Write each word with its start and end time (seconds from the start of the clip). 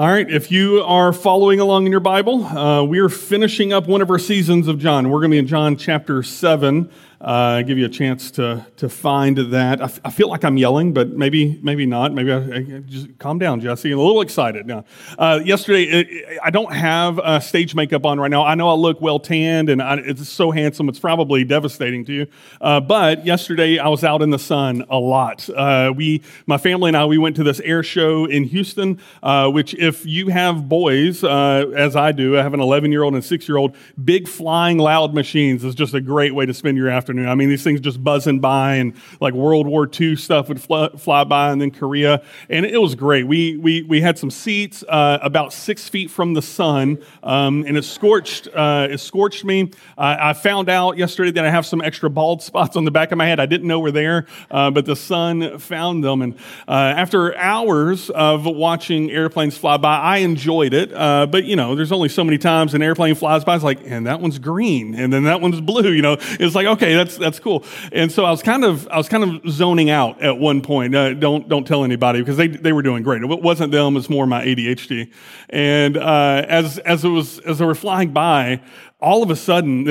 All 0.00 0.08
right, 0.08 0.30
if 0.30 0.50
you 0.50 0.82
are 0.84 1.12
following 1.12 1.60
along 1.60 1.84
in 1.84 1.92
your 1.92 2.00
Bible, 2.00 2.46
uh, 2.46 2.82
we 2.82 3.00
are 3.00 3.10
finishing 3.10 3.74
up 3.74 3.86
one 3.86 4.00
of 4.00 4.08
our 4.08 4.18
seasons 4.18 4.66
of 4.66 4.78
John. 4.78 5.10
We're 5.10 5.18
going 5.18 5.30
to 5.30 5.34
be 5.34 5.38
in 5.38 5.46
John 5.46 5.76
chapter 5.76 6.22
7 6.22 6.90
uh, 7.20 7.60
give 7.62 7.76
you 7.76 7.84
a 7.84 7.90
chance 7.90 8.30
to 8.30 8.66
to 8.76 8.88
find 8.88 9.36
that. 9.36 9.82
I, 9.82 9.84
f- 9.84 10.00
I 10.06 10.10
feel 10.10 10.28
like 10.28 10.42
I'm 10.42 10.56
yelling, 10.56 10.94
but 10.94 11.10
maybe 11.10 11.60
maybe 11.62 11.84
not. 11.84 12.14
Maybe 12.14 12.32
I, 12.32 12.38
I 12.38 12.62
just 12.86 13.18
calm 13.18 13.38
down, 13.38 13.60
Jesse. 13.60 13.92
I'm 13.92 13.98
a 13.98 14.02
little 14.02 14.22
excited 14.22 14.66
now. 14.66 14.84
Uh, 15.18 15.40
yesterday, 15.44 15.82
it, 15.84 16.38
I 16.42 16.48
don't 16.48 16.72
have 16.72 17.18
uh, 17.18 17.38
stage 17.40 17.74
makeup 17.74 18.06
on 18.06 18.18
right 18.18 18.30
now. 18.30 18.44
I 18.44 18.54
know 18.54 18.70
I 18.70 18.74
look 18.74 19.02
well 19.02 19.20
tanned, 19.20 19.68
and 19.68 19.82
I, 19.82 19.96
it's 19.96 20.28
so 20.30 20.50
handsome. 20.50 20.88
It's 20.88 20.98
probably 20.98 21.44
devastating 21.44 22.06
to 22.06 22.12
you. 22.12 22.26
Uh, 22.58 22.80
but 22.80 23.26
yesterday, 23.26 23.78
I 23.78 23.88
was 23.88 24.02
out 24.02 24.22
in 24.22 24.30
the 24.30 24.38
sun 24.38 24.86
a 24.88 24.98
lot. 24.98 25.48
Uh, 25.50 25.92
we, 25.94 26.22
my 26.46 26.56
family 26.56 26.88
and 26.88 26.96
I, 26.96 27.04
we 27.04 27.18
went 27.18 27.36
to 27.36 27.44
this 27.44 27.60
air 27.60 27.82
show 27.82 28.24
in 28.24 28.44
Houston. 28.44 28.98
Uh, 29.22 29.50
which, 29.50 29.74
if 29.74 30.06
you 30.06 30.28
have 30.28 30.68
boys, 30.70 31.22
as 31.22 31.96
I 31.96 32.12
do, 32.12 32.38
I 32.38 32.42
have 32.42 32.54
an 32.54 32.60
11 32.60 32.92
year 32.92 33.02
old 33.02 33.12
and 33.12 33.22
a 33.22 33.26
6 33.26 33.46
year 33.46 33.58
old. 33.58 33.76
Big 34.02 34.26
flying 34.26 34.78
loud 34.78 35.12
machines 35.12 35.64
is 35.64 35.74
just 35.74 35.92
a 35.92 36.00
great 36.00 36.34
way 36.34 36.46
to 36.46 36.54
spend 36.54 36.78
your 36.78 36.88
afternoon 36.88 37.09
afternoon. 37.10 37.28
I 37.28 37.34
mean, 37.34 37.48
these 37.48 37.64
things 37.64 37.80
just 37.80 38.02
buzzing 38.02 38.38
by, 38.38 38.76
and 38.76 38.94
like 39.20 39.34
World 39.34 39.66
War 39.66 39.88
II 40.00 40.14
stuff 40.16 40.48
would 40.48 40.60
fly, 40.60 40.90
fly 40.90 41.24
by, 41.24 41.50
and 41.50 41.60
then 41.60 41.70
Korea, 41.72 42.22
and 42.48 42.64
it 42.64 42.80
was 42.80 42.94
great. 42.94 43.26
We 43.26 43.56
we 43.56 43.82
we 43.82 44.00
had 44.00 44.16
some 44.16 44.30
seats 44.30 44.84
uh, 44.88 45.18
about 45.22 45.52
six 45.52 45.88
feet 45.88 46.10
from 46.10 46.34
the 46.34 46.42
sun, 46.42 47.02
um, 47.22 47.64
and 47.66 47.76
it 47.76 47.84
scorched 47.84 48.48
uh, 48.54 48.88
it 48.90 48.98
scorched 48.98 49.44
me. 49.44 49.72
Uh, 49.98 50.16
I 50.20 50.32
found 50.34 50.68
out 50.68 50.96
yesterday 50.96 51.32
that 51.32 51.44
I 51.44 51.50
have 51.50 51.66
some 51.66 51.80
extra 51.80 52.08
bald 52.08 52.42
spots 52.50 52.76
on 52.76 52.84
the 52.84 52.90
back 52.92 53.10
of 53.10 53.18
my 53.18 53.26
head. 53.26 53.40
I 53.40 53.46
didn't 53.46 53.66
know 53.66 53.80
were 53.80 53.90
there, 53.90 54.26
uh, 54.50 54.70
but 54.70 54.86
the 54.86 54.96
sun 54.96 55.58
found 55.58 56.04
them. 56.04 56.22
And 56.22 56.34
uh, 56.68 56.72
after 56.72 57.36
hours 57.36 58.10
of 58.10 58.46
watching 58.46 59.10
airplanes 59.10 59.56
fly 59.56 59.78
by, 59.78 59.98
I 59.98 60.18
enjoyed 60.18 60.74
it. 60.74 60.92
Uh, 60.92 61.26
but 61.26 61.44
you 61.44 61.56
know, 61.56 61.74
there's 61.74 61.92
only 61.92 62.08
so 62.08 62.22
many 62.22 62.38
times 62.38 62.74
an 62.74 62.82
airplane 62.82 63.16
flies 63.16 63.44
by. 63.44 63.56
It's 63.56 63.64
like, 63.64 63.80
and 63.84 64.06
that 64.06 64.20
one's 64.20 64.38
green, 64.38 64.94
and 64.94 65.12
then 65.12 65.24
that 65.24 65.40
one's 65.40 65.60
blue. 65.60 65.90
You 65.90 66.02
know, 66.02 66.16
it's 66.20 66.54
like 66.54 66.66
okay, 66.66 66.94
that's 67.04 67.16
that's 67.16 67.40
cool. 67.40 67.64
And 67.92 68.10
so 68.12 68.24
I 68.24 68.30
was 68.30 68.42
kind 68.42 68.64
of 68.64 68.86
I 68.88 68.96
was 68.96 69.08
kind 69.08 69.24
of 69.24 69.50
zoning 69.50 69.90
out 69.90 70.20
at 70.22 70.38
one 70.38 70.60
point. 70.60 70.94
Uh, 70.94 71.14
don't 71.14 71.48
don't 71.48 71.66
tell 71.66 71.84
anybody 71.84 72.20
because 72.20 72.36
they 72.36 72.48
they 72.48 72.72
were 72.72 72.82
doing 72.82 73.02
great. 73.02 73.22
It 73.22 73.26
wasn't 73.26 73.72
them. 73.72 73.96
It's 73.96 74.10
more 74.10 74.26
my 74.26 74.44
ADHD. 74.44 75.10
And 75.48 75.96
uh, 75.96 76.44
as 76.48 76.78
as 76.78 77.04
it 77.04 77.08
was 77.08 77.38
as 77.40 77.58
they 77.58 77.64
were 77.64 77.74
flying 77.74 78.12
by, 78.12 78.60
all 79.02 79.22
of 79.22 79.30
a 79.30 79.36
sudden, 79.36 79.86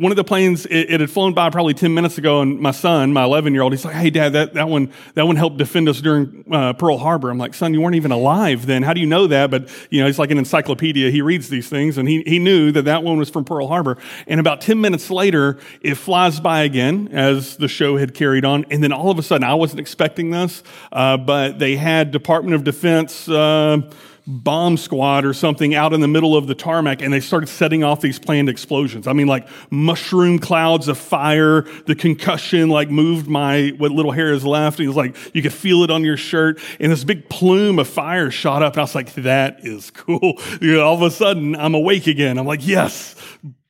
one 0.00 0.10
of 0.10 0.16
the 0.16 0.24
planes, 0.24 0.66
it, 0.66 0.90
it, 0.90 1.00
had 1.00 1.10
flown 1.10 1.32
by 1.32 1.48
probably 1.48 1.74
10 1.74 1.94
minutes 1.94 2.18
ago, 2.18 2.40
and 2.40 2.58
my 2.58 2.72
son, 2.72 3.12
my 3.12 3.22
11 3.22 3.52
year 3.52 3.62
old, 3.62 3.72
he's 3.72 3.84
like, 3.84 3.94
Hey, 3.94 4.10
dad, 4.10 4.32
that, 4.32 4.54
that 4.54 4.68
one, 4.68 4.92
that 5.14 5.26
one 5.26 5.36
helped 5.36 5.58
defend 5.58 5.88
us 5.88 6.00
during 6.00 6.44
uh, 6.50 6.72
Pearl 6.72 6.98
Harbor. 6.98 7.30
I'm 7.30 7.38
like, 7.38 7.54
Son, 7.54 7.72
you 7.72 7.80
weren't 7.80 7.94
even 7.94 8.10
alive 8.10 8.66
then. 8.66 8.82
How 8.82 8.92
do 8.94 9.00
you 9.00 9.06
know 9.06 9.28
that? 9.28 9.50
But, 9.50 9.68
you 9.90 10.00
know, 10.00 10.06
he's 10.06 10.18
like 10.18 10.32
an 10.32 10.38
encyclopedia. 10.38 11.10
He 11.10 11.22
reads 11.22 11.48
these 11.48 11.68
things, 11.68 11.98
and 11.98 12.08
he, 12.08 12.22
he 12.26 12.40
knew 12.40 12.72
that 12.72 12.84
that 12.86 13.04
one 13.04 13.16
was 13.18 13.30
from 13.30 13.44
Pearl 13.44 13.68
Harbor. 13.68 13.96
And 14.26 14.40
about 14.40 14.60
10 14.60 14.80
minutes 14.80 15.08
later, 15.08 15.58
it 15.80 15.94
flies 15.94 16.40
by 16.40 16.62
again 16.62 17.10
as 17.12 17.56
the 17.58 17.68
show 17.68 17.96
had 17.96 18.12
carried 18.12 18.44
on. 18.44 18.66
And 18.70 18.82
then 18.82 18.92
all 18.92 19.10
of 19.10 19.18
a 19.20 19.22
sudden, 19.22 19.44
I 19.44 19.54
wasn't 19.54 19.80
expecting 19.80 20.30
this, 20.30 20.64
uh, 20.90 21.16
but 21.16 21.60
they 21.60 21.76
had 21.76 22.10
Department 22.10 22.56
of 22.56 22.64
Defense, 22.64 23.28
uh, 23.28 23.82
bomb 24.28 24.76
squad 24.76 25.24
or 25.24 25.32
something 25.32 25.74
out 25.74 25.94
in 25.94 26.00
the 26.00 26.08
middle 26.08 26.36
of 26.36 26.46
the 26.46 26.54
tarmac 26.54 27.00
and 27.00 27.10
they 27.10 27.18
started 27.18 27.46
setting 27.46 27.82
off 27.82 28.02
these 28.02 28.18
planned 28.18 28.50
explosions. 28.50 29.06
I 29.06 29.14
mean, 29.14 29.26
like 29.26 29.48
mushroom 29.70 30.38
clouds 30.38 30.86
of 30.86 30.98
fire, 30.98 31.62
the 31.86 31.94
concussion 31.94 32.68
like 32.68 32.90
moved 32.90 33.26
my, 33.26 33.72
what 33.78 33.90
little 33.90 34.12
hair 34.12 34.32
is 34.34 34.44
left. 34.44 34.78
And 34.78 34.84
It 34.84 34.88
was 34.88 34.96
like, 34.96 35.16
you 35.34 35.40
could 35.40 35.54
feel 35.54 35.82
it 35.82 35.90
on 35.90 36.04
your 36.04 36.18
shirt 36.18 36.60
and 36.78 36.92
this 36.92 37.04
big 37.04 37.30
plume 37.30 37.78
of 37.78 37.88
fire 37.88 38.30
shot 38.30 38.62
up. 38.62 38.74
And 38.74 38.80
I 38.80 38.82
was 38.82 38.94
like, 38.94 39.14
that 39.14 39.64
is 39.64 39.90
cool. 39.90 40.38
You 40.60 40.74
know, 40.74 40.82
all 40.82 40.94
of 40.94 41.02
a 41.02 41.10
sudden 41.10 41.54
I'm 41.54 41.74
awake 41.74 42.06
again. 42.06 42.36
I'm 42.36 42.46
like, 42.46 42.66
yes, 42.66 43.14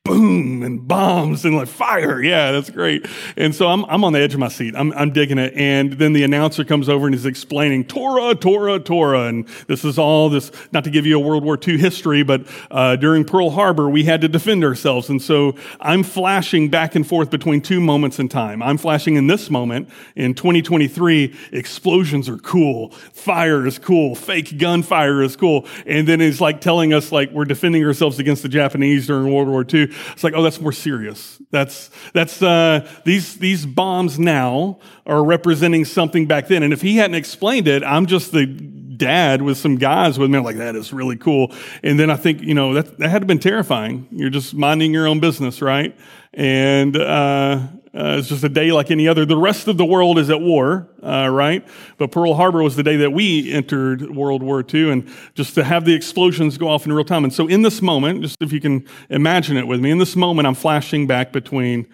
boom 0.09 0.63
and 0.63 0.87
bombs 0.87 1.45
and 1.45 1.55
like 1.55 1.67
fire. 1.67 2.21
Yeah, 2.21 2.51
that's 2.51 2.71
great. 2.71 3.05
And 3.37 3.53
so 3.53 3.67
I'm, 3.67 3.85
I'm 3.85 4.03
on 4.03 4.13
the 4.13 4.19
edge 4.19 4.33
of 4.33 4.39
my 4.39 4.47
seat. 4.47 4.73
I'm, 4.75 4.91
I'm 4.93 5.11
digging 5.11 5.37
it. 5.37 5.53
And 5.55 5.93
then 5.93 6.13
the 6.13 6.23
announcer 6.23 6.65
comes 6.65 6.89
over 6.89 7.05
and 7.05 7.13
is 7.13 7.27
explaining 7.27 7.85
Tora, 7.85 8.33
Tora, 8.33 8.79
Tora. 8.79 9.27
And 9.27 9.47
this 9.67 9.85
is 9.85 9.99
all 9.99 10.29
this, 10.29 10.51
not 10.71 10.83
to 10.85 10.89
give 10.89 11.05
you 11.05 11.15
a 11.15 11.19
World 11.19 11.43
War 11.43 11.59
II 11.65 11.77
history, 11.77 12.23
but 12.23 12.47
uh, 12.71 12.95
during 12.95 13.23
Pearl 13.23 13.51
Harbor, 13.51 13.87
we 13.87 14.03
had 14.03 14.21
to 14.21 14.27
defend 14.27 14.63
ourselves. 14.63 15.09
And 15.09 15.21
so 15.21 15.55
I'm 15.79 16.01
flashing 16.01 16.69
back 16.69 16.95
and 16.95 17.05
forth 17.05 17.29
between 17.29 17.61
two 17.61 17.79
moments 17.79 18.17
in 18.17 18.29
time. 18.29 18.63
I'm 18.63 18.79
flashing 18.79 19.15
in 19.15 19.27
this 19.27 19.51
moment 19.51 19.89
in 20.15 20.33
2023, 20.33 21.35
explosions 21.51 22.27
are 22.27 22.37
cool. 22.37 22.89
Fire 23.13 23.67
is 23.67 23.77
cool. 23.77 24.15
Fake 24.15 24.57
gunfire 24.57 25.21
is 25.21 25.35
cool. 25.35 25.67
And 25.85 26.07
then 26.07 26.19
it's 26.19 26.41
like 26.41 26.61
telling 26.61 26.93
us 26.93 27.11
like 27.11 27.31
we're 27.31 27.45
defending 27.45 27.85
ourselves 27.85 28.17
against 28.17 28.41
the 28.41 28.49
Japanese 28.49 29.05
during 29.05 29.31
World 29.31 29.49
War 29.49 29.63
II. 29.71 29.93
It's 30.11 30.23
like, 30.23 30.33
oh, 30.35 30.41
that's 30.41 30.59
more 30.61 30.71
serious. 30.71 31.41
That's, 31.51 31.89
that's, 32.13 32.41
uh, 32.41 32.87
these, 33.05 33.37
these 33.37 33.65
bombs 33.65 34.19
now 34.19 34.79
are 35.05 35.23
representing 35.23 35.85
something 35.85 36.25
back 36.25 36.47
then. 36.47 36.63
And 36.63 36.73
if 36.73 36.81
he 36.81 36.97
hadn't 36.97 37.15
explained 37.15 37.67
it, 37.67 37.83
I'm 37.83 38.05
just 38.05 38.31
the 38.31 38.45
dad 38.45 39.41
with 39.41 39.57
some 39.57 39.77
guys 39.77 40.19
with 40.19 40.29
me. 40.29 40.37
I'm 40.37 40.43
like, 40.43 40.57
that 40.57 40.75
is 40.75 40.93
really 40.93 41.15
cool. 41.15 41.53
And 41.81 41.99
then 41.99 42.09
I 42.11 42.15
think, 42.15 42.41
you 42.41 42.53
know, 42.53 42.73
that, 42.75 42.99
that 42.99 43.09
had 43.09 43.25
been 43.25 43.39
terrifying. 43.39 44.07
You're 44.11 44.29
just 44.29 44.53
minding 44.53 44.93
your 44.93 45.07
own 45.07 45.19
business, 45.19 45.61
right? 45.61 45.97
And, 46.33 46.95
uh, 46.95 47.67
uh, 47.93 48.17
it's 48.19 48.27
just 48.27 48.43
a 48.43 48.49
day 48.49 48.71
like 48.71 48.91
any 48.91 49.07
other. 49.07 49.25
The 49.25 49.37
rest 49.37 49.67
of 49.67 49.77
the 49.77 49.85
world 49.85 50.19
is 50.19 50.29
at 50.29 50.41
war, 50.41 50.87
uh, 51.01 51.27
right? 51.29 51.67
But 51.97 52.11
Pearl 52.11 52.35
Harbor 52.35 52.61
was 52.61 52.75
the 52.75 52.83
day 52.83 52.97
that 52.97 53.11
we 53.11 53.51
entered 53.51 54.15
World 54.15 54.43
War 54.43 54.63
II, 54.71 54.91
and 54.91 55.11
just 55.33 55.55
to 55.55 55.63
have 55.63 55.85
the 55.85 55.93
explosions 55.93 56.57
go 56.57 56.67
off 56.67 56.85
in 56.85 56.93
real 56.93 57.03
time. 57.03 57.23
And 57.23 57.33
so, 57.33 57.47
in 57.47 57.63
this 57.63 57.81
moment, 57.81 58.21
just 58.21 58.35
if 58.41 58.53
you 58.53 58.61
can 58.61 58.85
imagine 59.09 59.57
it 59.57 59.65
with 59.65 59.79
me, 59.79 59.89
in 59.89 59.97
this 59.97 60.15
moment, 60.15 60.47
I'm 60.47 60.55
flashing 60.55 61.07
back 61.07 61.31
between 61.31 61.87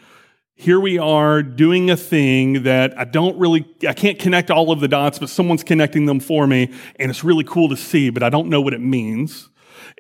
here 0.57 0.79
we 0.79 0.97
are 0.97 1.43
doing 1.43 1.89
a 1.89 1.97
thing 1.97 2.63
that 2.63 2.97
I 2.97 3.03
don't 3.03 3.37
really, 3.37 3.65
I 3.85 3.91
can't 3.91 4.17
connect 4.17 4.49
all 4.49 4.71
of 4.71 4.79
the 4.79 4.87
dots, 4.87 5.19
but 5.19 5.29
someone's 5.29 5.63
connecting 5.63 6.05
them 6.05 6.21
for 6.21 6.47
me, 6.47 6.73
and 6.97 7.09
it's 7.09 7.25
really 7.25 7.43
cool 7.43 7.67
to 7.69 7.75
see, 7.75 8.09
but 8.09 8.23
I 8.23 8.29
don't 8.29 8.47
know 8.47 8.61
what 8.61 8.73
it 8.73 8.79
means. 8.79 9.49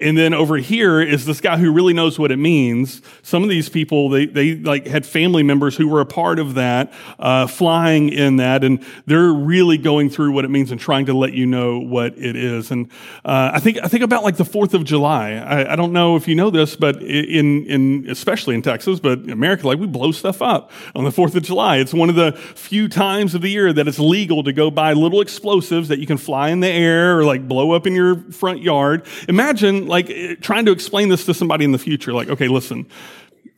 And 0.01 0.17
then 0.17 0.33
over 0.33 0.57
here 0.57 0.99
is 0.99 1.25
this 1.25 1.39
guy 1.39 1.57
who 1.57 1.71
really 1.71 1.93
knows 1.93 2.19
what 2.19 2.29
it 2.29 2.35
means. 2.35 3.01
Some 3.21 3.43
of 3.43 3.49
these 3.49 3.69
people, 3.69 4.09
they, 4.09 4.25
they 4.25 4.55
like 4.55 4.85
had 4.87 5.05
family 5.05 5.41
members 5.41 5.77
who 5.77 5.87
were 5.87 6.01
a 6.01 6.05
part 6.05 6.37
of 6.37 6.55
that, 6.55 6.91
uh, 7.17 7.47
flying 7.47 8.09
in 8.09 8.35
that, 8.35 8.65
and 8.65 8.85
they're 9.05 9.31
really 9.31 9.77
going 9.77 10.09
through 10.09 10.33
what 10.33 10.43
it 10.43 10.49
means 10.49 10.69
and 10.69 10.81
trying 10.81 11.05
to 11.05 11.13
let 11.13 11.31
you 11.31 11.45
know 11.45 11.79
what 11.79 12.17
it 12.17 12.35
is. 12.35 12.71
And 12.71 12.91
uh, 13.23 13.51
I 13.53 13.61
think 13.61 13.77
I 13.81 13.87
think 13.87 14.03
about 14.03 14.25
like 14.25 14.35
the 14.35 14.43
Fourth 14.43 14.73
of 14.73 14.83
July. 14.83 15.31
I, 15.35 15.71
I, 15.71 15.75
don't 15.77 15.93
know 15.93 16.17
if 16.17 16.27
you 16.27 16.35
know 16.35 16.49
this, 16.49 16.75
but 16.75 17.01
in 17.01 17.65
in 17.65 18.09
especially 18.09 18.55
in 18.55 18.61
Texas, 18.61 18.99
but 18.99 19.19
in 19.19 19.29
America, 19.29 19.65
like 19.65 19.79
we 19.79 19.87
blow 19.87 20.11
stuff 20.11 20.41
up 20.41 20.71
on 20.93 21.05
the 21.05 21.11
Fourth 21.11 21.35
of 21.35 21.43
July. 21.43 21.77
It's 21.77 21.93
one 21.93 22.09
of 22.09 22.15
the 22.15 22.33
few 22.33 22.89
times 22.89 23.33
of 23.33 23.41
the 23.41 23.49
year 23.49 23.71
that 23.71 23.87
it's 23.87 23.99
legal 23.99 24.43
to 24.43 24.51
go 24.51 24.69
buy 24.69 24.91
little 24.91 25.21
explosives 25.21 25.87
that 25.87 25.99
you 25.99 26.05
can 26.05 26.17
fly 26.17 26.49
in 26.49 26.59
the 26.59 26.69
air 26.69 27.17
or 27.17 27.23
like 27.23 27.47
blow 27.47 27.71
up 27.71 27.87
in 27.87 27.93
your 27.93 28.17
front 28.31 28.61
yard. 28.61 29.05
Imagine 29.29 29.84
like 29.87 30.09
eh, 30.09 30.35
trying 30.41 30.65
to 30.65 30.71
explain 30.71 31.09
this 31.09 31.25
to 31.25 31.33
somebody 31.33 31.65
in 31.65 31.71
the 31.71 31.79
future. 31.79 32.13
Like, 32.13 32.29
okay, 32.29 32.47
listen, 32.47 32.87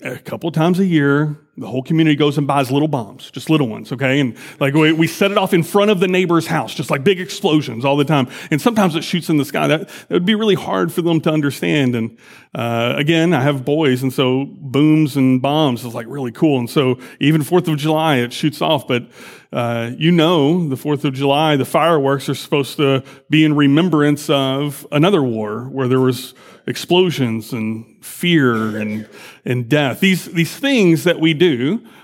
a 0.01 0.17
couple 0.17 0.51
times 0.51 0.79
a 0.79 0.85
year, 0.85 1.37
the 1.57 1.67
whole 1.67 1.81
community 1.81 2.15
goes 2.15 2.37
and 2.37 2.45
buys 2.45 2.71
little 2.71 2.87
bombs, 2.87 3.31
just 3.31 3.49
little 3.49 3.67
ones, 3.67 3.91
okay? 3.91 4.19
And 4.19 4.37
like 4.59 4.75
we, 4.75 4.91
we, 4.91 5.07
set 5.07 5.31
it 5.31 5.37
off 5.39 5.55
in 5.55 5.63
front 5.63 5.89
of 5.89 5.99
the 5.99 6.07
neighbor's 6.07 6.45
house, 6.45 6.75
just 6.75 6.91
like 6.91 7.03
big 7.03 7.19
explosions 7.19 7.83
all 7.83 7.97
the 7.97 8.05
time. 8.05 8.27
And 8.51 8.61
sometimes 8.61 8.95
it 8.95 9.03
shoots 9.03 9.29
in 9.29 9.37
the 9.37 9.45
sky. 9.45 9.67
That, 9.67 9.87
that 9.87 10.11
would 10.11 10.25
be 10.25 10.35
really 10.35 10.55
hard 10.55 10.93
for 10.93 11.01
them 11.01 11.19
to 11.21 11.31
understand. 11.31 11.95
And 11.95 12.17
uh, 12.53 12.93
again, 12.95 13.33
I 13.33 13.41
have 13.41 13.65
boys, 13.65 14.03
and 14.03 14.13
so 14.13 14.45
booms 14.45 15.17
and 15.17 15.41
bombs 15.41 15.83
is 15.83 15.95
like 15.95 16.05
really 16.07 16.31
cool. 16.31 16.59
And 16.59 16.69
so 16.69 16.99
even 17.19 17.41
Fourth 17.41 17.67
of 17.67 17.77
July, 17.77 18.17
it 18.17 18.33
shoots 18.33 18.61
off. 18.61 18.87
But 18.87 19.07
uh, 19.51 19.91
you 19.97 20.11
know, 20.11 20.67
the 20.67 20.77
Fourth 20.77 21.05
of 21.05 21.13
July, 21.13 21.55
the 21.55 21.65
fireworks 21.65 22.29
are 22.29 22.35
supposed 22.35 22.77
to 22.77 23.03
be 23.29 23.43
in 23.43 23.55
remembrance 23.55 24.29
of 24.29 24.85
another 24.91 25.23
war 25.23 25.63
where 25.69 25.87
there 25.87 26.01
was 26.01 26.35
explosions 26.67 27.53
and 27.53 27.85
fear 28.03 28.77
and, 28.77 29.07
and 29.45 29.69
death. 29.69 30.01
These, 30.01 30.25
these 30.25 30.55
things 30.55 31.05
that 31.05 31.19
we 31.19 31.33
do, 31.33 31.46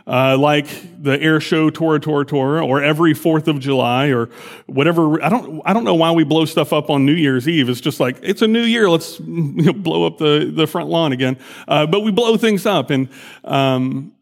uh, 0.07 0.37
like 0.37 0.67
the 1.01 1.19
air 1.21 1.39
show 1.39 1.69
Tora 1.69 1.99
Tora 1.99 2.25
Tora, 2.25 2.65
or 2.65 2.81
every 2.83 3.13
Fourth 3.13 3.47
of 3.47 3.59
July, 3.59 4.07
or 4.07 4.29
whatever. 4.67 5.21
I 5.23 5.29
don't, 5.29 5.61
I 5.65 5.73
don't 5.73 5.83
know 5.83 5.95
why 5.95 6.11
we 6.11 6.23
blow 6.23 6.45
stuff 6.45 6.73
up 6.73 6.89
on 6.89 7.05
New 7.05 7.13
Year's 7.13 7.47
Eve. 7.47 7.69
It's 7.69 7.81
just 7.81 7.99
like, 7.99 8.17
it's 8.21 8.41
a 8.41 8.47
new 8.47 8.63
year. 8.63 8.89
Let's 8.89 9.19
you 9.19 9.63
know, 9.63 9.73
blow 9.73 10.05
up 10.05 10.17
the, 10.17 10.51
the 10.53 10.67
front 10.67 10.89
lawn 10.89 11.11
again. 11.11 11.37
Uh, 11.67 11.85
but 11.85 12.01
we 12.01 12.11
blow 12.11 12.37
things 12.37 12.65
up. 12.65 12.89
And 12.89 13.09
um, 13.43 14.13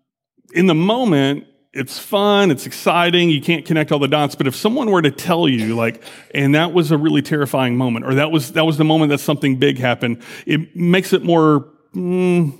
in 0.53 0.67
the 0.67 0.75
moment, 0.75 1.45
it's 1.73 1.97
fun, 1.97 2.51
it's 2.51 2.65
exciting, 2.65 3.29
you 3.29 3.41
can't 3.41 3.65
connect 3.65 3.91
all 3.91 3.99
the 3.99 4.07
dots, 4.07 4.35
but 4.35 4.45
if 4.45 4.55
someone 4.55 4.91
were 4.91 5.01
to 5.01 5.11
tell 5.11 5.47
you 5.47 5.73
like 5.75 6.03
and 6.33 6.53
that 6.53 6.73
was 6.73 6.91
a 6.91 6.97
really 6.97 7.21
terrifying 7.21 7.77
moment 7.77 8.05
or 8.05 8.15
that 8.15 8.29
was 8.29 8.51
that 8.53 8.65
was 8.65 8.77
the 8.77 8.83
moment 8.83 9.09
that 9.09 9.19
something 9.19 9.55
big 9.55 9.77
happened, 9.77 10.21
it 10.45 10.75
makes 10.75 11.13
it 11.13 11.23
more 11.23 11.69
mm, 11.95 12.51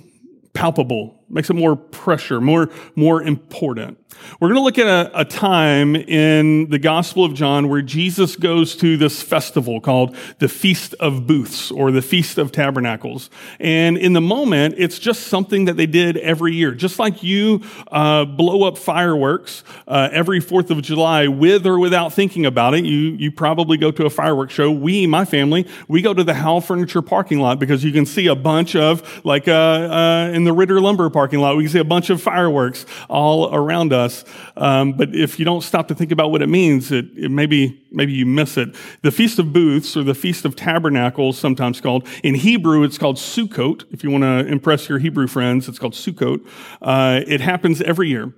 palpable, 0.54 1.21
makes 1.32 1.50
it 1.50 1.54
more 1.54 1.76
pressure, 1.76 2.40
more 2.40 2.70
more 2.94 3.22
important. 3.22 3.98
We're 4.40 4.48
going 4.48 4.58
to 4.58 4.64
look 4.64 4.78
at 4.78 4.86
a, 4.86 5.20
a, 5.20 5.24
time 5.24 5.94
in 5.94 6.68
the 6.68 6.78
Gospel 6.78 7.24
of 7.24 7.32
John 7.32 7.68
where 7.68 7.80
Jesus 7.80 8.34
goes 8.34 8.74
to 8.76 8.96
this 8.96 9.22
festival 9.22 9.80
called 9.80 10.16
the 10.40 10.48
Feast 10.48 10.94
of 10.94 11.26
Booths 11.28 11.70
or 11.70 11.92
the 11.92 12.02
Feast 12.02 12.38
of 12.38 12.50
Tabernacles. 12.50 13.30
And 13.60 13.96
in 13.96 14.14
the 14.14 14.20
moment, 14.20 14.74
it's 14.78 14.98
just 14.98 15.28
something 15.28 15.66
that 15.66 15.76
they 15.76 15.86
did 15.86 16.16
every 16.16 16.54
year. 16.54 16.72
Just 16.72 16.98
like 16.98 17.22
you 17.22 17.62
uh, 17.92 18.24
blow 18.24 18.66
up 18.66 18.78
fireworks 18.78 19.62
uh, 19.86 20.08
every 20.10 20.40
4th 20.40 20.70
of 20.70 20.82
July 20.82 21.28
with 21.28 21.64
or 21.64 21.78
without 21.78 22.12
thinking 22.12 22.44
about 22.44 22.74
it, 22.74 22.84
you, 22.84 23.12
you 23.12 23.30
probably 23.30 23.76
go 23.76 23.90
to 23.92 24.06
a 24.06 24.10
fireworks 24.10 24.54
show. 24.54 24.72
We, 24.72 25.06
my 25.06 25.24
family, 25.24 25.68
we 25.86 26.02
go 26.02 26.14
to 26.14 26.24
the 26.24 26.34
Howell 26.34 26.62
Furniture 26.62 27.02
parking 27.02 27.38
lot 27.38 27.60
because 27.60 27.84
you 27.84 27.92
can 27.92 28.06
see 28.06 28.26
a 28.26 28.34
bunch 28.34 28.74
of, 28.74 29.24
like 29.24 29.46
uh, 29.46 29.52
uh 29.52 30.30
in 30.34 30.42
the 30.44 30.52
Ritter 30.52 30.80
Lumber 30.80 31.08
parking 31.10 31.38
lot, 31.38 31.56
we 31.56 31.62
can 31.62 31.72
see 31.72 31.78
a 31.78 31.84
bunch 31.84 32.10
of 32.10 32.20
fireworks 32.20 32.86
all 33.08 33.54
around 33.54 33.92
us 33.92 34.01
us. 34.04 34.24
Um, 34.56 34.92
but 34.92 35.14
if 35.14 35.38
you 35.38 35.44
don't 35.44 35.62
stop 35.62 35.88
to 35.88 35.94
think 35.94 36.12
about 36.12 36.30
what 36.30 36.42
it 36.42 36.48
means, 36.48 36.92
it, 36.92 37.06
it 37.16 37.30
maybe 37.30 37.82
maybe 37.90 38.12
you 38.12 38.26
miss 38.26 38.56
it. 38.56 38.74
The 39.02 39.10
Feast 39.10 39.38
of 39.38 39.52
Booths 39.52 39.96
or 39.96 40.02
the 40.02 40.14
Feast 40.14 40.44
of 40.44 40.56
Tabernacles, 40.56 41.38
sometimes 41.38 41.80
called 41.80 42.06
in 42.22 42.34
Hebrew, 42.34 42.82
it's 42.82 42.98
called 42.98 43.16
Sukkot. 43.16 43.84
If 43.90 44.02
you 44.04 44.10
want 44.10 44.24
to 44.24 44.46
impress 44.46 44.88
your 44.88 44.98
Hebrew 44.98 45.26
friends, 45.26 45.68
it's 45.68 45.78
called 45.78 45.94
Sukkot. 45.94 46.46
Uh, 46.80 47.20
it 47.26 47.40
happens 47.40 47.80
every 47.82 48.08
year 48.08 48.32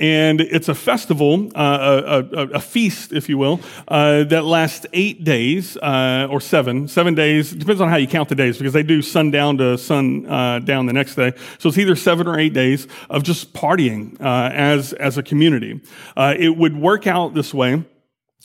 and 0.00 0.40
it's 0.40 0.70
a 0.70 0.74
festival, 0.74 1.50
uh, 1.54 2.22
a, 2.34 2.38
a, 2.38 2.42
a, 2.54 2.60
feast, 2.60 3.12
if 3.12 3.28
you 3.28 3.36
will, 3.36 3.60
uh, 3.86 4.24
that 4.24 4.44
lasts 4.44 4.86
eight 4.94 5.24
days 5.24 5.76
uh, 5.76 6.26
or 6.30 6.40
seven, 6.40 6.88
seven 6.88 7.14
days. 7.14 7.52
Depends 7.52 7.82
on 7.82 7.90
how 7.90 7.96
you 7.96 8.08
count 8.08 8.30
the 8.30 8.34
days, 8.34 8.56
because 8.56 8.72
they 8.72 8.82
do 8.82 9.02
sundown 9.02 9.58
to 9.58 9.76
sundown 9.76 10.26
uh, 10.26 10.82
the 10.86 10.92
next 10.94 11.16
day. 11.16 11.32
So 11.58 11.68
it's 11.68 11.76
either 11.76 11.96
seven 11.96 12.26
or 12.26 12.38
eight 12.38 12.54
days 12.54 12.88
of 13.10 13.22
just 13.22 13.52
partying 13.52 14.18
uh, 14.20 14.50
as 14.52 14.94
as 14.94 15.18
a 15.18 15.22
community. 15.22 15.80
Uh, 16.16 16.34
it 16.38 16.56
would 16.56 16.76
work 16.76 17.06
out 17.06 17.34
this 17.34 17.52
way 17.52 17.84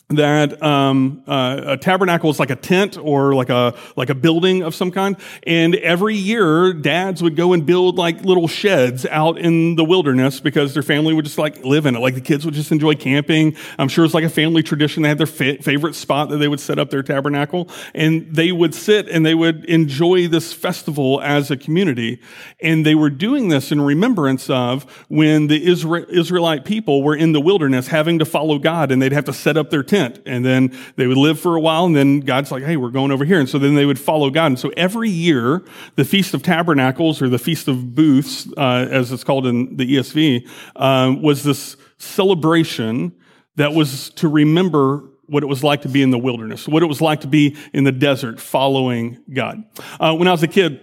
that 0.10 0.62
um, 0.62 1.24
uh, 1.26 1.62
a 1.66 1.78
tabernacle 1.78 2.30
is 2.30 2.40
like 2.40 2.52
a 2.52 2.56
tent 2.56 2.96
or 2.96 3.34
like 3.34 3.50
a 3.50 3.74
like 3.96 4.12
a 4.12 4.16
building 4.16 4.62
of 4.62 4.76
some 4.76 4.92
kind. 4.92 5.18
And 5.48 5.76
every 5.76 6.16
year 6.16 6.74
dads 6.74 7.24
would 7.24 7.36
go 7.36 7.54
and 7.54 7.66
build 7.66 7.98
like 7.98 8.22
little 8.22 8.48
sheds 8.48 9.08
out 9.08 9.40
in 9.40 9.76
the 9.76 9.84
wilderness 9.84 10.40
because 10.40 10.76
their 10.76 10.84
family 10.84 11.16
would 11.16 11.26
just 11.26 11.40
like 11.40 11.66
live 11.66 11.88
in 11.88 11.96
it. 11.96 12.00
Like 12.00 12.14
the 12.14 12.22
kids 12.22 12.46
would 12.46 12.54
just 12.54 12.72
enjoy 12.72 12.94
camping. 12.94 13.56
I'm 13.80 13.88
sure 13.88 14.06
it's 14.06 14.14
like 14.14 14.24
a 14.24 14.30
family 14.30 14.62
tradition. 14.62 15.02
They 15.02 15.10
had 15.10 15.18
their 15.18 15.26
fa- 15.26 15.58
favorite 15.64 15.96
spot 15.96 16.30
that 16.30 16.38
they 16.38 16.48
would 16.48 16.60
set 16.60 16.78
up 16.78 16.92
their 16.92 17.04
tabernacle. 17.04 17.68
And 17.96 18.28
they 18.36 18.52
would 18.52 18.76
sit 18.76 19.10
and 19.10 19.26
they 19.26 19.36
would 19.36 19.66
enjoy 19.66 20.28
this 20.28 20.54
festival 20.54 21.20
as 21.22 21.50
a 21.50 21.58
community. 21.58 22.22
And 22.62 22.86
they 22.86 22.94
were 22.96 23.10
doing 23.10 23.50
this 23.50 23.72
in 23.72 23.82
remembrance 23.82 24.52
of 24.52 24.84
when 25.08 25.48
the 25.48 25.66
Isra- 25.66 26.08
israelite 26.10 26.64
people 26.64 27.02
were 27.02 27.16
in 27.16 27.32
the 27.32 27.42
wilderness 27.42 27.88
having 27.88 28.20
to 28.20 28.26
follow 28.26 28.60
god 28.60 28.92
and 28.92 29.02
they'd 29.02 29.12
have 29.12 29.26
to 29.26 29.34
set 29.34 29.58
up 29.58 29.72
their 29.72 29.84
tent. 29.88 30.22
And 30.26 30.46
then 30.46 30.78
they 30.96 31.08
would 31.08 31.18
live 31.18 31.40
for 31.40 31.56
a 31.56 31.62
while, 31.62 31.86
and 31.86 31.96
then 31.96 32.20
God's 32.22 32.52
like, 32.52 32.64
hey, 32.64 32.78
we're 32.78 32.90
going 32.90 33.12
over 33.12 33.26
here. 33.26 33.40
And 33.40 33.50
so 33.50 33.60
then 33.60 33.76
they 33.76 33.86
would 33.86 34.00
follow 34.00 34.30
God. 34.30 34.48
And 34.48 34.60
so 34.60 34.72
every 34.76 35.10
year, 35.10 35.64
the 35.96 36.06
Feast 36.06 36.34
of 36.34 36.44
Tabernacles, 36.44 37.22
or 37.22 37.30
the 37.30 37.40
Feast 37.40 37.68
of 37.68 37.96
Booths, 37.96 38.48
uh, 38.58 38.88
as 38.90 39.12
it's 39.12 39.24
called 39.24 39.48
in 39.48 39.78
the 39.78 39.96
ESV, 39.96 40.48
um, 40.76 41.22
was 41.22 41.44
this 41.44 41.78
celebration 41.98 43.14
that 43.56 43.74
was 43.74 44.10
to 44.12 44.28
remember 44.28 45.04
what 45.28 45.44
it 45.44 45.48
was 45.48 45.64
like 45.64 45.82
to 45.82 45.90
be 45.90 46.02
in 46.02 46.12
the 46.12 46.20
wilderness, 46.20 46.68
what 46.68 46.84
it 46.84 46.88
was 46.88 47.02
like 47.02 47.22
to 47.22 47.28
be 47.28 47.56
in 47.74 47.84
the 47.84 47.92
desert 47.92 48.40
following 48.40 49.18
God. 49.34 49.64
Uh, 50.00 50.16
when 50.16 50.28
I 50.28 50.32
was 50.32 50.44
a 50.44 50.48
kid, 50.48 50.80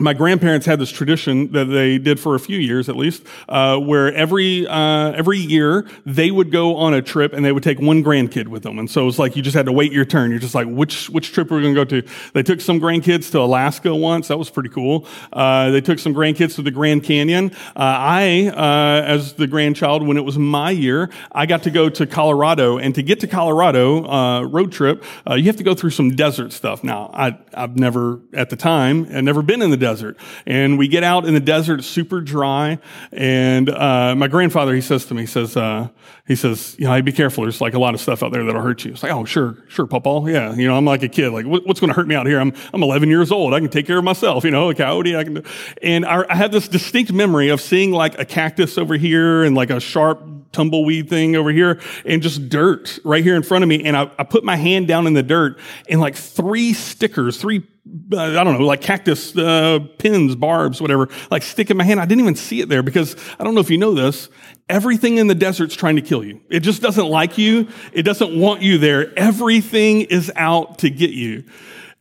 my 0.00 0.12
grandparents 0.12 0.66
had 0.66 0.80
this 0.80 0.90
tradition 0.90 1.52
that 1.52 1.66
they 1.66 1.98
did 1.98 2.18
for 2.18 2.34
a 2.34 2.40
few 2.40 2.58
years 2.58 2.88
at 2.88 2.96
least, 2.96 3.22
uh, 3.48 3.78
where 3.78 4.12
every 4.12 4.66
uh, 4.66 5.12
every 5.12 5.38
year 5.38 5.86
they 6.04 6.32
would 6.32 6.50
go 6.50 6.76
on 6.76 6.94
a 6.94 7.00
trip 7.00 7.32
and 7.32 7.44
they 7.44 7.52
would 7.52 7.62
take 7.62 7.78
one 7.78 8.02
grandkid 8.02 8.48
with 8.48 8.64
them. 8.64 8.80
And 8.80 8.90
so 8.90 9.06
it's 9.06 9.20
like 9.20 9.36
you 9.36 9.42
just 9.42 9.54
had 9.54 9.66
to 9.66 9.72
wait 9.72 9.92
your 9.92 10.04
turn. 10.04 10.32
You're 10.32 10.40
just 10.40 10.54
like, 10.54 10.66
which 10.66 11.08
which 11.10 11.32
trip 11.32 11.50
are 11.52 11.56
we 11.56 11.62
going 11.62 11.74
to 11.76 11.84
go 11.84 12.00
to? 12.00 12.08
They 12.32 12.42
took 12.42 12.60
some 12.60 12.80
grandkids 12.80 13.30
to 13.32 13.38
Alaska 13.38 13.94
once. 13.94 14.28
That 14.28 14.36
was 14.36 14.50
pretty 14.50 14.68
cool. 14.68 15.06
Uh, 15.32 15.70
they 15.70 15.80
took 15.80 16.00
some 16.00 16.12
grandkids 16.12 16.56
to 16.56 16.62
the 16.62 16.72
Grand 16.72 17.04
Canyon. 17.04 17.52
Uh, 17.76 17.78
I, 17.78 18.52
uh, 18.52 19.04
as 19.06 19.34
the 19.34 19.46
grandchild, 19.46 20.04
when 20.04 20.16
it 20.16 20.24
was 20.24 20.36
my 20.36 20.70
year, 20.72 21.08
I 21.30 21.46
got 21.46 21.62
to 21.64 21.70
go 21.70 21.88
to 21.88 22.04
Colorado. 22.04 22.78
And 22.78 22.96
to 22.96 23.02
get 23.04 23.20
to 23.20 23.28
Colorado 23.28 24.04
uh, 24.06 24.42
road 24.42 24.72
trip, 24.72 25.04
you 25.30 25.44
have 25.44 25.56
to 25.56 25.62
go 25.62 25.74
through 25.74 25.90
some 25.90 26.16
desert 26.16 26.52
stuff. 26.52 26.82
Now, 26.82 27.10
I, 27.14 27.38
I've 27.54 27.76
never 27.76 28.18
at 28.32 28.50
the 28.50 28.56
time, 28.56 29.06
I'd 29.14 29.22
never 29.22 29.42
been 29.42 29.62
in 29.62 29.70
the 29.70 29.83
desert. 29.84 30.16
And 30.46 30.78
we 30.78 30.88
get 30.88 31.04
out 31.04 31.26
in 31.26 31.34
the 31.34 31.40
desert, 31.40 31.84
super 31.84 32.22
dry. 32.22 32.78
And 33.12 33.68
uh, 33.68 34.14
my 34.16 34.28
grandfather, 34.28 34.74
he 34.74 34.80
says 34.80 35.04
to 35.06 35.14
me, 35.14 35.22
he 35.22 35.26
says, 35.26 35.58
uh, 35.58 35.88
he 36.26 36.36
says, 36.36 36.74
you 36.78 36.86
know, 36.86 36.94
hey, 36.94 37.02
be 37.02 37.12
careful. 37.12 37.44
There's 37.44 37.60
like 37.60 37.74
a 37.74 37.78
lot 37.78 37.92
of 37.92 38.00
stuff 38.00 38.22
out 38.22 38.32
there 38.32 38.42
that'll 38.42 38.62
hurt 38.62 38.82
you. 38.84 38.92
It's 38.92 39.02
like, 39.02 39.12
oh, 39.12 39.26
sure, 39.26 39.58
sure, 39.68 39.86
Papa. 39.86 40.24
Yeah. 40.26 40.54
You 40.54 40.66
know, 40.66 40.74
I'm 40.74 40.86
like 40.86 41.02
a 41.02 41.08
kid. 41.08 41.30
Like, 41.30 41.44
what's 41.44 41.80
going 41.80 41.88
to 41.88 41.94
hurt 41.94 42.08
me 42.08 42.14
out 42.14 42.26
here? 42.26 42.40
I'm, 42.40 42.54
I'm 42.72 42.82
11 42.82 43.10
years 43.10 43.30
old. 43.30 43.52
I 43.52 43.60
can 43.60 43.68
take 43.68 43.86
care 43.86 43.98
of 43.98 44.04
myself. 44.04 44.42
You 44.44 44.50
know, 44.50 44.70
a 44.70 44.74
coyote. 44.74 45.14
I 45.14 45.24
can. 45.24 45.34
Do. 45.34 45.42
And 45.82 46.06
I, 46.06 46.24
I 46.30 46.34
have 46.34 46.50
this 46.50 46.66
distinct 46.66 47.12
memory 47.12 47.50
of 47.50 47.60
seeing 47.60 47.90
like 47.90 48.18
a 48.18 48.24
cactus 48.24 48.78
over 48.78 48.96
here 48.96 49.44
and 49.44 49.54
like 49.54 49.68
a 49.68 49.80
sharp 49.80 50.22
tumbleweed 50.54 51.10
thing 51.10 51.36
over 51.36 51.50
here 51.50 51.80
and 52.06 52.22
just 52.22 52.48
dirt 52.48 52.98
right 53.04 53.22
here 53.22 53.36
in 53.36 53.42
front 53.42 53.62
of 53.62 53.68
me. 53.68 53.84
And 53.84 53.96
I, 53.96 54.10
I 54.18 54.24
put 54.24 54.44
my 54.44 54.56
hand 54.56 54.88
down 54.88 55.06
in 55.06 55.12
the 55.12 55.22
dirt 55.22 55.58
and 55.88 56.00
like 56.00 56.14
three 56.14 56.72
stickers, 56.72 57.36
three 57.36 57.66
uh, 58.12 58.18
I 58.18 58.44
don't 58.44 58.58
know, 58.58 58.64
like 58.64 58.80
cactus 58.80 59.36
uh, 59.36 59.78
pins, 59.98 60.34
barbs, 60.34 60.80
whatever, 60.80 61.10
like 61.30 61.42
stick 61.42 61.70
in 61.70 61.76
my 61.76 61.84
hand. 61.84 62.00
I 62.00 62.06
didn't 62.06 62.22
even 62.22 62.34
see 62.34 62.60
it 62.60 62.70
there 62.70 62.82
because 62.82 63.14
I 63.38 63.44
don't 63.44 63.54
know 63.54 63.60
if 63.60 63.68
you 63.68 63.76
know 63.76 63.92
this. 63.92 64.30
Everything 64.70 65.18
in 65.18 65.26
the 65.26 65.34
desert's 65.34 65.74
trying 65.74 65.96
to 65.96 66.02
kill 66.02 66.24
you. 66.24 66.40
It 66.48 66.60
just 66.60 66.80
doesn't 66.80 67.06
like 67.06 67.36
you. 67.36 67.68
It 67.92 68.04
doesn't 68.04 68.40
want 68.40 68.62
you 68.62 68.78
there. 68.78 69.16
Everything 69.18 70.00
is 70.02 70.32
out 70.34 70.78
to 70.78 70.88
get 70.88 71.10
you. 71.10 71.44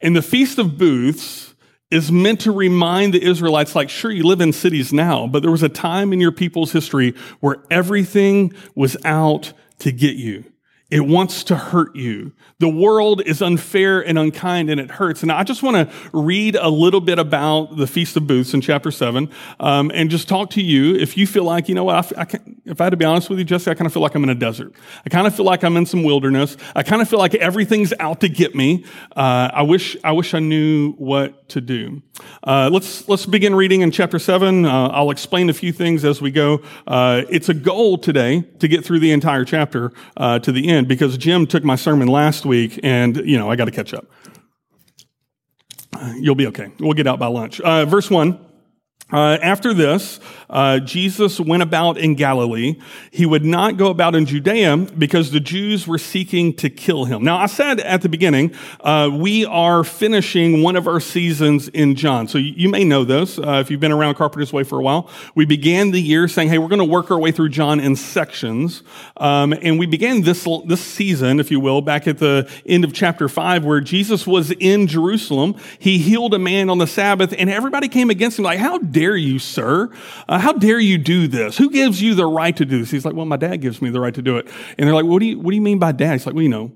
And 0.01 0.15
the 0.15 0.21
Feast 0.21 0.57
of 0.57 0.77
Booths 0.77 1.52
is 1.93 2.11
meant 2.11 2.41
to 2.41 2.51
remind 2.51 3.13
the 3.13 3.23
Israelites, 3.23 3.75
like, 3.75 3.89
sure, 3.89 4.11
you 4.11 4.23
live 4.23 4.41
in 4.41 4.51
cities 4.51 4.91
now, 4.91 5.27
but 5.27 5.41
there 5.41 5.51
was 5.51 5.63
a 5.63 5.69
time 5.69 6.11
in 6.11 6.19
your 6.19 6.31
people's 6.31 6.71
history 6.71 7.11
where 7.39 7.57
everything 7.69 8.51
was 8.75 8.97
out 9.05 9.53
to 9.79 9.91
get 9.91 10.15
you. 10.15 10.43
It 10.93 11.07
wants 11.07 11.43
to 11.45 11.55
hurt 11.55 11.95
you. 11.95 12.33
The 12.59 12.69
world 12.69 13.23
is 13.25 13.41
unfair 13.41 13.99
and 14.05 14.19
unkind 14.19 14.69
and 14.69 14.79
it 14.79 14.91
hurts. 14.91 15.23
And 15.23 15.31
I 15.31 15.43
just 15.43 15.63
want 15.63 15.75
to 15.75 15.95
read 16.13 16.55
a 16.55 16.69
little 16.69 17.01
bit 17.01 17.17
about 17.17 17.77
the 17.77 17.87
Feast 17.87 18.15
of 18.15 18.27
Booths 18.27 18.53
in 18.53 18.61
chapter 18.61 18.91
7 18.91 19.27
um, 19.59 19.91
and 19.95 20.11
just 20.11 20.29
talk 20.29 20.51
to 20.51 20.61
you 20.61 20.93
if 20.95 21.17
you 21.17 21.25
feel 21.25 21.45
like, 21.45 21.67
you 21.67 21.73
know 21.73 21.85
what, 21.85 22.15
I, 22.15 22.21
I 22.21 22.27
if 22.65 22.79
I 22.79 22.83
had 22.83 22.91
to 22.91 22.97
be 22.97 23.05
honest 23.05 23.27
with 23.27 23.39
you, 23.39 23.43
Jesse, 23.43 23.71
I 23.71 23.73
kind 23.73 23.87
of 23.87 23.91
feel 23.91 24.03
like 24.03 24.13
I'm 24.13 24.23
in 24.23 24.29
a 24.29 24.35
desert. 24.35 24.71
I 25.03 25.09
kind 25.09 25.25
of 25.25 25.35
feel 25.35 25.45
like 25.45 25.63
I'm 25.63 25.77
in 25.77 25.87
some 25.87 26.03
wilderness. 26.03 26.57
I 26.75 26.83
kind 26.83 27.01
of 27.01 27.09
feel 27.09 27.17
like 27.17 27.33
everything's 27.33 27.91
out 27.99 28.21
to 28.21 28.29
get 28.29 28.53
me. 28.53 28.85
Uh, 29.17 29.49
I, 29.51 29.63
wish, 29.63 29.97
I 30.03 30.11
wish 30.11 30.35
I 30.35 30.39
knew 30.39 30.91
what 30.93 31.49
to 31.49 31.59
do. 31.59 32.03
Uh, 32.43 32.69
let's, 32.71 33.09
let's 33.09 33.25
begin 33.25 33.55
reading 33.55 33.81
in 33.81 33.89
chapter 33.89 34.19
7. 34.19 34.63
Uh, 34.63 34.89
I'll 34.89 35.09
explain 35.09 35.49
a 35.49 35.53
few 35.53 35.73
things 35.73 36.05
as 36.05 36.21
we 36.21 36.29
go. 36.29 36.61
Uh, 36.85 37.23
it's 37.31 37.49
a 37.49 37.53
goal 37.55 37.97
today 37.97 38.41
to 38.59 38.67
get 38.67 38.85
through 38.85 38.99
the 38.99 39.11
entire 39.11 39.43
chapter 39.43 39.91
uh, 40.17 40.37
to 40.37 40.51
the 40.51 40.69
end 40.69 40.82
because 40.87 41.17
Jim 41.17 41.47
took 41.47 41.63
my 41.63 41.75
sermon 41.75 42.07
last 42.07 42.45
week 42.45 42.79
and, 42.83 43.17
you 43.17 43.37
know, 43.37 43.49
I 43.49 43.55
got 43.55 43.65
to 43.65 43.71
catch 43.71 43.93
up. 43.93 44.05
You'll 46.19 46.35
be 46.35 46.47
okay. 46.47 46.71
We'll 46.79 46.93
get 46.93 47.07
out 47.07 47.19
by 47.19 47.27
lunch. 47.27 47.61
Uh, 47.61 47.85
verse 47.85 48.09
1. 48.09 48.39
Uh, 49.11 49.37
after 49.41 49.73
this, 49.73 50.19
uh, 50.53 50.79
Jesus 50.79 51.39
went 51.39 51.61
about 51.61 51.97
in 51.97 52.15
Galilee. 52.15 52.79
He 53.11 53.25
would 53.25 53.45
not 53.45 53.77
go 53.77 53.87
about 53.87 54.15
in 54.15 54.25
Judea 54.25 54.77
because 54.97 55.31
the 55.31 55.39
Jews 55.39 55.87
were 55.87 55.97
seeking 55.97 56.53
to 56.55 56.69
kill 56.69 57.05
him. 57.05 57.23
Now, 57.23 57.37
I 57.37 57.45
said 57.45 57.79
at 57.79 58.01
the 58.01 58.09
beginning, 58.09 58.55
uh, 58.81 59.09
we 59.13 59.45
are 59.45 59.83
finishing 59.83 60.63
one 60.63 60.75
of 60.75 60.87
our 60.87 60.99
seasons 60.99 61.67
in 61.67 61.95
John. 61.95 62.27
So 62.27 62.37
you, 62.37 62.69
may 62.69 62.83
know 62.83 63.03
this 63.03 63.37
uh, 63.37 63.59
if 63.61 63.69
you've 63.69 63.79
been 63.79 63.91
around 63.91 64.15
Carpenter's 64.15 64.51
Way 64.51 64.63
for 64.63 64.79
a 64.79 64.81
while. 64.81 65.09
We 65.35 65.45
began 65.45 65.91
the 65.91 66.01
year 66.01 66.27
saying, 66.27 66.49
"Hey, 66.49 66.57
we're 66.57 66.69
going 66.69 66.79
to 66.79 66.85
work 66.85 67.11
our 67.11 67.19
way 67.19 67.31
through 67.31 67.49
John 67.49 67.79
in 67.79 67.95
sections," 67.95 68.81
um, 69.17 69.53
and 69.53 69.77
we 69.77 69.85
began 69.85 70.21
this 70.21 70.47
this 70.65 70.81
season, 70.81 71.39
if 71.39 71.51
you 71.51 71.59
will, 71.59 71.81
back 71.81 72.07
at 72.07 72.17
the 72.17 72.49
end 72.65 72.83
of 72.83 72.93
chapter 72.93 73.29
five, 73.29 73.63
where 73.63 73.79
Jesus 73.79 74.25
was 74.25 74.51
in 74.51 74.87
Jerusalem. 74.87 75.55
He 75.77 75.99
healed 75.99 76.33
a 76.33 76.39
man 76.39 76.71
on 76.71 76.79
the 76.79 76.87
Sabbath, 76.87 77.31
and 77.37 77.47
everybody 77.47 77.87
came 77.87 78.09
against 78.09 78.39
him 78.39 78.45
like, 78.45 78.57
"How 78.57 78.79
dare!" 78.79 79.03
dare 79.03 79.17
you, 79.17 79.37
sir? 79.37 79.89
Uh, 80.29 80.39
how 80.43 80.51
dare 80.51 80.79
you 80.79 80.97
do 80.97 81.27
this? 81.27 81.57
Who 81.57 81.69
gives 81.69 82.01
you 82.01 82.15
the 82.15 82.25
right 82.25 82.55
to 82.57 82.65
do 82.65 82.79
this? 82.79 82.91
He's 82.91 83.05
like, 83.05 83.15
well, 83.15 83.25
my 83.25 83.37
dad 83.37 83.61
gives 83.61 83.81
me 83.81 83.89
the 83.89 84.01
right 84.01 84.13
to 84.13 84.21
do 84.21 84.37
it. 84.37 84.47
And 84.77 84.85
they're 84.85 84.93
like, 84.93 85.05
what 85.05 85.19
do 85.19 85.25
you, 85.25 85.39
what 85.39 85.51
do 85.51 85.55
you 85.55 85.61
mean 85.61 85.79
by 85.79 85.93
dad? 85.93 86.11
He's 86.11 86.25
like, 86.25 86.35
well, 86.35 86.43
you 86.43 86.49
know, 86.49 86.73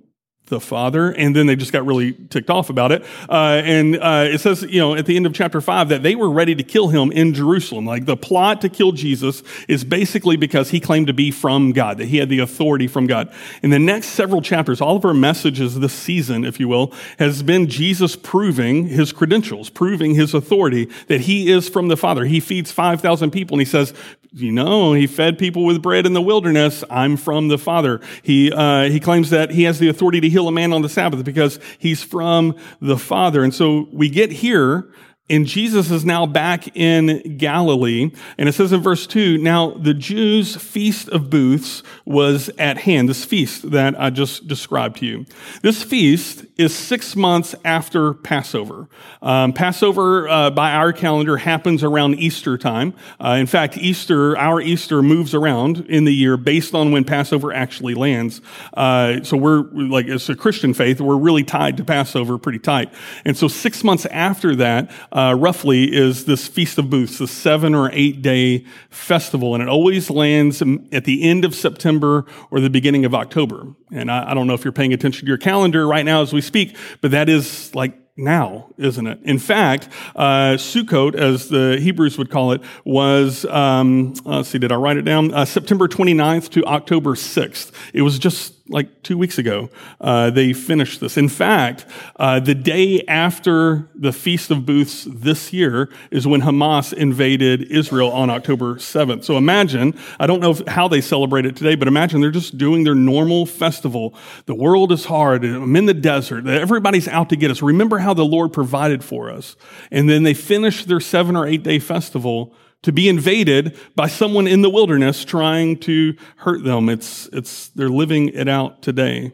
the 0.48 0.60
Father, 0.60 1.12
and 1.12 1.36
then 1.36 1.46
they 1.46 1.56
just 1.56 1.72
got 1.72 1.86
really 1.86 2.14
ticked 2.14 2.50
off 2.50 2.70
about 2.70 2.92
it. 2.92 3.04
Uh, 3.30 3.62
and 3.64 3.98
uh, 3.98 4.26
it 4.28 4.40
says, 4.40 4.64
you 4.64 4.80
know, 4.80 4.96
at 4.96 5.06
the 5.06 5.16
end 5.16 5.26
of 5.26 5.34
chapter 5.34 5.62
five, 5.62 5.90
that 5.90 6.04
they 6.04 6.16
were 6.16 6.30
ready 6.30 6.56
to 6.56 6.64
kill 6.64 6.88
him 6.90 7.12
in 7.12 7.34
Jerusalem. 7.34 7.86
Like 7.86 8.06
the 8.06 8.18
plot 8.18 8.62
to 8.62 8.70
kill 8.70 8.92
Jesus 8.92 9.44
is 9.68 9.84
basically 9.84 10.38
because 10.38 10.70
he 10.70 10.80
claimed 10.80 11.08
to 11.08 11.14
be 11.14 11.32
from 11.32 11.72
God, 11.72 11.98
that 11.98 12.06
he 12.06 12.18
had 12.18 12.30
the 12.30 12.40
authority 12.40 12.88
from 12.88 13.08
God. 13.08 13.34
In 13.62 13.70
the 13.70 13.80
next 13.80 14.08
several 14.10 14.42
chapters, 14.42 14.82
all 14.82 14.96
of 14.96 15.06
our 15.06 15.14
messages 15.14 15.80
this 15.80 15.94
season, 15.94 16.46
if 16.46 16.60
you 16.60 16.68
will, 16.68 16.94
has 17.20 17.44
been 17.44 17.68
Jesus 17.68 18.16
proving 18.16 18.88
his 18.88 19.12
credentials, 19.12 19.70
proving 19.70 20.16
his 20.16 20.34
authority, 20.34 20.90
that 21.08 21.22
he 21.22 21.52
is 21.52 21.70
from 21.70 21.88
the 21.88 21.98
Father. 21.98 22.26
He 22.26 22.40
feeds 22.40 22.72
5,000 22.72 23.32
people, 23.32 23.56
and 23.56 23.62
he 23.62 23.66
says, 23.66 23.94
you 24.32 24.52
know, 24.52 24.94
he 24.94 25.08
fed 25.08 25.38
people 25.38 25.66
with 25.66 25.82
bread 25.82 26.06
in 26.06 26.14
the 26.14 26.22
wilderness. 26.22 26.84
I'm 26.90 27.18
from 27.18 27.48
the 27.48 27.58
Father. 27.58 28.02
He, 28.22 28.52
uh, 28.52 28.84
he 28.84 29.00
claims 29.00 29.30
that 29.30 29.52
he 29.52 29.64
has 29.64 29.80
the 29.80 29.88
authority 29.88 30.22
to 30.22 30.30
heal 30.30 30.48
a 30.48 30.52
man 30.52 30.74
on 30.74 30.82
the 30.82 30.90
Sabbath 30.90 31.24
because 31.24 31.60
he's 31.78 32.04
from 32.04 32.56
the 32.82 32.98
Father. 32.98 33.44
And 33.44 33.54
so 33.54 33.88
we 33.92 34.10
get 34.10 34.32
here 34.32 34.90
and 35.30 35.46
Jesus 35.46 35.92
is 35.92 36.06
now 36.06 36.26
back 36.26 36.76
in 36.76 37.38
Galilee. 37.38 38.12
And 38.38 38.48
it 38.48 38.54
says 38.54 38.72
in 38.72 38.82
verse 38.82 39.06
2 39.08 39.38
Now 39.38 39.72
the 39.72 39.94
Jews' 39.94 40.56
feast 40.56 41.10
of 41.10 41.30
booths 41.30 41.84
was 42.06 42.50
at 42.58 42.78
hand, 42.80 43.10
this 43.10 43.26
feast 43.26 43.72
that 43.72 44.00
I 44.00 44.10
just 44.10 44.48
described 44.48 44.98
to 44.98 45.06
you. 45.06 45.26
This 45.62 45.84
feast 45.84 46.46
is 46.58 46.74
six 46.74 47.16
months 47.16 47.56
after 47.66 48.14
Passover. 48.14 48.88
Um, 49.22 49.54
Passover, 49.54 50.30
uh, 50.30 50.50
by 50.50 50.72
our 50.72 50.94
calendar, 50.94 51.38
happens 51.38 51.84
around 51.84 52.16
Easter 52.16 52.58
time. 52.58 52.94
Uh, 53.24 53.38
in 53.40 53.48
fact, 53.48 53.78
Easter, 53.78 54.38
our 54.38 54.62
Easter 54.62 55.04
moves 55.04 55.34
around 55.34 55.86
in 55.90 56.06
the 56.06 56.14
year 56.14 56.38
based 56.38 56.74
on 56.74 56.92
when 56.92 57.04
Passover 57.04 57.52
actually 57.52 57.96
lands. 57.96 58.42
Uh, 58.74 59.22
so 59.24 59.36
we're 59.36 59.64
like, 59.74 60.08
it's 60.08 60.30
a 60.30 60.36
Christian 60.36 60.74
faith, 60.74 61.02
we're 61.02 61.18
really 61.18 61.44
tied 61.44 61.78
to 61.78 61.84
Passover 61.84 62.38
pretty 62.38 62.60
tight. 62.60 62.94
And 63.26 63.38
so 63.38 63.48
six 63.48 63.84
months 63.84 64.06
after 64.08 64.56
that, 64.56 64.90
uh, 65.18 65.34
roughly 65.34 65.86
is 65.96 66.26
this 66.26 66.48
Feast 66.48 66.78
of 66.78 66.92
Booths, 66.92 67.18
the 67.18 67.28
seven 67.28 67.74
or 67.74 67.90
eight 67.92 68.22
day 68.22 68.64
festival. 68.92 69.56
And 69.56 69.64
it 69.64 69.68
always 69.68 70.12
lands 70.12 70.62
at 70.92 71.06
the 71.06 71.24
end 71.24 71.44
of 71.44 71.56
September 71.56 72.28
or 72.52 72.60
the 72.60 72.70
beginning 72.70 73.04
of 73.04 73.16
October. 73.16 73.66
And 73.92 74.12
I, 74.12 74.30
I 74.30 74.34
don't 74.36 74.46
know 74.46 74.54
if 74.54 74.64
you're 74.64 74.72
paying 74.72 74.94
attention 74.94 75.22
to 75.22 75.28
your 75.28 75.40
calendar 75.40 75.88
right 75.88 76.06
now 76.06 76.22
as 76.22 76.34
we 76.34 76.42
speak, 76.42 76.78
but 77.02 77.10
that 77.12 77.30
is 77.30 77.74
like 77.74 77.96
now, 78.16 78.68
isn't 78.78 79.08
it? 79.08 79.20
In 79.24 79.40
fact, 79.40 79.90
uh, 80.16 80.54
Sukkot, 80.54 81.16
as 81.16 81.50
the 81.50 81.80
Hebrews 81.80 82.20
would 82.20 82.30
call 82.30 82.52
it, 82.52 82.62
was, 82.86 83.44
um, 83.46 84.14
let's 84.24 84.50
see, 84.50 84.60
did 84.60 84.72
I 84.72 84.76
write 84.76 84.98
it 84.98 85.04
down? 85.04 85.34
Uh, 85.34 85.46
September 85.46 85.88
29th 85.88 86.50
to 86.52 86.66
October 86.66 87.16
6th. 87.16 87.72
It 87.92 88.04
was 88.04 88.20
just 88.20 88.54
like 88.70 89.04
two 89.04 89.18
weeks 89.18 89.38
ago, 89.38 89.70
uh, 90.02 90.30
they 90.30 90.54
finished 90.54 91.00
this. 91.00 91.18
In 91.18 91.30
fact, 91.30 91.86
uh, 92.18 92.40
the 92.40 92.56
day 92.56 93.04
after 93.08 93.88
the 93.96 94.12
Feast 94.12 94.52
of 94.52 94.66
Booths 94.66 95.08
this 95.10 95.54
year 95.54 95.90
is 96.12 96.28
when 96.28 96.42
Hamas 96.42 96.94
invaded 96.94 97.72
Israel 97.72 98.12
on 98.12 98.30
October 98.30 98.76
7th. 98.76 99.24
So 99.24 99.38
imagine, 99.38 99.98
I 100.20 100.28
don't 100.28 100.40
know 100.40 100.56
how 100.68 100.88
they 100.88 101.02
celebrate 101.02 101.46
it 101.46 101.56
today, 101.56 101.76
but 101.76 101.88
imagine 101.88 102.22
they're 102.22 102.32
just 102.32 102.58
doing 102.58 102.84
their 102.84 102.96
normal 102.96 103.46
festival. 103.46 104.16
The 104.46 104.56
world 104.56 104.92
is 104.92 105.06
hard. 105.06 105.44
I'm 105.44 105.76
in 105.76 105.86
the 105.86 105.94
desert. 105.94 106.48
Everybody's 106.48 107.08
out 107.08 107.30
to 107.30 107.36
get 107.36 107.52
us. 107.52 107.62
Remember 107.62 108.00
how 108.00 108.14
the 108.14 108.26
Lord 108.26 108.54
provided 108.54 109.04
for 109.04 109.30
us. 109.30 109.56
And 109.92 110.10
then 110.10 110.24
they 110.24 110.34
finish 110.34 110.86
their 110.86 111.00
seven 111.00 111.36
or 111.36 111.46
eight 111.46 111.64
day 111.64 111.80
festival 111.80 112.54
to 112.88 112.94
be 112.94 113.10
invaded 113.10 113.78
by 113.96 114.08
someone 114.08 114.48
in 114.48 114.62
the 114.62 114.70
wilderness 114.70 115.26
trying 115.26 115.78
to 115.78 116.16
hurt 116.38 116.64
them. 116.64 116.88
It's, 116.88 117.28
it's, 117.34 117.68
they're 117.68 117.90
living 117.90 118.30
it 118.30 118.48
out 118.48 118.82
today. 118.82 119.34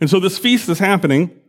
And 0.00 0.08
so 0.08 0.20
this 0.20 0.38
feast 0.38 0.68
is 0.68 0.78
happening. 0.78 1.40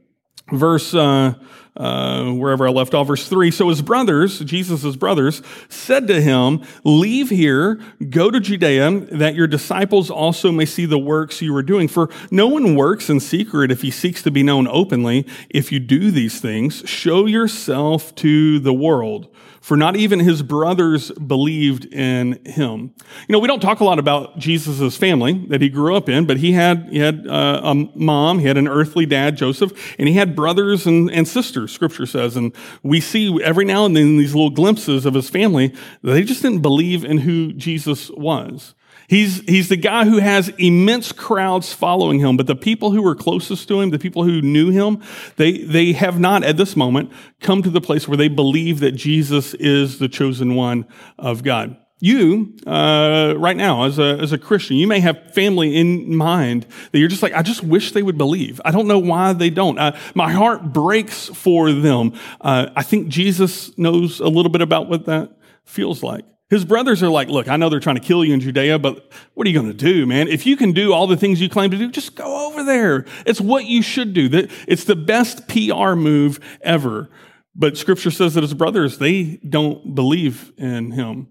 Verse, 0.52 0.96
uh, 0.96 1.36
uh, 1.78 2.32
wherever 2.32 2.68
I 2.68 2.72
left 2.72 2.96
off, 2.96 3.06
verse 3.06 3.30
3. 3.30 3.52
So 3.52 3.70
his 3.70 3.84
brothers, 3.84 4.40
Jesus' 4.40 4.96
brothers, 4.96 5.44
said 5.70 6.08
to 6.08 6.20
him, 6.20 6.64
Leave 6.84 7.30
here, 7.30 7.80
go 8.10 8.32
to 8.32 8.40
Judea, 8.40 8.90
that 9.12 9.36
your 9.36 9.46
disciples 9.46 10.10
also 10.10 10.52
may 10.52 10.66
see 10.66 10.88
the 10.88 10.98
works 10.98 11.44
you 11.44 11.56
are 11.56 11.62
doing. 11.62 11.88
For 11.88 12.10
no 12.32 12.48
one 12.48 12.76
works 12.76 13.08
in 13.08 13.20
secret 13.20 13.70
if 13.70 13.84
he 13.84 13.92
seeks 13.92 14.24
to 14.24 14.32
be 14.32 14.42
known 14.42 14.68
openly. 14.68 15.28
If 15.52 15.72
you 15.72 15.80
do 15.80 16.10
these 16.10 16.42
things, 16.42 16.82
show 16.88 17.28
yourself 17.28 18.16
to 18.16 18.58
the 18.58 18.74
world 18.74 19.30
for 19.62 19.76
not 19.76 19.96
even 19.96 20.20
his 20.20 20.42
brothers 20.42 21.12
believed 21.12 21.86
in 21.86 22.44
him. 22.46 22.94
You 23.28 23.34
know, 23.34 23.40
we 23.40 23.48
don't 23.48 23.60
talk 23.62 23.80
a 23.80 23.84
lot 23.84 24.00
about 24.00 24.38
Jesus' 24.38 24.96
family 24.96 25.46
that 25.50 25.62
he 25.62 25.70
grew 25.70 25.96
up 25.96 26.10
in, 26.10 26.26
but 26.26 26.38
he 26.38 26.54
had, 26.54 26.88
he 26.92 27.00
had 27.00 27.28
uh, 27.28 27.62
a 27.64 27.76
mom, 27.96 28.40
he 28.40 28.48
had 28.48 28.58
an 28.58 28.68
earthly 28.68 29.06
dad, 29.06 29.38
Joseph, 29.38 29.96
and 30.00 30.08
he 30.08 30.16
had 30.16 30.36
brothers 30.36 30.86
and, 30.86 31.12
and 31.12 31.28
sisters, 31.28 31.72
scripture 31.72 32.06
says. 32.06 32.36
And 32.36 32.56
we 32.84 33.02
see 33.02 33.42
every 33.44 33.66
now 33.66 33.86
and 33.86 33.96
then 33.96 34.18
these 34.18 34.34
little 34.34 34.50
glimpses 34.50 35.06
of 35.06 35.14
his 35.14 35.30
family, 35.30 35.70
that 36.02 36.14
they 36.14 36.24
just 36.24 36.42
didn't 36.42 36.62
believe 36.62 37.04
in 37.04 37.20
who 37.20 37.54
Jesus 37.54 38.10
was. 38.12 38.74
He's, 39.10 39.42
he's 39.42 39.70
the 39.70 39.76
guy 39.76 40.06
who 40.06 40.20
has 40.20 40.50
immense 40.60 41.12
crowds 41.12 41.74
following 41.74 42.20
him, 42.20 42.38
but 42.38 42.46
the 42.46 42.56
people 42.56 42.92
who 42.92 43.02
were 43.02 43.16
closest 43.16 43.68
to 43.70 43.82
him, 43.82 43.90
the 43.90 43.98
people 43.98 44.24
who 44.24 44.40
knew 44.40 44.70
him, 44.70 45.02
they, 45.36 45.64
they 45.64 45.94
have 45.94 46.20
not 46.20 46.44
at 46.44 46.58
this 46.58 46.76
moment 46.76 47.12
come 47.40 47.64
to 47.64 47.72
the 47.72 47.82
place 47.82 48.08
where 48.08 48.18
they 48.18 48.28
believe 48.28 48.82
that 48.82 48.92
Jesus 48.92 49.56
is 49.56 49.98
the 49.98 50.08
chosen 50.08 50.54
one 50.54 50.86
of 51.18 51.42
God. 51.42 51.76
You, 52.00 52.56
uh, 52.68 53.34
right 53.36 53.58
now, 53.58 53.86
as 53.86 53.98
a, 53.98 54.20
as 54.20 54.32
a 54.32 54.38
Christian, 54.38 54.78
you 54.78 54.88
may 54.88 55.00
have 55.00 55.34
family 55.34 55.76
in 55.76 56.16
mind 56.16 56.68
that 56.92 57.00
you're 57.00 57.10
just 57.10 57.24
like, 57.24 57.34
I 57.34 57.42
just 57.42 57.64
wish 57.64 57.94
they 57.94 58.04
would 58.04 58.18
believe. 58.18 58.62
I 58.64 58.70
don't 58.70 58.88
know 58.88 59.00
why 59.00 59.34
they 59.34 59.50
don't. 59.50 59.80
Uh, 59.80 59.98
my 60.14 60.32
heart 60.32 60.72
breaks 60.72 61.30
for 61.30 61.72
them. 61.72 62.14
Uh, 62.40 62.68
I 62.76 62.84
think 62.84 63.08
Jesus 63.08 63.76
knows 63.76 64.20
a 64.20 64.28
little 64.28 64.52
bit 64.52 64.62
about 64.62 64.88
what 64.88 65.08
that 65.08 65.32
feels 65.66 66.04
like. 66.04 66.26
His 66.50 66.66
brothers 66.66 67.04
are 67.04 67.10
like, 67.10 67.28
look, 67.28 67.48
I 67.48 67.58
know 67.58 67.70
they're 67.70 67.80
trying 67.80 67.98
to 67.98 68.02
kill 68.02 68.26
you 68.26 68.34
in 68.34 68.40
Judea, 68.40 68.80
but 68.80 69.12
what 69.36 69.46
are 69.46 69.50
you 69.50 69.60
going 69.60 69.72
to 69.72 69.78
do, 69.78 70.08
man? 70.08 70.28
If 70.28 70.48
you 70.48 70.58
can 70.58 70.72
do 70.72 70.94
all 70.94 71.06
the 71.06 71.18
things 71.18 71.40
you 71.40 71.48
claim 71.48 71.70
to 71.70 71.78
do, 71.78 71.92
just 71.92 72.16
go 72.16 72.48
over 72.48 72.64
there. 72.64 73.06
It's 73.26 73.40
what 73.40 73.66
you 73.66 73.84
should 73.84 74.14
do. 74.14 74.48
It's 74.68 74.84
the 74.84 74.96
best 74.96 75.48
PR 75.48 75.94
move 75.94 76.40
ever. 76.62 77.10
But 77.56 77.78
scripture 77.78 78.10
says 78.10 78.34
that 78.34 78.42
his 78.42 78.56
brothers, 78.56 78.98
they 78.98 79.40
don't 79.48 79.94
believe 79.94 80.52
in 80.58 80.92
him. 80.92 81.28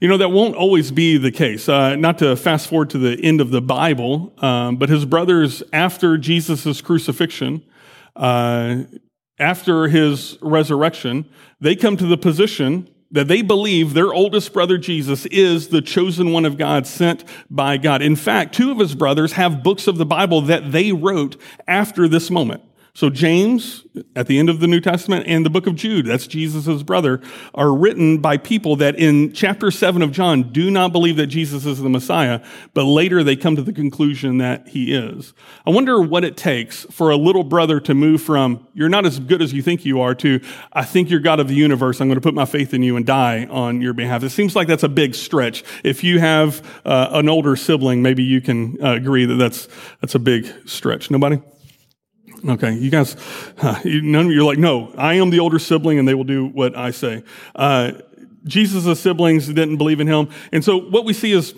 You 0.00 0.08
know, 0.08 0.18
that 0.18 0.28
won't 0.28 0.54
always 0.54 0.90
be 0.90 1.16
the 1.16 1.30
case. 1.32 1.66
Uh, 1.66 1.96
not 1.96 2.18
to 2.18 2.36
fast 2.36 2.68
forward 2.68 2.90
to 2.90 2.98
the 2.98 3.18
end 3.24 3.40
of 3.40 3.50
the 3.50 3.62
Bible, 3.62 4.34
um, 4.44 4.76
but 4.76 4.90
his 4.90 5.06
brothers, 5.06 5.62
after 5.72 6.18
Jesus' 6.18 6.82
crucifixion, 6.82 7.64
uh, 8.14 8.82
after 9.38 9.88
his 9.88 10.36
resurrection, 10.42 11.24
they 11.58 11.74
come 11.74 11.96
to 11.96 12.06
the 12.06 12.18
position 12.18 12.90
that 13.16 13.28
they 13.28 13.42
believe 13.42 13.94
their 13.94 14.12
oldest 14.12 14.52
brother 14.52 14.78
Jesus 14.78 15.26
is 15.26 15.68
the 15.68 15.80
chosen 15.80 16.32
one 16.32 16.44
of 16.44 16.58
God 16.58 16.86
sent 16.86 17.24
by 17.50 17.78
God. 17.78 18.02
In 18.02 18.14
fact, 18.14 18.54
two 18.54 18.70
of 18.70 18.78
his 18.78 18.94
brothers 18.94 19.32
have 19.32 19.62
books 19.62 19.86
of 19.86 19.96
the 19.96 20.06
Bible 20.06 20.42
that 20.42 20.70
they 20.70 20.92
wrote 20.92 21.40
after 21.66 22.08
this 22.08 22.30
moment. 22.30 22.62
So 22.96 23.10
James, 23.10 23.84
at 24.14 24.26
the 24.26 24.38
end 24.38 24.48
of 24.48 24.60
the 24.60 24.66
New 24.66 24.80
Testament, 24.80 25.26
and 25.26 25.44
the 25.44 25.50
book 25.50 25.66
of 25.66 25.74
Jude, 25.74 26.06
that's 26.06 26.26
Jesus' 26.26 26.82
brother, 26.82 27.20
are 27.54 27.74
written 27.74 28.22
by 28.22 28.38
people 28.38 28.74
that 28.76 28.98
in 28.98 29.34
chapter 29.34 29.70
7 29.70 30.00
of 30.00 30.12
John 30.12 30.44
do 30.50 30.70
not 30.70 30.92
believe 30.92 31.16
that 31.16 31.26
Jesus 31.26 31.66
is 31.66 31.82
the 31.82 31.90
Messiah, 31.90 32.42
but 32.72 32.84
later 32.84 33.22
they 33.22 33.36
come 33.36 33.54
to 33.54 33.60
the 33.60 33.74
conclusion 33.74 34.38
that 34.38 34.68
he 34.68 34.94
is. 34.94 35.34
I 35.66 35.70
wonder 35.72 36.00
what 36.00 36.24
it 36.24 36.38
takes 36.38 36.84
for 36.84 37.10
a 37.10 37.18
little 37.18 37.44
brother 37.44 37.80
to 37.80 37.92
move 37.92 38.22
from, 38.22 38.66
you're 38.72 38.88
not 38.88 39.04
as 39.04 39.18
good 39.18 39.42
as 39.42 39.52
you 39.52 39.60
think 39.60 39.84
you 39.84 40.00
are, 40.00 40.14
to, 40.14 40.40
I 40.72 40.86
think 40.86 41.10
you're 41.10 41.20
God 41.20 41.38
of 41.38 41.48
the 41.48 41.54
universe, 41.54 42.00
I'm 42.00 42.08
going 42.08 42.14
to 42.14 42.22
put 42.22 42.32
my 42.32 42.46
faith 42.46 42.72
in 42.72 42.82
you 42.82 42.96
and 42.96 43.04
die 43.04 43.44
on 43.50 43.82
your 43.82 43.92
behalf. 43.92 44.22
It 44.22 44.30
seems 44.30 44.56
like 44.56 44.68
that's 44.68 44.84
a 44.84 44.88
big 44.88 45.14
stretch. 45.14 45.64
If 45.84 46.02
you 46.02 46.18
have 46.18 46.66
uh, 46.86 47.08
an 47.10 47.28
older 47.28 47.56
sibling, 47.56 48.00
maybe 48.00 48.22
you 48.22 48.40
can 48.40 48.82
uh, 48.82 48.92
agree 48.94 49.26
that 49.26 49.34
that's, 49.34 49.68
that's 50.00 50.14
a 50.14 50.18
big 50.18 50.50
stretch. 50.66 51.10
Nobody? 51.10 51.42
Okay, 52.48 52.74
you 52.74 52.90
guys, 52.90 53.16
uh, 53.58 53.80
none 53.84 54.26
of 54.26 54.32
you 54.32 54.40
are 54.42 54.44
like, 54.44 54.58
no, 54.58 54.92
I 54.96 55.14
am 55.14 55.30
the 55.30 55.40
older 55.40 55.58
sibling 55.58 55.98
and 55.98 56.06
they 56.06 56.14
will 56.14 56.24
do 56.24 56.46
what 56.46 56.76
I 56.76 56.92
say. 56.92 57.24
Uh, 57.54 57.92
Jesus' 58.44 59.00
siblings 59.00 59.48
didn't 59.48 59.78
believe 59.78 59.98
in 59.98 60.06
him. 60.06 60.28
And 60.52 60.64
so 60.64 60.78
what 60.78 61.04
we 61.04 61.12
see 61.12 61.32
is 61.32 61.54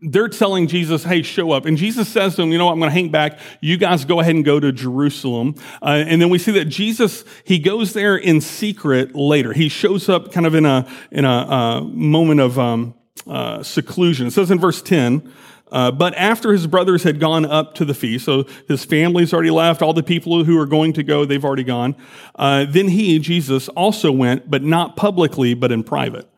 they're 0.00 0.28
telling 0.28 0.66
Jesus, 0.66 1.04
hey, 1.04 1.22
show 1.22 1.52
up. 1.52 1.66
And 1.66 1.76
Jesus 1.76 2.08
says 2.08 2.36
to 2.36 2.42
them, 2.42 2.52
you 2.52 2.58
know 2.58 2.66
what, 2.66 2.72
I'm 2.72 2.78
going 2.78 2.90
to 2.90 2.94
hang 2.94 3.10
back. 3.10 3.38
You 3.60 3.76
guys 3.76 4.04
go 4.04 4.20
ahead 4.20 4.34
and 4.34 4.44
go 4.44 4.58
to 4.58 4.72
Jerusalem. 4.72 5.54
Uh, 5.82 6.04
and 6.06 6.20
then 6.20 6.30
we 6.30 6.38
see 6.38 6.52
that 6.52 6.66
Jesus, 6.66 7.24
he 7.44 7.58
goes 7.58 7.92
there 7.92 8.16
in 8.16 8.40
secret 8.40 9.14
later. 9.14 9.52
He 9.52 9.68
shows 9.68 10.08
up 10.08 10.32
kind 10.32 10.46
of 10.46 10.54
in 10.54 10.64
a, 10.64 10.88
in 11.10 11.24
a 11.24 11.30
uh, 11.30 11.80
moment 11.82 12.40
of 12.40 12.58
um, 12.58 12.94
uh, 13.26 13.62
seclusion. 13.62 14.28
It 14.28 14.32
says 14.32 14.50
in 14.50 14.58
verse 14.58 14.80
10, 14.82 15.32
uh, 15.70 15.90
but 15.90 16.14
after 16.14 16.52
his 16.52 16.66
brothers 16.66 17.02
had 17.02 17.20
gone 17.20 17.44
up 17.44 17.74
to 17.74 17.84
the 17.84 17.94
feast, 17.94 18.24
so 18.24 18.44
his 18.66 18.84
family's 18.84 19.32
already 19.32 19.50
left, 19.50 19.82
all 19.82 19.92
the 19.92 20.02
people 20.02 20.44
who 20.44 20.58
are 20.58 20.66
going 20.66 20.92
to 20.94 21.02
go, 21.02 21.24
they've 21.24 21.44
already 21.44 21.64
gone. 21.64 21.96
Uh, 22.34 22.66
then 22.68 22.88
he, 22.88 23.18
Jesus, 23.18 23.68
also 23.70 24.10
went, 24.12 24.50
but 24.50 24.62
not 24.62 24.96
publicly, 24.96 25.54
but 25.54 25.72
in 25.72 25.82
private. 25.82 26.28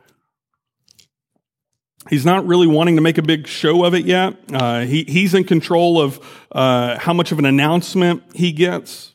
He's 2.08 2.24
not 2.24 2.46
really 2.46 2.66
wanting 2.66 2.96
to 2.96 3.02
make 3.02 3.18
a 3.18 3.22
big 3.22 3.46
show 3.46 3.84
of 3.84 3.94
it 3.94 4.04
yet. 4.04 4.34
Uh, 4.52 4.80
he, 4.80 5.04
he's 5.04 5.34
in 5.34 5.44
control 5.44 6.00
of 6.00 6.18
uh, 6.50 6.98
how 6.98 7.12
much 7.12 7.30
of 7.30 7.38
an 7.38 7.44
announcement 7.44 8.22
he 8.34 8.52
gets. 8.52 9.14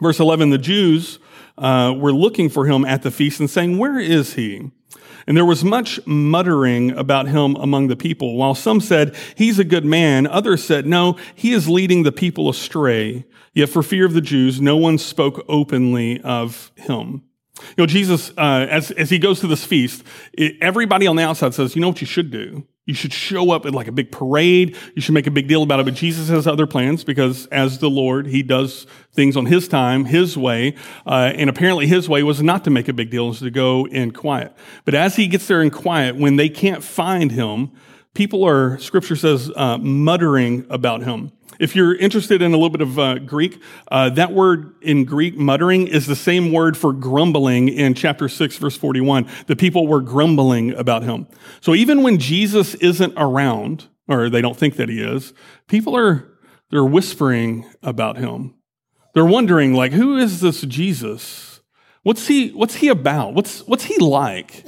Verse 0.00 0.20
11 0.20 0.50
the 0.50 0.58
Jews 0.58 1.18
uh, 1.56 1.94
were 1.96 2.12
looking 2.12 2.48
for 2.48 2.66
him 2.66 2.84
at 2.84 3.02
the 3.02 3.10
feast 3.10 3.40
and 3.40 3.48
saying, 3.48 3.78
Where 3.78 3.98
is 3.98 4.34
he? 4.34 4.70
And 5.26 5.36
there 5.36 5.44
was 5.44 5.64
much 5.64 5.98
muttering 6.06 6.90
about 6.92 7.28
him 7.28 7.56
among 7.56 7.88
the 7.88 7.96
people. 7.96 8.36
While 8.36 8.54
some 8.54 8.80
said, 8.80 9.16
he's 9.34 9.58
a 9.58 9.64
good 9.64 9.84
man, 9.84 10.26
others 10.26 10.62
said, 10.62 10.86
no, 10.86 11.16
he 11.34 11.52
is 11.52 11.68
leading 11.68 12.02
the 12.02 12.12
people 12.12 12.48
astray. 12.48 13.24
Yet 13.54 13.68
for 13.68 13.82
fear 13.82 14.04
of 14.04 14.12
the 14.12 14.20
Jews, 14.20 14.60
no 14.60 14.76
one 14.76 14.98
spoke 14.98 15.44
openly 15.48 16.20
of 16.22 16.72
him. 16.74 17.22
You 17.60 17.74
know, 17.78 17.86
Jesus, 17.86 18.30
uh, 18.36 18.66
as, 18.68 18.90
as 18.90 19.10
he 19.10 19.18
goes 19.18 19.40
to 19.40 19.46
this 19.46 19.64
feast, 19.64 20.02
it, 20.32 20.56
everybody 20.60 21.06
on 21.06 21.16
the 21.16 21.22
outside 21.22 21.54
says, 21.54 21.74
you 21.74 21.80
know 21.80 21.88
what 21.88 22.00
you 22.00 22.06
should 22.06 22.30
do? 22.30 22.66
You 22.86 22.92
should 22.92 23.14
show 23.14 23.50
up 23.50 23.64
at 23.64 23.72
like 23.72 23.88
a 23.88 23.92
big 23.92 24.12
parade. 24.12 24.76
You 24.94 25.00
should 25.00 25.14
make 25.14 25.26
a 25.26 25.30
big 25.30 25.48
deal 25.48 25.62
about 25.62 25.80
it. 25.80 25.84
But 25.84 25.94
Jesus 25.94 26.28
has 26.28 26.46
other 26.46 26.66
plans 26.66 27.02
because 27.02 27.46
as 27.46 27.78
the 27.78 27.88
Lord, 27.88 28.26
he 28.26 28.42
does 28.42 28.86
things 29.12 29.36
on 29.36 29.46
his 29.46 29.68
time, 29.68 30.04
his 30.04 30.36
way. 30.36 30.74
Uh, 31.06 31.32
and 31.34 31.48
apparently 31.48 31.86
his 31.86 32.08
way 32.10 32.22
was 32.22 32.42
not 32.42 32.62
to 32.64 32.70
make 32.70 32.88
a 32.88 32.92
big 32.92 33.10
deal, 33.10 33.28
was 33.28 33.38
to 33.40 33.50
go 33.50 33.86
in 33.86 34.10
quiet. 34.10 34.52
But 34.84 34.94
as 34.94 35.16
he 35.16 35.28
gets 35.28 35.46
there 35.46 35.62
in 35.62 35.70
quiet, 35.70 36.16
when 36.16 36.36
they 36.36 36.50
can't 36.50 36.84
find 36.84 37.32
him, 37.32 37.70
people 38.12 38.44
are, 38.44 38.78
scripture 38.78 39.16
says, 39.16 39.50
uh, 39.56 39.78
muttering 39.78 40.66
about 40.68 41.02
him. 41.02 41.32
If 41.60 41.76
you're 41.76 41.94
interested 41.94 42.42
in 42.42 42.52
a 42.52 42.56
little 42.56 42.70
bit 42.70 42.80
of 42.80 42.98
uh, 42.98 43.18
Greek, 43.20 43.60
uh, 43.90 44.10
that 44.10 44.32
word 44.32 44.74
in 44.82 45.04
Greek, 45.04 45.36
muttering, 45.36 45.86
is 45.86 46.06
the 46.06 46.16
same 46.16 46.52
word 46.52 46.76
for 46.76 46.92
grumbling 46.92 47.68
in 47.68 47.94
chapter 47.94 48.28
6, 48.28 48.56
verse 48.56 48.76
41. 48.76 49.28
The 49.46 49.56
people 49.56 49.86
were 49.86 50.00
grumbling 50.00 50.74
about 50.74 51.02
him. 51.02 51.26
So 51.60 51.74
even 51.74 52.02
when 52.02 52.18
Jesus 52.18 52.74
isn't 52.76 53.14
around, 53.16 53.88
or 54.08 54.28
they 54.28 54.40
don't 54.40 54.56
think 54.56 54.76
that 54.76 54.88
he 54.88 55.00
is, 55.00 55.32
people 55.68 55.96
are, 55.96 56.28
they're 56.70 56.84
whispering 56.84 57.70
about 57.82 58.18
him. 58.18 58.54
They're 59.14 59.24
wondering, 59.24 59.74
like, 59.74 59.92
who 59.92 60.16
is 60.16 60.40
this 60.40 60.62
Jesus? 60.62 61.60
What's 62.02 62.26
he, 62.26 62.50
what's 62.50 62.76
he 62.76 62.88
about? 62.88 63.34
What's, 63.34 63.60
what's 63.60 63.84
he 63.84 63.96
like? 63.98 64.66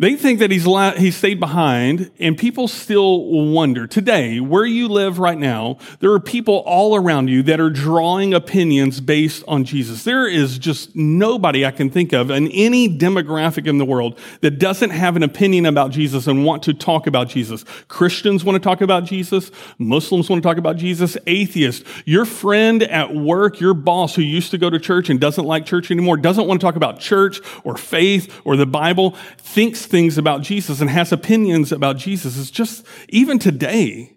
They 0.00 0.14
think 0.14 0.38
that 0.38 0.52
he's, 0.52 0.64
la- 0.64 0.92
he 0.92 1.10
stayed 1.10 1.40
behind, 1.40 2.12
and 2.20 2.38
people 2.38 2.68
still 2.68 3.24
wonder. 3.52 3.88
Today, 3.88 4.38
where 4.38 4.64
you 4.64 4.86
live 4.86 5.18
right 5.18 5.36
now, 5.36 5.78
there 5.98 6.12
are 6.12 6.20
people 6.20 6.58
all 6.66 6.94
around 6.94 7.26
you 7.30 7.42
that 7.42 7.58
are 7.58 7.68
drawing 7.68 8.32
opinions 8.32 9.00
based 9.00 9.42
on 9.48 9.64
Jesus. 9.64 10.04
There 10.04 10.28
is 10.28 10.56
just 10.56 10.94
nobody 10.94 11.66
I 11.66 11.72
can 11.72 11.90
think 11.90 12.12
of 12.12 12.30
in 12.30 12.46
any 12.52 12.88
demographic 12.88 13.66
in 13.66 13.78
the 13.78 13.84
world 13.84 14.16
that 14.40 14.60
doesn't 14.60 14.90
have 14.90 15.16
an 15.16 15.24
opinion 15.24 15.66
about 15.66 15.90
Jesus 15.90 16.28
and 16.28 16.44
want 16.44 16.62
to 16.62 16.74
talk 16.74 17.08
about 17.08 17.28
Jesus. 17.28 17.64
Christians 17.88 18.44
want 18.44 18.54
to 18.54 18.60
talk 18.60 18.80
about 18.80 19.02
Jesus. 19.02 19.50
Muslims 19.78 20.30
want 20.30 20.40
to 20.40 20.48
talk 20.48 20.58
about 20.58 20.76
Jesus. 20.76 21.16
Atheists. 21.26 21.84
Your 22.04 22.24
friend 22.24 22.84
at 22.84 23.16
work, 23.16 23.58
your 23.58 23.74
boss 23.74 24.14
who 24.14 24.22
used 24.22 24.52
to 24.52 24.58
go 24.58 24.70
to 24.70 24.78
church 24.78 25.10
and 25.10 25.18
doesn't 25.18 25.44
like 25.44 25.66
church 25.66 25.90
anymore, 25.90 26.18
doesn't 26.18 26.46
want 26.46 26.60
to 26.60 26.64
talk 26.64 26.76
about 26.76 27.00
church 27.00 27.40
or 27.64 27.76
faith 27.76 28.32
or 28.44 28.56
the 28.56 28.64
Bible, 28.64 29.16
thinks 29.38 29.87
things 29.88 30.16
about 30.16 30.42
Jesus 30.42 30.80
and 30.80 30.88
has 30.88 31.10
opinions 31.12 31.72
about 31.72 31.96
Jesus. 31.96 32.38
It's 32.38 32.50
just, 32.50 32.86
even 33.08 33.38
today, 33.38 34.16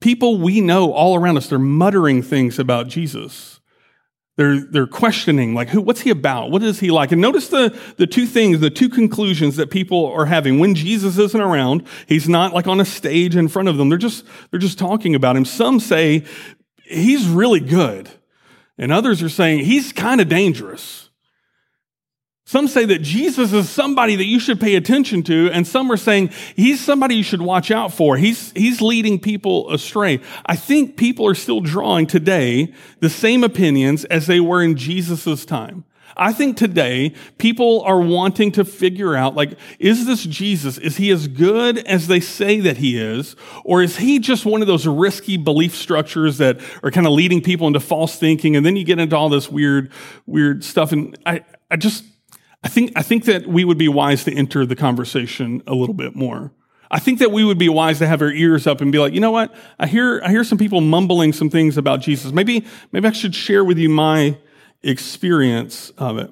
people 0.00 0.38
we 0.38 0.60
know 0.60 0.92
all 0.92 1.14
around 1.16 1.36
us, 1.36 1.48
they're 1.48 1.58
muttering 1.58 2.22
things 2.22 2.58
about 2.58 2.88
Jesus. 2.88 3.60
They're, 4.36 4.60
they're 4.60 4.86
questioning, 4.86 5.54
like, 5.54 5.68
who, 5.68 5.82
what's 5.82 6.00
he 6.00 6.10
about? 6.10 6.50
What 6.50 6.62
is 6.62 6.80
he 6.80 6.90
like? 6.90 7.12
And 7.12 7.20
notice 7.20 7.48
the, 7.48 7.78
the 7.98 8.06
two 8.06 8.24
things, 8.24 8.60
the 8.60 8.70
two 8.70 8.88
conclusions 8.88 9.56
that 9.56 9.70
people 9.70 10.06
are 10.06 10.24
having. 10.24 10.58
When 10.58 10.74
Jesus 10.74 11.18
isn't 11.18 11.40
around, 11.40 11.86
he's 12.06 12.30
not 12.30 12.54
like 12.54 12.66
on 12.66 12.80
a 12.80 12.84
stage 12.86 13.36
in 13.36 13.48
front 13.48 13.68
of 13.68 13.76
them. 13.76 13.90
They're 13.90 13.98
just, 13.98 14.24
they're 14.50 14.58
just 14.58 14.78
talking 14.78 15.14
about 15.14 15.36
him. 15.36 15.44
Some 15.44 15.80
say 15.80 16.24
he's 16.84 17.28
really 17.28 17.60
good. 17.60 18.08
And 18.78 18.90
others 18.90 19.22
are 19.22 19.28
saying 19.28 19.66
he's 19.66 19.92
kind 19.92 20.18
of 20.20 20.30
dangerous. 20.30 21.01
Some 22.52 22.68
say 22.68 22.84
that 22.84 23.00
Jesus 23.00 23.54
is 23.54 23.70
somebody 23.70 24.14
that 24.14 24.26
you 24.26 24.38
should 24.38 24.60
pay 24.60 24.74
attention 24.74 25.22
to, 25.22 25.50
and 25.54 25.66
some 25.66 25.90
are 25.90 25.96
saying 25.96 26.32
he's 26.54 26.82
somebody 26.84 27.14
you 27.14 27.22
should 27.22 27.40
watch 27.40 27.70
out 27.70 27.94
for. 27.94 28.18
He's, 28.18 28.52
he's 28.52 28.82
leading 28.82 29.18
people 29.18 29.72
astray. 29.72 30.20
I 30.44 30.56
think 30.56 30.98
people 30.98 31.26
are 31.26 31.34
still 31.34 31.62
drawing 31.62 32.06
today 32.06 32.74
the 33.00 33.08
same 33.08 33.42
opinions 33.42 34.04
as 34.04 34.26
they 34.26 34.38
were 34.38 34.62
in 34.62 34.76
Jesus' 34.76 35.46
time. 35.46 35.84
I 36.14 36.34
think 36.34 36.58
today 36.58 37.14
people 37.38 37.80
are 37.86 37.98
wanting 37.98 38.52
to 38.52 38.66
figure 38.66 39.16
out, 39.16 39.34
like, 39.34 39.58
is 39.78 40.04
this 40.04 40.22
Jesus? 40.22 40.76
Is 40.76 40.98
he 40.98 41.10
as 41.10 41.28
good 41.28 41.78
as 41.78 42.06
they 42.06 42.20
say 42.20 42.60
that 42.60 42.76
he 42.76 43.00
is? 43.00 43.34
Or 43.64 43.82
is 43.82 43.96
he 43.96 44.18
just 44.18 44.44
one 44.44 44.60
of 44.60 44.68
those 44.68 44.86
risky 44.86 45.38
belief 45.38 45.74
structures 45.74 46.36
that 46.36 46.60
are 46.82 46.90
kind 46.90 47.06
of 47.06 47.14
leading 47.14 47.40
people 47.40 47.66
into 47.66 47.80
false 47.80 48.16
thinking? 48.16 48.56
And 48.56 48.66
then 48.66 48.76
you 48.76 48.84
get 48.84 48.98
into 48.98 49.16
all 49.16 49.30
this 49.30 49.48
weird, 49.48 49.90
weird 50.26 50.64
stuff. 50.64 50.92
And 50.92 51.18
I, 51.24 51.46
I 51.70 51.76
just, 51.76 52.04
I 52.64 52.68
think, 52.68 52.92
I 52.94 53.02
think 53.02 53.24
that 53.24 53.46
we 53.46 53.64
would 53.64 53.78
be 53.78 53.88
wise 53.88 54.24
to 54.24 54.32
enter 54.32 54.64
the 54.64 54.76
conversation 54.76 55.62
a 55.66 55.74
little 55.74 55.94
bit 55.94 56.14
more. 56.14 56.52
I 56.90 56.98
think 56.98 57.20
that 57.20 57.32
we 57.32 57.42
would 57.42 57.58
be 57.58 57.68
wise 57.68 57.98
to 57.98 58.06
have 58.06 58.20
our 58.20 58.30
ears 58.30 58.66
up 58.66 58.80
and 58.80 58.92
be 58.92 58.98
like, 58.98 59.14
you 59.14 59.20
know 59.20 59.30
what? 59.30 59.54
I 59.78 59.86
hear, 59.86 60.20
I 60.22 60.30
hear 60.30 60.44
some 60.44 60.58
people 60.58 60.80
mumbling 60.80 61.32
some 61.32 61.48
things 61.48 61.78
about 61.78 62.00
Jesus. 62.00 62.32
Maybe, 62.32 62.66
maybe 62.92 63.08
I 63.08 63.12
should 63.12 63.34
share 63.34 63.64
with 63.64 63.78
you 63.78 63.88
my 63.88 64.36
experience 64.82 65.90
of 65.96 66.18
it. 66.18 66.30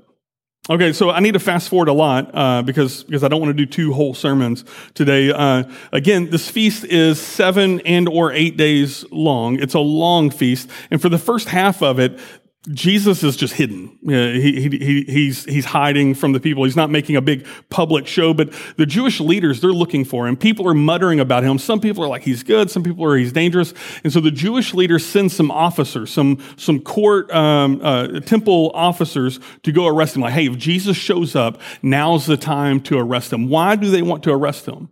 Okay, 0.68 0.92
so 0.92 1.10
I 1.10 1.20
need 1.20 1.32
to 1.32 1.40
fast 1.40 1.68
forward 1.70 1.88
a 1.88 1.92
lot 1.92 2.30
uh, 2.32 2.62
because 2.62 3.02
because 3.02 3.24
I 3.24 3.28
don't 3.28 3.40
want 3.40 3.56
to 3.56 3.64
do 3.64 3.66
two 3.66 3.92
whole 3.92 4.12
sermons 4.12 4.64
today. 4.94 5.32
Uh, 5.32 5.64
again, 5.90 6.30
this 6.30 6.48
feast 6.50 6.84
is 6.84 7.20
seven 7.20 7.80
and 7.80 8.08
or 8.08 8.30
eight 8.30 8.56
days 8.56 9.04
long. 9.10 9.58
It's 9.58 9.74
a 9.74 9.80
long 9.80 10.30
feast, 10.30 10.68
and 10.90 11.00
for 11.00 11.08
the 11.08 11.18
first 11.18 11.48
half 11.48 11.82
of 11.82 11.98
it, 11.98 12.20
Jesus 12.68 13.22
is 13.22 13.36
just 13.36 13.54
hidden. 13.54 13.98
He, 14.06 14.68
he, 14.68 15.04
he's, 15.04 15.44
he's 15.46 15.64
hiding 15.64 16.14
from 16.14 16.32
the 16.32 16.40
people. 16.40 16.64
He's 16.64 16.76
not 16.76 16.90
making 16.90 17.16
a 17.16 17.22
big 17.22 17.46
public 17.70 18.06
show, 18.06 18.34
but 18.34 18.52
the 18.76 18.84
Jewish 18.84 19.18
leaders, 19.18 19.62
they're 19.62 19.72
looking 19.72 20.04
for 20.04 20.28
him. 20.28 20.36
People 20.36 20.68
are 20.68 20.74
muttering 20.74 21.20
about 21.20 21.42
him. 21.42 21.58
Some 21.58 21.80
people 21.80 22.04
are 22.04 22.08
like, 22.08 22.20
he's 22.20 22.42
good. 22.42 22.70
Some 22.70 22.82
people 22.82 23.02
are, 23.06 23.16
he's 23.16 23.32
dangerous. 23.32 23.72
And 24.04 24.12
so 24.12 24.20
the 24.20 24.30
Jewish 24.30 24.74
leaders 24.74 25.06
send 25.06 25.32
some 25.32 25.50
officers, 25.50 26.12
some, 26.12 26.38
some 26.58 26.80
court, 26.80 27.30
um, 27.30 27.80
uh, 27.82 28.20
temple 28.20 28.72
officers 28.74 29.40
to 29.62 29.72
go 29.72 29.86
arrest 29.86 30.14
him. 30.14 30.20
Like, 30.20 30.34
hey, 30.34 30.46
if 30.46 30.58
Jesus 30.58 30.98
shows 30.98 31.34
up, 31.34 31.62
now's 31.80 32.26
the 32.26 32.36
time 32.36 32.82
to 32.82 32.98
arrest 32.98 33.32
him. 33.32 33.48
Why 33.48 33.74
do 33.74 33.90
they 33.90 34.02
want 34.02 34.22
to 34.24 34.32
arrest 34.32 34.66
him? 34.66 34.90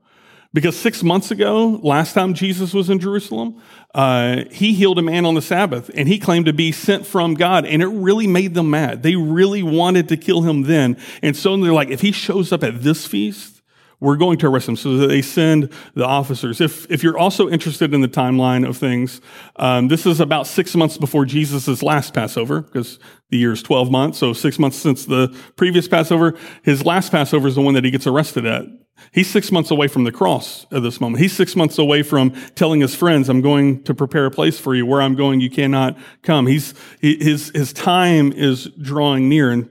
Because 0.58 0.76
six 0.76 1.04
months 1.04 1.30
ago, 1.30 1.78
last 1.84 2.14
time 2.14 2.34
Jesus 2.34 2.74
was 2.74 2.90
in 2.90 2.98
Jerusalem, 2.98 3.62
uh, 3.94 4.42
he 4.50 4.74
healed 4.74 4.98
a 4.98 5.02
man 5.02 5.24
on 5.24 5.36
the 5.36 5.40
Sabbath 5.40 5.88
and 5.94 6.08
he 6.08 6.18
claimed 6.18 6.46
to 6.46 6.52
be 6.52 6.72
sent 6.72 7.06
from 7.06 7.34
God. 7.34 7.64
And 7.64 7.80
it 7.80 7.86
really 7.86 8.26
made 8.26 8.54
them 8.54 8.68
mad. 8.68 9.04
They 9.04 9.14
really 9.14 9.62
wanted 9.62 10.08
to 10.08 10.16
kill 10.16 10.42
him 10.42 10.64
then. 10.64 10.96
And 11.22 11.36
so 11.36 11.56
they're 11.56 11.72
like, 11.72 11.90
if 11.90 12.00
he 12.00 12.10
shows 12.10 12.50
up 12.50 12.64
at 12.64 12.82
this 12.82 13.06
feast, 13.06 13.62
we're 14.00 14.16
going 14.16 14.36
to 14.38 14.48
arrest 14.48 14.68
him. 14.68 14.74
So 14.74 14.96
they 14.96 15.22
send 15.22 15.72
the 15.94 16.04
officers. 16.04 16.60
If, 16.60 16.90
if 16.90 17.04
you're 17.04 17.18
also 17.18 17.48
interested 17.48 17.94
in 17.94 18.00
the 18.00 18.08
timeline 18.08 18.68
of 18.68 18.76
things, 18.76 19.20
um, 19.54 19.86
this 19.86 20.06
is 20.06 20.18
about 20.18 20.48
six 20.48 20.74
months 20.74 20.98
before 20.98 21.24
Jesus' 21.24 21.84
last 21.84 22.14
Passover, 22.14 22.62
because 22.62 22.98
the 23.30 23.36
year 23.36 23.52
is 23.52 23.62
12 23.62 23.92
months. 23.92 24.18
So 24.18 24.32
six 24.32 24.58
months 24.58 24.76
since 24.76 25.04
the 25.04 25.32
previous 25.54 25.86
Passover. 25.86 26.36
His 26.64 26.84
last 26.84 27.12
Passover 27.12 27.46
is 27.46 27.54
the 27.54 27.62
one 27.62 27.74
that 27.74 27.84
he 27.84 27.92
gets 27.92 28.08
arrested 28.08 28.44
at. 28.44 28.64
He's 29.12 29.30
six 29.30 29.50
months 29.50 29.70
away 29.70 29.88
from 29.88 30.04
the 30.04 30.12
cross 30.12 30.66
at 30.72 30.82
this 30.82 31.00
moment. 31.00 31.22
He's 31.22 31.32
six 31.32 31.56
months 31.56 31.78
away 31.78 32.02
from 32.02 32.32
telling 32.54 32.80
his 32.80 32.94
friends, 32.94 33.28
I'm 33.28 33.40
going 33.40 33.82
to 33.84 33.94
prepare 33.94 34.26
a 34.26 34.30
place 34.30 34.58
for 34.58 34.74
you. 34.74 34.84
Where 34.86 35.00
I'm 35.00 35.14
going, 35.14 35.40
you 35.40 35.50
cannot 35.50 35.96
come. 36.22 36.46
He's, 36.46 36.74
his, 37.00 37.50
his 37.54 37.72
time 37.72 38.32
is 38.32 38.66
drawing 38.80 39.28
near. 39.28 39.50
And 39.50 39.68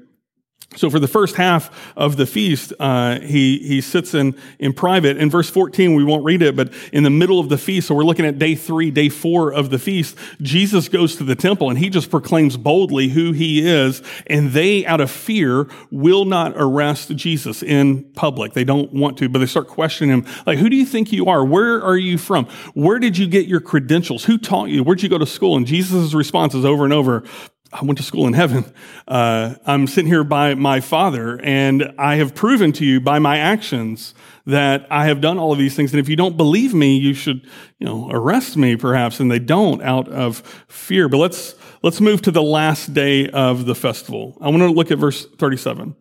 so 0.77 0.89
for 0.89 0.99
the 0.99 1.07
first 1.07 1.35
half 1.35 1.93
of 1.97 2.17
the 2.17 2.25
feast, 2.25 2.71
uh, 2.79 3.19
he 3.19 3.57
he 3.59 3.81
sits 3.81 4.13
in 4.13 4.35
in 4.59 4.73
private. 4.73 5.17
In 5.17 5.29
verse 5.29 5.49
14, 5.49 5.95
we 5.95 6.03
won't 6.03 6.23
read 6.23 6.41
it, 6.41 6.55
but 6.55 6.71
in 6.93 7.03
the 7.03 7.09
middle 7.09 7.39
of 7.39 7.49
the 7.49 7.57
feast, 7.57 7.87
so 7.87 7.95
we're 7.95 8.03
looking 8.03 8.25
at 8.25 8.37
day 8.37 8.55
three, 8.55 8.91
day 8.91 9.09
four 9.09 9.51
of 9.51 9.69
the 9.71 9.79
feast. 9.79 10.15
Jesus 10.41 10.87
goes 10.87 11.15
to 11.15 11.23
the 11.23 11.35
temple 11.35 11.69
and 11.69 11.79
he 11.79 11.89
just 11.89 12.11
proclaims 12.11 12.57
boldly 12.57 13.09
who 13.09 13.31
he 13.31 13.67
is, 13.67 14.03
and 14.27 14.51
they, 14.51 14.85
out 14.85 15.01
of 15.01 15.09
fear, 15.09 15.67
will 15.91 16.25
not 16.25 16.53
arrest 16.55 17.15
Jesus 17.15 17.63
in 17.63 18.03
public. 18.13 18.53
They 18.53 18.63
don't 18.63 18.93
want 18.93 19.17
to, 19.17 19.29
but 19.29 19.39
they 19.39 19.45
start 19.47 19.67
questioning 19.67 20.13
him, 20.13 20.25
like, 20.45 20.59
"Who 20.59 20.69
do 20.69 20.75
you 20.75 20.85
think 20.85 21.11
you 21.11 21.25
are? 21.25 21.43
Where 21.43 21.81
are 21.83 21.97
you 21.97 22.17
from? 22.17 22.45
Where 22.75 22.99
did 22.99 23.17
you 23.17 23.27
get 23.27 23.47
your 23.47 23.59
credentials? 23.59 24.25
Who 24.25 24.37
taught 24.37 24.69
you? 24.69 24.83
Where'd 24.83 25.01
you 25.01 25.09
go 25.09 25.17
to 25.17 25.25
school?" 25.25 25.57
And 25.57 25.65
Jesus' 25.65 26.13
response 26.13 26.53
is 26.53 26.65
over 26.65 26.83
and 26.83 26.93
over, 26.93 27.23
I 27.71 27.84
went 27.84 27.97
to 27.97 28.03
school 28.03 28.27
in 28.27 28.34
heaven. 28.34 28.65
Uh, 29.08 29.56
I'm 29.65 29.88
sitting 29.88 30.10
here 30.10 30.23
by 30.23 30.53
my 30.53 30.80
Father, 30.80 31.39
and 31.41 31.93
I 31.97 32.15
have 32.15 32.34
proven 32.34 32.71
to 32.73 32.86
you 32.86 32.99
by 32.99 33.19
my 33.19 33.38
actions 33.38 34.13
that 34.45 34.88
I 34.89 35.06
have 35.08 35.21
done 35.21 35.38
all 35.38 35.51
of 35.51 35.58
these 35.58 35.75
things. 35.75 35.91
And 35.91 35.99
if 35.99 36.08
you 36.08 36.15
don't 36.15 36.38
believe 36.38 36.73
me, 36.73 36.97
you 36.97 37.13
should, 37.13 37.43
you 37.80 37.86
know, 37.86 38.10
arrest 38.12 38.56
me, 38.58 38.75
perhaps. 38.75 39.19
And 39.19 39.30
they 39.30 39.39
don't 39.39 39.82
out 39.82 40.08
of 40.08 40.38
fear. 40.67 41.10
But 41.10 41.17
let's 41.17 41.56
let's 41.84 41.99
move 41.99 42.21
to 42.23 42.32
the 42.32 42.43
last 42.43 42.93
day 42.93 43.30
of 43.30 43.65
the 43.65 43.75
festival. 43.75 44.38
I 44.41 44.49
want 44.49 44.60
to 44.60 44.69
look 44.69 44.91
at 44.91 44.97
verse 44.97 45.25
37. 45.25 45.95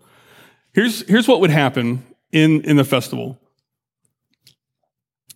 Here's 0.72 1.06
here's 1.08 1.26
what 1.26 1.40
would 1.40 1.50
happen 1.50 2.04
in 2.32 2.62
in 2.62 2.76
the 2.76 2.84
festival. 2.84 3.40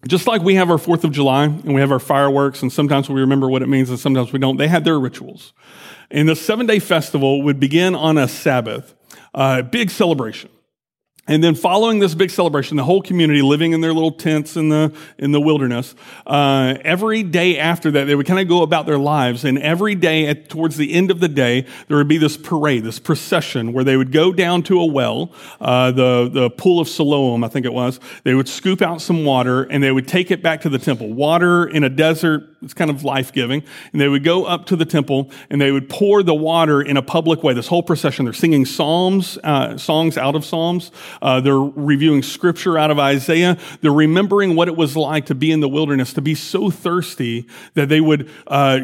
Just 0.09 0.27
like 0.27 0.43
we 0.43 0.55
have 0.55 0.71
our 0.71 0.79
Fourth 0.79 1.05
of 1.05 1.13
July 1.13 1.45
and 1.45 1.75
we 1.75 1.81
have 1.83 1.93
our 1.93 1.99
fireworks, 1.99 2.63
and 2.63 2.73
sometimes 2.73 3.11
we 3.11 3.21
remember 3.21 3.51
what 3.51 3.61
it 3.61 3.69
means 3.69 3.91
and 3.91 3.99
sometimes 3.99 4.33
we 4.33 4.39
don't, 4.39 4.57
they 4.57 4.69
had 4.69 4.83
their 4.83 4.99
rituals. 4.99 5.53
And 6.11 6.29
the 6.29 6.37
seven 6.37 6.67
day 6.67 6.79
festival 6.79 7.43
would 7.43 7.61
begin 7.61 7.95
on 7.95 8.19
a 8.19 8.27
Sabbath, 8.29 8.95
a 9.35 9.63
big 9.63 9.91
celebration. 9.91 10.51
And 11.29 11.45
then 11.45 11.55
following 11.55 11.99
this 11.99 12.15
big 12.15 12.31
celebration, 12.31 12.77
the 12.77 12.85
whole 12.85 13.03
community 13.03 13.43
living 13.43 13.73
in 13.73 13.81
their 13.81 13.93
little 13.93 14.11
tents 14.11 14.57
in 14.57 14.69
the, 14.69 14.93
in 15.19 15.33
the 15.33 15.41
wilderness, 15.41 15.95
uh, 16.27 16.75
every 16.83 17.23
day 17.23 17.59
after 17.59 17.91
that, 17.93 18.07
they 18.07 18.15
would 18.15 18.27
kind 18.27 18.41
of 18.41 18.49
go 18.49 18.63
about 18.63 18.87
their 18.87 18.99
lives. 18.99 19.45
And 19.45 19.59
every 19.59 19.95
day 19.95 20.27
at, 20.27 20.49
towards 20.49 20.77
the 20.77 20.93
end 20.93 21.11
of 21.11 21.21
the 21.21 21.29
day, 21.29 21.67
there 21.89 21.99
would 21.99 22.09
be 22.09 22.19
this 22.19 22.37
parade, 22.37 22.85
this 22.85 22.99
procession 22.99 23.73
where 23.73 23.85
they 23.85 23.97
would 23.97 24.13
go 24.13 24.33
down 24.33 24.63
to 24.65 24.81
a 24.81 24.87
well, 24.87 25.33
uh, 25.61 25.93
the, 25.93 26.31
the 26.33 26.51
pool 26.51 26.81
of 26.81 26.89
Siloam, 26.89 27.45
I 27.45 27.49
think 27.49 27.67
it 27.67 27.73
was. 27.73 28.01
They 28.25 28.35
would 28.35 28.49
scoop 28.49 28.83
out 28.83 29.01
some 29.01 29.25
water 29.25 29.65
and 29.65 29.83
they 29.83 29.93
would 29.93 30.09
take 30.09 30.31
it 30.31 30.43
back 30.43 30.63
to 30.63 30.69
the 30.69 30.79
temple. 30.79 31.13
Water 31.13 31.69
in 31.69 31.85
a 31.85 31.91
desert, 31.91 32.49
it's 32.63 32.75
kind 32.75 32.91
of 32.91 33.05
life 33.05 33.33
giving. 33.33 33.63
And 33.93 34.01
they 34.01 34.09
would 34.09 34.25
go 34.25 34.47
up 34.47 34.67
to 34.67 34.77
the 34.77 34.85
temple 34.85 35.31
and 35.49 35.61
they 35.61 35.71
would 35.71 35.89
pour 35.89 36.23
the 36.23 36.35
water 36.35 36.83
in 36.83 36.97
a 36.97 37.03
public 37.03 37.43
way. 37.43 37.55
This 37.55 37.69
whole 37.69 37.83
procession, 37.83 38.25
they're 38.25 38.35
singing 38.35 38.65
psalms, 38.65 39.39
uh, 39.45 39.77
songs 39.77 40.19
out 40.19 40.35
of 40.35 40.45
psalms. 40.45 40.91
Uh, 41.21 41.41
they're 41.41 41.59
reviewing 41.59 42.23
scripture 42.23 42.79
out 42.79 42.91
of 42.91 42.99
Isaiah. 42.99 43.59
They're 43.81 43.93
remembering 43.93 44.57
what 44.57 44.69
it 44.69 44.77
was 44.77 44.97
like 44.97 45.27
to 45.27 45.35
be 45.35 45.51
in 45.51 45.61
the 45.61 45.69
wilderness, 45.69 46.13
to 46.15 46.23
be 46.23 46.35
so 46.35 46.71
thirsty 46.71 47.47
that 47.75 47.89
they 47.89 48.01
would, 48.01 48.31
uh, 48.47 48.81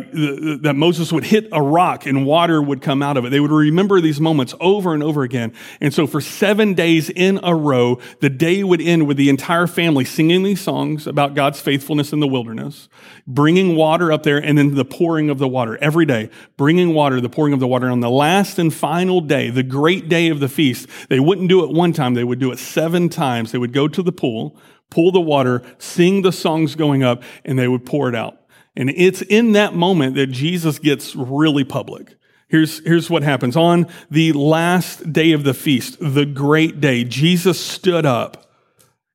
that 0.62 0.74
Moses 0.76 1.12
would 1.12 1.24
hit 1.24 1.48
a 1.52 1.62
rock 1.62 2.06
and 2.06 2.26
water 2.26 2.60
would 2.62 2.82
come 2.82 3.02
out 3.02 3.16
of 3.16 3.24
it. 3.24 3.30
They 3.30 3.40
would 3.40 3.50
remember 3.50 4.00
these 4.00 4.20
moments 4.20 4.54
over 4.60 4.94
and 4.94 5.02
over 5.02 5.22
again. 5.22 5.52
And 5.80 5.92
so 5.92 6.06
for 6.06 6.20
seven 6.20 6.74
days 6.74 7.10
in 7.10 7.40
a 7.42 7.54
row, 7.54 7.98
the 8.20 8.30
day 8.30 8.64
would 8.64 8.80
end 8.80 9.06
with 9.06 9.16
the 9.16 9.28
entire 9.28 9.66
family 9.66 10.04
singing 10.04 10.42
these 10.42 10.60
songs 10.60 11.06
about 11.06 11.34
God's 11.34 11.60
faithfulness 11.60 12.12
in 12.12 12.20
the 12.20 12.26
wilderness, 12.26 12.88
bringing 13.26 13.76
water 13.76 14.12
up 14.12 14.22
there, 14.22 14.38
and 14.38 14.56
then 14.56 14.74
the 14.74 14.84
pouring 14.84 15.30
of 15.30 15.38
the 15.38 15.48
water 15.48 15.78
every 15.78 16.06
day, 16.06 16.30
bringing 16.56 16.94
water, 16.94 17.20
the 17.20 17.28
pouring 17.28 17.52
of 17.52 17.60
the 17.60 17.66
water. 17.66 17.86
And 17.86 17.92
On 17.92 18.00
the 18.00 18.10
last 18.10 18.58
and 18.58 18.72
final 18.72 19.20
day, 19.20 19.50
the 19.50 19.62
great 19.62 20.08
day 20.08 20.28
of 20.28 20.40
the 20.40 20.48
feast, 20.48 20.88
they 21.08 21.20
wouldn't 21.20 21.48
do 21.48 21.64
it 21.64 21.70
one 21.70 21.92
time. 21.92 22.14
They 22.16 22.24
would 22.24 22.40
do 22.40 22.50
it 22.50 22.58
seven 22.58 23.08
times. 23.08 23.52
They 23.52 23.58
would 23.58 23.72
go 23.72 23.86
to 23.86 24.02
the 24.02 24.12
pool, 24.12 24.58
pull 24.90 25.12
the 25.12 25.20
water, 25.20 25.62
sing 25.78 26.22
the 26.22 26.32
songs 26.32 26.74
going 26.74 27.04
up, 27.04 27.22
and 27.44 27.58
they 27.58 27.68
would 27.68 27.86
pour 27.86 28.08
it 28.08 28.14
out. 28.14 28.38
And 28.74 28.90
it's 28.90 29.22
in 29.22 29.52
that 29.52 29.74
moment 29.74 30.16
that 30.16 30.28
Jesus 30.28 30.78
gets 30.78 31.14
really 31.14 31.64
public. 31.64 32.16
Here's, 32.48 32.84
here's 32.84 33.10
what 33.10 33.22
happens. 33.22 33.56
On 33.56 33.86
the 34.10 34.32
last 34.32 35.12
day 35.12 35.32
of 35.32 35.44
the 35.44 35.54
feast, 35.54 35.96
the 36.00 36.26
great 36.26 36.80
day, 36.80 37.04
Jesus 37.04 37.58
stood 37.58 38.06
up 38.06 38.50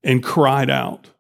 and 0.04 0.24
cried 0.24 0.70
out. 0.70 1.12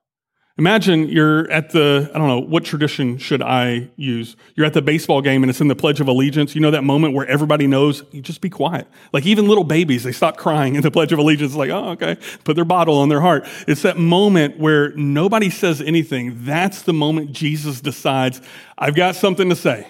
Imagine 0.57 1.07
you're 1.07 1.49
at 1.49 1.69
the, 1.71 2.11
I 2.13 2.17
don't 2.17 2.27
know, 2.27 2.39
what 2.39 2.65
tradition 2.65 3.17
should 3.17 3.41
I 3.41 3.89
use? 3.95 4.35
You're 4.55 4.65
at 4.65 4.73
the 4.73 4.81
baseball 4.81 5.21
game 5.21 5.43
and 5.43 5.49
it's 5.49 5.61
in 5.61 5.69
the 5.69 5.75
Pledge 5.75 6.01
of 6.01 6.07
Allegiance. 6.07 6.53
You 6.55 6.61
know 6.61 6.71
that 6.71 6.83
moment 6.83 7.13
where 7.13 7.25
everybody 7.25 7.67
knows, 7.67 8.03
you 8.11 8.21
just 8.21 8.41
be 8.41 8.49
quiet. 8.49 8.85
Like 9.13 9.25
even 9.25 9.47
little 9.47 9.63
babies, 9.63 10.03
they 10.03 10.11
stop 10.11 10.35
crying 10.35 10.75
in 10.75 10.81
the 10.81 10.91
Pledge 10.91 11.13
of 11.13 11.19
Allegiance. 11.19 11.55
Like, 11.55 11.69
oh, 11.69 11.91
okay, 11.91 12.17
put 12.43 12.55
their 12.55 12.65
bottle 12.65 12.97
on 12.97 13.07
their 13.07 13.21
heart. 13.21 13.47
It's 13.67 13.81
that 13.83 13.97
moment 13.97 14.59
where 14.59 14.91
nobody 14.91 15.49
says 15.49 15.81
anything. 15.81 16.43
That's 16.43 16.81
the 16.81 16.93
moment 16.93 17.31
Jesus 17.31 17.79
decides, 17.79 18.41
I've 18.77 18.95
got 18.95 19.15
something 19.15 19.49
to 19.49 19.55
say. 19.55 19.87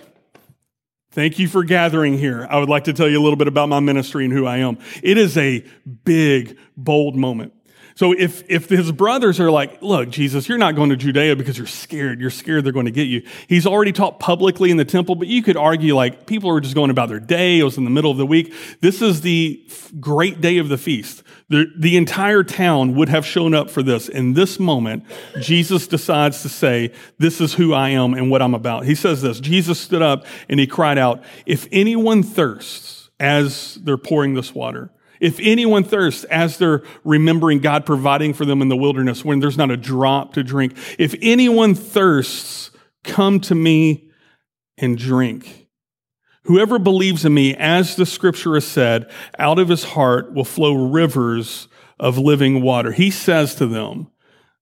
Thank 1.13 1.39
you 1.39 1.49
for 1.49 1.65
gathering 1.65 2.17
here. 2.17 2.47
I 2.49 2.59
would 2.59 2.69
like 2.69 2.85
to 2.85 2.93
tell 2.93 3.09
you 3.09 3.19
a 3.19 3.23
little 3.23 3.35
bit 3.35 3.49
about 3.49 3.67
my 3.67 3.81
ministry 3.81 4.23
and 4.23 4.33
who 4.33 4.45
I 4.45 4.57
am. 4.57 4.77
It 5.03 5.17
is 5.17 5.37
a 5.37 5.65
big, 6.05 6.57
bold 6.77 7.17
moment. 7.17 7.53
So 7.95 8.13
if, 8.13 8.43
if 8.49 8.69
his 8.69 8.91
brothers 8.91 9.39
are 9.39 9.51
like, 9.51 9.81
look, 9.81 10.09
Jesus, 10.09 10.47
you're 10.47 10.57
not 10.57 10.75
going 10.75 10.89
to 10.89 10.95
Judea 10.95 11.35
because 11.35 11.57
you're 11.57 11.67
scared. 11.67 12.19
You're 12.19 12.29
scared 12.29 12.63
they're 12.63 12.71
going 12.71 12.85
to 12.85 12.91
get 12.91 13.07
you. 13.07 13.23
He's 13.47 13.67
already 13.67 13.91
taught 13.91 14.19
publicly 14.19 14.71
in 14.71 14.77
the 14.77 14.85
temple, 14.85 15.15
but 15.15 15.27
you 15.27 15.43
could 15.43 15.57
argue 15.57 15.95
like 15.95 16.25
people 16.25 16.49
are 16.49 16.59
just 16.59 16.75
going 16.75 16.89
about 16.89 17.09
their 17.09 17.19
day. 17.19 17.59
It 17.59 17.63
was 17.63 17.77
in 17.77 17.83
the 17.83 17.89
middle 17.89 18.11
of 18.11 18.17
the 18.17 18.25
week. 18.25 18.53
This 18.81 19.01
is 19.01 19.21
the 19.21 19.63
great 19.99 20.41
day 20.41 20.57
of 20.57 20.69
the 20.69 20.77
feast. 20.77 21.23
The, 21.49 21.71
the 21.75 21.97
entire 21.97 22.43
town 22.43 22.95
would 22.95 23.09
have 23.09 23.25
shown 23.25 23.53
up 23.53 23.69
for 23.69 23.83
this. 23.83 24.07
In 24.07 24.33
this 24.33 24.57
moment, 24.59 25.03
Jesus 25.41 25.85
decides 25.85 26.41
to 26.43 26.49
say, 26.49 26.93
this 27.17 27.41
is 27.41 27.53
who 27.53 27.73
I 27.73 27.89
am 27.89 28.13
and 28.13 28.31
what 28.31 28.41
I'm 28.41 28.53
about. 28.53 28.85
He 28.85 28.95
says 28.95 29.21
this, 29.21 29.39
Jesus 29.39 29.79
stood 29.79 30.01
up 30.01 30.25
and 30.47 30.59
he 30.59 30.67
cried 30.67 30.97
out, 30.97 31.23
if 31.45 31.67
anyone 31.71 32.23
thirsts 32.23 33.09
as 33.19 33.75
they're 33.75 33.97
pouring 33.97 34.33
this 34.33 34.55
water, 34.55 34.91
if 35.21 35.39
anyone 35.39 35.85
thirsts 35.85 36.25
as 36.25 36.57
they're 36.57 36.83
remembering 37.05 37.59
God 37.59 37.85
providing 37.85 38.33
for 38.33 38.43
them 38.43 38.61
in 38.61 38.67
the 38.67 38.75
wilderness 38.75 39.23
when 39.23 39.39
there's 39.39 39.57
not 39.57 39.71
a 39.71 39.77
drop 39.77 40.33
to 40.33 40.43
drink, 40.43 40.75
if 40.99 41.15
anyone 41.21 41.75
thirsts, 41.75 42.71
come 43.05 43.39
to 43.41 43.55
me 43.55 44.09
and 44.77 44.97
drink. 44.97 45.67
Whoever 46.45 46.79
believes 46.79 47.23
in 47.23 47.33
me, 47.33 47.55
as 47.55 47.95
the 47.95 48.05
scripture 48.05 48.55
has 48.55 48.65
said, 48.65 49.09
out 49.37 49.59
of 49.59 49.69
his 49.69 49.83
heart 49.83 50.33
will 50.33 50.43
flow 50.43 50.89
rivers 50.89 51.67
of 51.99 52.17
living 52.17 52.63
water. 52.63 52.91
He 52.91 53.11
says 53.11 53.53
to 53.55 53.67
them, 53.67 54.07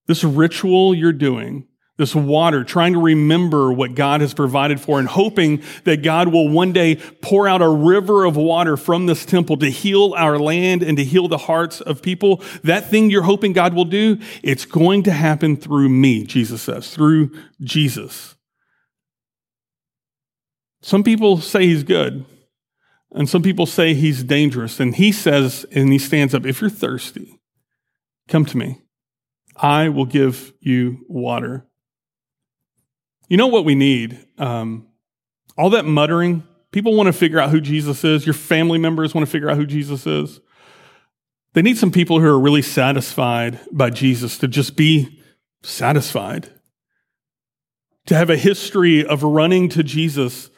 this 0.06 0.22
ritual 0.22 0.94
you're 0.94 1.12
doing, 1.12 1.66
this 2.00 2.14
water, 2.14 2.64
trying 2.64 2.94
to 2.94 2.98
remember 2.98 3.70
what 3.70 3.94
God 3.94 4.22
has 4.22 4.32
provided 4.32 4.80
for 4.80 4.98
and 4.98 5.06
hoping 5.06 5.62
that 5.84 6.02
God 6.02 6.28
will 6.28 6.48
one 6.48 6.72
day 6.72 6.96
pour 6.96 7.46
out 7.46 7.60
a 7.60 7.68
river 7.68 8.24
of 8.24 8.36
water 8.36 8.78
from 8.78 9.04
this 9.04 9.26
temple 9.26 9.58
to 9.58 9.70
heal 9.70 10.14
our 10.16 10.38
land 10.38 10.82
and 10.82 10.96
to 10.96 11.04
heal 11.04 11.28
the 11.28 11.36
hearts 11.36 11.82
of 11.82 12.00
people. 12.00 12.42
That 12.64 12.88
thing 12.88 13.10
you're 13.10 13.22
hoping 13.22 13.52
God 13.52 13.74
will 13.74 13.84
do, 13.84 14.18
it's 14.42 14.64
going 14.64 15.02
to 15.02 15.12
happen 15.12 15.56
through 15.56 15.90
me, 15.90 16.24
Jesus 16.24 16.62
says, 16.62 16.92
through 16.92 17.32
Jesus. 17.60 18.34
Some 20.80 21.04
people 21.04 21.36
say 21.36 21.66
he's 21.66 21.84
good, 21.84 22.24
and 23.12 23.28
some 23.28 23.42
people 23.42 23.66
say 23.66 23.92
he's 23.92 24.24
dangerous. 24.24 24.80
And 24.80 24.94
he 24.94 25.12
says, 25.12 25.66
and 25.70 25.92
he 25.92 25.98
stands 25.98 26.34
up, 26.34 26.46
if 26.46 26.62
you're 26.62 26.70
thirsty, 26.70 27.38
come 28.26 28.46
to 28.46 28.56
me. 28.56 28.80
I 29.54 29.90
will 29.90 30.06
give 30.06 30.54
you 30.60 31.04
water 31.06 31.66
you 33.30 33.36
know 33.36 33.46
what 33.46 33.64
we 33.64 33.74
need? 33.74 34.18
Um, 34.36 34.88
all 35.56 35.70
that 35.70 35.86
muttering, 35.86 36.42
people 36.72 36.94
want 36.94 37.06
to 37.06 37.12
figure 37.12 37.38
out 37.38 37.50
who 37.50 37.60
Jesus 37.60 38.04
is. 38.04 38.26
Your 38.26 38.34
family 38.34 38.78
members 38.78 39.14
want 39.14 39.26
to 39.26 39.30
figure 39.30 39.48
out 39.48 39.56
who 39.56 39.66
Jesus 39.66 40.06
is. 40.06 40.40
They 41.54 41.62
need 41.62 41.78
some 41.78 41.92
people 41.92 42.20
who 42.20 42.26
are 42.26 42.38
really 42.38 42.60
satisfied 42.60 43.60
by 43.70 43.90
Jesus 43.90 44.36
to 44.38 44.48
just 44.48 44.76
be 44.76 45.22
satisfied, 45.62 46.50
to 48.06 48.16
have 48.16 48.30
a 48.30 48.36
history 48.36 49.06
of 49.06 49.22
running 49.22 49.68
to 49.70 49.84
Jesus 49.84 50.50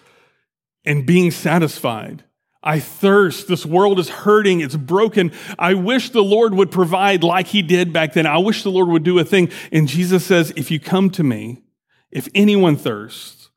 and 0.85 1.07
being 1.07 1.31
satisfied. 1.31 2.25
I 2.63 2.81
thirst. 2.81 3.49
This 3.49 3.67
world 3.67 3.99
is 3.99 4.09
hurting. 4.09 4.61
It's 4.61 4.77
broken. 4.77 5.33
I 5.59 5.75
wish 5.75 6.11
the 6.11 6.23
Lord 6.23 6.55
would 6.55 6.71
provide 6.71 7.23
like 7.23 7.49
he 7.49 7.61
did 7.61 7.93
back 7.93 8.15
then. 8.15 8.27
I 8.27 8.39
wish 8.39 8.63
the 8.63 8.71
Lord 8.71 8.89
would 8.89 9.03
do 9.03 9.19
a 9.19 9.25
thing. 9.25 9.51
And 9.73 9.89
Jesus 9.89 10.25
says, 10.25 10.55
if 10.57 10.71
you 10.71 10.81
come 10.81 11.11
to 11.11 11.23
me, 11.23 11.63
if 12.13 12.29
anyone 12.35 12.77
thirsts, 12.77 13.51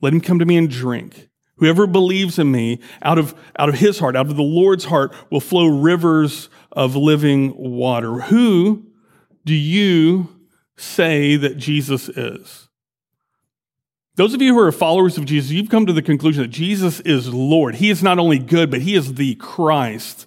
let 0.00 0.12
him 0.12 0.20
come 0.20 0.38
to 0.38 0.44
me 0.44 0.56
and 0.56 0.68
drink. 0.68 1.28
Whoever 1.56 1.86
believes 1.86 2.38
in 2.38 2.50
me, 2.50 2.80
out 3.02 3.18
of, 3.18 3.34
out 3.58 3.68
of 3.68 3.76
his 3.76 3.98
heart, 3.98 4.16
out 4.16 4.26
of 4.26 4.36
the 4.36 4.42
Lord's 4.42 4.86
heart, 4.86 5.14
will 5.30 5.40
flow 5.40 5.66
rivers 5.66 6.48
of 6.72 6.96
living 6.96 7.54
water. 7.56 8.20
Who 8.20 8.86
do 9.44 9.54
you 9.54 10.28
say 10.76 11.36
that 11.36 11.58
Jesus 11.58 12.08
is? 12.08 12.68
Those 14.16 14.34
of 14.34 14.42
you 14.42 14.54
who 14.54 14.60
are 14.60 14.72
followers 14.72 15.18
of 15.18 15.24
Jesus, 15.26 15.50
you've 15.50 15.70
come 15.70 15.86
to 15.86 15.92
the 15.92 16.02
conclusion 16.02 16.42
that 16.42 16.48
Jesus 16.48 17.00
is 17.00 17.32
Lord. 17.32 17.76
He 17.76 17.90
is 17.90 18.02
not 18.02 18.18
only 18.18 18.38
good, 18.38 18.70
but 18.70 18.80
he 18.80 18.94
is 18.94 19.14
the 19.14 19.34
Christ. 19.36 20.26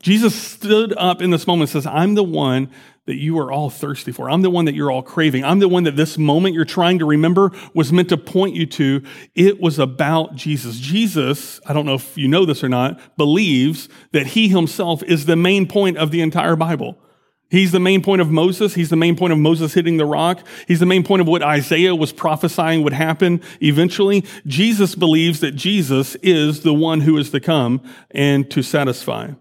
Jesus 0.00 0.34
stood 0.34 0.92
up 0.98 1.22
in 1.22 1.30
this 1.30 1.46
moment 1.46 1.70
and 1.70 1.82
says, 1.82 1.86
I'm 1.86 2.14
the 2.14 2.22
one 2.22 2.70
that 3.06 3.16
you 3.16 3.38
are 3.38 3.52
all 3.52 3.68
thirsty 3.70 4.12
for. 4.12 4.30
I'm 4.30 4.42
the 4.42 4.50
one 4.50 4.64
that 4.64 4.74
you're 4.74 4.90
all 4.90 5.02
craving. 5.02 5.44
I'm 5.44 5.58
the 5.58 5.68
one 5.68 5.84
that 5.84 5.96
this 5.96 6.16
moment 6.16 6.54
you're 6.54 6.64
trying 6.64 6.98
to 7.00 7.04
remember 7.04 7.52
was 7.74 7.92
meant 7.92 8.08
to 8.08 8.16
point 8.16 8.54
you 8.54 8.66
to. 8.66 9.02
It 9.34 9.60
was 9.60 9.78
about 9.78 10.34
Jesus. 10.34 10.78
Jesus, 10.78 11.60
I 11.66 11.72
don't 11.72 11.86
know 11.86 11.94
if 11.94 12.16
you 12.16 12.28
know 12.28 12.46
this 12.46 12.64
or 12.64 12.68
not, 12.68 12.98
believes 13.16 13.88
that 14.12 14.28
he 14.28 14.48
himself 14.48 15.02
is 15.02 15.26
the 15.26 15.36
main 15.36 15.66
point 15.66 15.98
of 15.98 16.10
the 16.10 16.22
entire 16.22 16.56
Bible. 16.56 16.98
He's 17.50 17.72
the 17.72 17.80
main 17.80 18.02
point 18.02 18.20
of 18.20 18.30
Moses. 18.30 18.74
He's 18.74 18.90
the 18.90 18.96
main 18.96 19.16
point 19.16 19.32
of 19.32 19.38
Moses 19.38 19.74
hitting 19.74 19.96
the 19.96 20.06
rock. 20.06 20.44
He's 20.66 20.80
the 20.80 20.86
main 20.86 21.04
point 21.04 21.20
of 21.20 21.28
what 21.28 21.42
Isaiah 21.42 21.94
was 21.94 22.10
prophesying 22.10 22.82
would 22.82 22.94
happen 22.94 23.42
eventually. 23.60 24.24
Jesus 24.46 24.94
believes 24.94 25.40
that 25.40 25.52
Jesus 25.52 26.16
is 26.16 26.62
the 26.62 26.74
one 26.74 27.02
who 27.02 27.16
is 27.18 27.30
to 27.30 27.40
come 27.40 27.80
and 28.10 28.50
to 28.50 28.62
satisfy. 28.62 29.32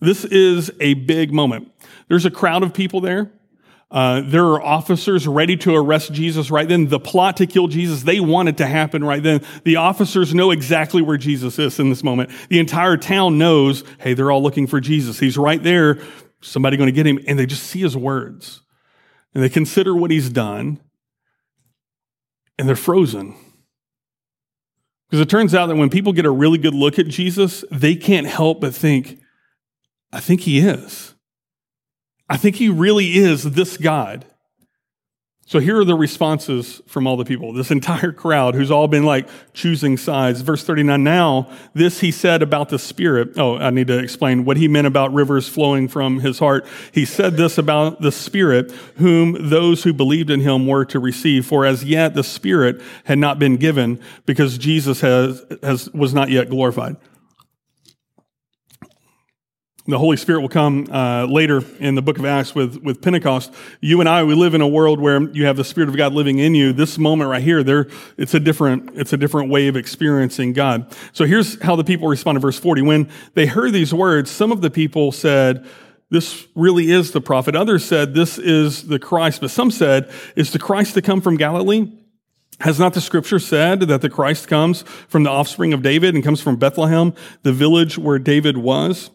This 0.00 0.24
is 0.24 0.70
a 0.80 0.94
big 0.94 1.32
moment. 1.32 1.72
There's 2.08 2.24
a 2.24 2.30
crowd 2.30 2.62
of 2.62 2.72
people 2.74 3.00
there. 3.00 3.32
Uh, 3.88 4.20
there 4.24 4.44
are 4.44 4.60
officers 4.60 5.28
ready 5.28 5.56
to 5.56 5.74
arrest 5.74 6.12
Jesus 6.12 6.50
right 6.50 6.68
then. 6.68 6.88
The 6.88 6.98
plot 6.98 7.36
to 7.36 7.46
kill 7.46 7.68
Jesus, 7.68 8.02
they 8.02 8.18
want 8.18 8.48
it 8.48 8.56
to 8.56 8.66
happen 8.66 9.04
right 9.04 9.22
then. 9.22 9.42
The 9.64 9.76
officers 9.76 10.34
know 10.34 10.50
exactly 10.50 11.02
where 11.02 11.16
Jesus 11.16 11.58
is 11.58 11.78
in 11.78 11.88
this 11.88 12.02
moment. 12.02 12.30
The 12.48 12.58
entire 12.58 12.96
town 12.96 13.38
knows, 13.38 13.84
hey, 14.00 14.14
they're 14.14 14.32
all 14.32 14.42
looking 14.42 14.66
for 14.66 14.80
Jesus. 14.80 15.20
He's 15.20 15.38
right 15.38 15.62
there. 15.62 16.00
Somebody 16.40 16.76
going 16.76 16.88
to 16.88 16.92
get 16.92 17.06
him. 17.06 17.20
And 17.28 17.38
they 17.38 17.46
just 17.46 17.62
see 17.62 17.80
his 17.80 17.96
words. 17.96 18.60
And 19.34 19.42
they 19.42 19.48
consider 19.48 19.94
what 19.94 20.10
he's 20.10 20.30
done. 20.30 20.80
And 22.58 22.68
they're 22.68 22.74
frozen. 22.74 23.36
Because 25.08 25.20
it 25.20 25.30
turns 25.30 25.54
out 25.54 25.66
that 25.66 25.76
when 25.76 25.90
people 25.90 26.12
get 26.12 26.24
a 26.24 26.30
really 26.30 26.58
good 26.58 26.74
look 26.74 26.98
at 26.98 27.06
Jesus, 27.06 27.64
they 27.70 27.94
can't 27.94 28.26
help 28.26 28.60
but 28.60 28.74
think, 28.74 29.20
I 30.12 30.18
think 30.18 30.40
he 30.40 30.58
is. 30.58 31.14
I 32.28 32.36
think 32.36 32.56
he 32.56 32.68
really 32.68 33.16
is 33.16 33.42
this 33.44 33.76
God. 33.76 34.24
So 35.48 35.60
here 35.60 35.78
are 35.78 35.84
the 35.84 35.94
responses 35.94 36.82
from 36.88 37.06
all 37.06 37.16
the 37.16 37.24
people, 37.24 37.52
this 37.52 37.70
entire 37.70 38.10
crowd 38.10 38.56
who's 38.56 38.72
all 38.72 38.88
been 38.88 39.04
like 39.04 39.28
choosing 39.54 39.96
sides. 39.96 40.40
Verse 40.40 40.64
39, 40.64 41.04
now 41.04 41.48
this 41.72 42.00
he 42.00 42.10
said 42.10 42.42
about 42.42 42.68
the 42.68 42.80
Spirit. 42.80 43.38
Oh, 43.38 43.56
I 43.56 43.70
need 43.70 43.86
to 43.86 43.96
explain 43.96 44.44
what 44.44 44.56
he 44.56 44.66
meant 44.66 44.88
about 44.88 45.14
rivers 45.14 45.48
flowing 45.48 45.86
from 45.86 46.18
his 46.18 46.40
heart. 46.40 46.66
He 46.90 47.04
said 47.04 47.36
this 47.36 47.58
about 47.58 48.00
the 48.00 48.10
Spirit, 48.10 48.72
whom 48.96 49.48
those 49.48 49.84
who 49.84 49.92
believed 49.92 50.30
in 50.30 50.40
him 50.40 50.66
were 50.66 50.84
to 50.86 50.98
receive. 50.98 51.46
For 51.46 51.64
as 51.64 51.84
yet 51.84 52.14
the 52.14 52.24
Spirit 52.24 52.82
had 53.04 53.18
not 53.18 53.38
been 53.38 53.56
given 53.56 54.00
because 54.26 54.58
Jesus 54.58 55.00
has, 55.02 55.44
has 55.62 55.88
was 55.92 56.12
not 56.12 56.28
yet 56.28 56.50
glorified. 56.50 56.96
The 59.88 59.98
Holy 59.98 60.16
Spirit 60.16 60.40
will 60.40 60.48
come 60.48 60.88
uh, 60.90 61.26
later 61.26 61.62
in 61.78 61.94
the 61.94 62.02
book 62.02 62.18
of 62.18 62.24
Acts 62.24 62.56
with, 62.56 62.82
with 62.82 63.00
Pentecost. 63.00 63.52
You 63.80 64.00
and 64.00 64.08
I, 64.08 64.24
we 64.24 64.34
live 64.34 64.54
in 64.54 64.60
a 64.60 64.66
world 64.66 64.98
where 64.98 65.22
you 65.30 65.46
have 65.46 65.56
the 65.56 65.62
Spirit 65.62 65.88
of 65.88 65.96
God 65.96 66.12
living 66.12 66.40
in 66.40 66.56
you. 66.56 66.72
This 66.72 66.98
moment 66.98 67.30
right 67.30 67.42
here, 67.42 67.62
there, 67.62 67.86
it's 68.16 68.34
a 68.34 68.40
different, 68.40 68.90
it's 68.96 69.12
a 69.12 69.16
different 69.16 69.48
way 69.48 69.68
of 69.68 69.76
experiencing 69.76 70.54
God. 70.54 70.92
So 71.12 71.24
here's 71.24 71.62
how 71.62 71.76
the 71.76 71.84
people 71.84 72.08
respond 72.08 72.40
verse 72.40 72.58
40. 72.58 72.82
When 72.82 73.08
they 73.34 73.46
heard 73.46 73.72
these 73.72 73.94
words, 73.94 74.28
some 74.28 74.50
of 74.50 74.60
the 74.60 74.70
people 74.70 75.12
said, 75.12 75.64
this 76.10 76.48
really 76.56 76.90
is 76.90 77.12
the 77.12 77.20
prophet. 77.20 77.54
Others 77.54 77.84
said, 77.84 78.12
this 78.12 78.38
is 78.38 78.88
the 78.88 78.98
Christ. 78.98 79.40
But 79.40 79.52
some 79.52 79.70
said, 79.70 80.10
is 80.34 80.50
the 80.52 80.58
Christ 80.58 80.94
to 80.94 81.02
come 81.02 81.20
from 81.20 81.36
Galilee? 81.36 81.92
Has 82.60 82.80
not 82.80 82.94
the 82.94 83.00
scripture 83.00 83.38
said 83.38 83.80
that 83.80 84.00
the 84.00 84.10
Christ 84.10 84.48
comes 84.48 84.82
from 84.82 85.22
the 85.22 85.30
offspring 85.30 85.72
of 85.72 85.82
David 85.82 86.14
and 86.14 86.24
comes 86.24 86.40
from 86.40 86.56
Bethlehem, 86.56 87.12
the 87.42 87.52
village 87.52 87.98
where 87.98 88.18
David 88.18 88.56
was? 88.56 89.10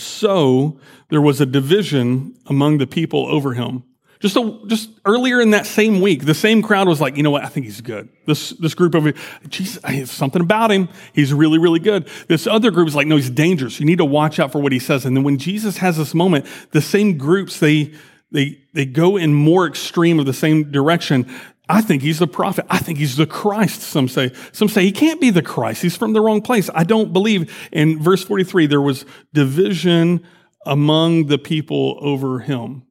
So 0.00 0.78
there 1.08 1.20
was 1.20 1.40
a 1.40 1.46
division 1.46 2.36
among 2.46 2.78
the 2.78 2.86
people 2.86 3.26
over 3.26 3.54
him. 3.54 3.84
Just, 4.20 4.36
a, 4.36 4.58
just 4.66 4.90
earlier 5.04 5.40
in 5.40 5.50
that 5.50 5.64
same 5.64 6.00
week, 6.00 6.24
the 6.24 6.34
same 6.34 6.60
crowd 6.60 6.88
was 6.88 7.00
like, 7.00 7.16
you 7.16 7.22
know 7.22 7.30
what? 7.30 7.44
I 7.44 7.48
think 7.48 7.66
he's 7.66 7.80
good. 7.80 8.08
This, 8.26 8.50
this 8.50 8.74
group 8.74 8.94
of, 8.96 9.16
Jesus, 9.48 9.80
there's 9.82 10.10
something 10.10 10.42
about 10.42 10.72
him. 10.72 10.88
He's 11.12 11.32
really, 11.32 11.58
really 11.58 11.78
good. 11.78 12.08
This 12.26 12.46
other 12.48 12.72
group 12.72 12.88
is 12.88 12.96
like, 12.96 13.06
no, 13.06 13.14
he's 13.14 13.30
dangerous. 13.30 13.78
You 13.78 13.86
need 13.86 13.98
to 13.98 14.04
watch 14.04 14.40
out 14.40 14.50
for 14.50 14.60
what 14.60 14.72
he 14.72 14.80
says. 14.80 15.04
And 15.04 15.16
then 15.16 15.22
when 15.22 15.38
Jesus 15.38 15.76
has 15.76 15.98
this 15.98 16.14
moment, 16.14 16.46
the 16.72 16.80
same 16.80 17.16
groups, 17.16 17.60
they, 17.60 17.94
they, 18.32 18.60
they 18.74 18.86
go 18.86 19.16
in 19.16 19.34
more 19.34 19.68
extreme 19.68 20.18
of 20.18 20.26
the 20.26 20.32
same 20.32 20.72
direction. 20.72 21.32
I 21.68 21.82
think 21.82 22.02
he's 22.02 22.18
the 22.18 22.26
prophet. 22.26 22.64
I 22.70 22.78
think 22.78 22.98
he's 22.98 23.16
the 23.16 23.26
Christ, 23.26 23.82
some 23.82 24.08
say. 24.08 24.32
Some 24.52 24.68
say 24.68 24.84
he 24.84 24.92
can't 24.92 25.20
be 25.20 25.30
the 25.30 25.42
Christ. 25.42 25.82
He's 25.82 25.96
from 25.96 26.14
the 26.14 26.20
wrong 26.20 26.40
place. 26.40 26.70
I 26.74 26.84
don't 26.84 27.12
believe. 27.12 27.68
In 27.72 28.02
verse 28.02 28.24
43, 28.24 28.66
there 28.66 28.80
was 28.80 29.04
division 29.34 30.24
among 30.64 31.26
the 31.26 31.38
people 31.38 31.98
over 32.00 32.40
him. 32.40 32.84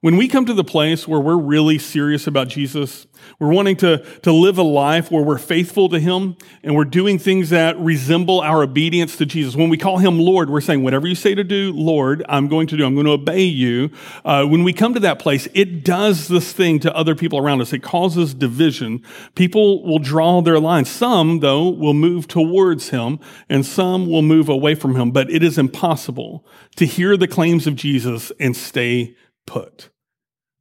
When 0.00 0.16
we 0.16 0.28
come 0.28 0.44
to 0.46 0.54
the 0.54 0.64
place 0.64 1.08
where 1.08 1.20
we're 1.20 1.38
really 1.38 1.78
serious 1.78 2.26
about 2.26 2.48
Jesus, 2.48 3.06
we're 3.38 3.52
wanting 3.52 3.76
to, 3.76 3.98
to 4.22 4.32
live 4.32 4.58
a 4.58 4.62
life 4.62 5.10
where 5.10 5.22
we're 5.22 5.38
faithful 5.38 5.88
to 5.88 5.98
Him 5.98 6.36
and 6.62 6.74
we're 6.74 6.84
doing 6.84 7.18
things 7.18 7.50
that 7.50 7.78
resemble 7.78 8.40
our 8.40 8.62
obedience 8.62 9.16
to 9.16 9.26
Jesus. 9.26 9.56
When 9.56 9.68
we 9.68 9.76
call 9.76 9.98
Him 9.98 10.18
Lord, 10.18 10.50
we're 10.50 10.60
saying, 10.60 10.82
whatever 10.82 11.06
you 11.06 11.14
say 11.14 11.34
to 11.34 11.44
do, 11.44 11.72
Lord, 11.72 12.24
I'm 12.28 12.48
going 12.48 12.66
to 12.68 12.76
do. 12.76 12.84
I'm 12.84 12.94
going 12.94 13.06
to 13.06 13.12
obey 13.12 13.42
you. 13.42 13.90
Uh, 14.24 14.44
when 14.44 14.64
we 14.64 14.72
come 14.72 14.94
to 14.94 15.00
that 15.00 15.18
place, 15.18 15.48
it 15.54 15.84
does 15.84 16.28
this 16.28 16.52
thing 16.52 16.78
to 16.80 16.94
other 16.94 17.14
people 17.14 17.38
around 17.38 17.60
us. 17.60 17.72
It 17.72 17.82
causes 17.82 18.34
division. 18.34 19.02
People 19.34 19.84
will 19.84 19.98
draw 19.98 20.40
their 20.40 20.60
lines. 20.60 20.90
Some, 20.90 21.40
though, 21.40 21.68
will 21.68 21.94
move 21.94 22.28
towards 22.28 22.90
Him 22.90 23.18
and 23.48 23.64
some 23.64 24.08
will 24.08 24.22
move 24.22 24.48
away 24.48 24.74
from 24.74 24.96
Him. 24.96 25.10
But 25.10 25.30
it 25.30 25.42
is 25.42 25.58
impossible 25.58 26.46
to 26.76 26.86
hear 26.86 27.16
the 27.16 27.28
claims 27.28 27.66
of 27.66 27.76
Jesus 27.76 28.32
and 28.38 28.56
stay 28.56 29.16
put. 29.46 29.90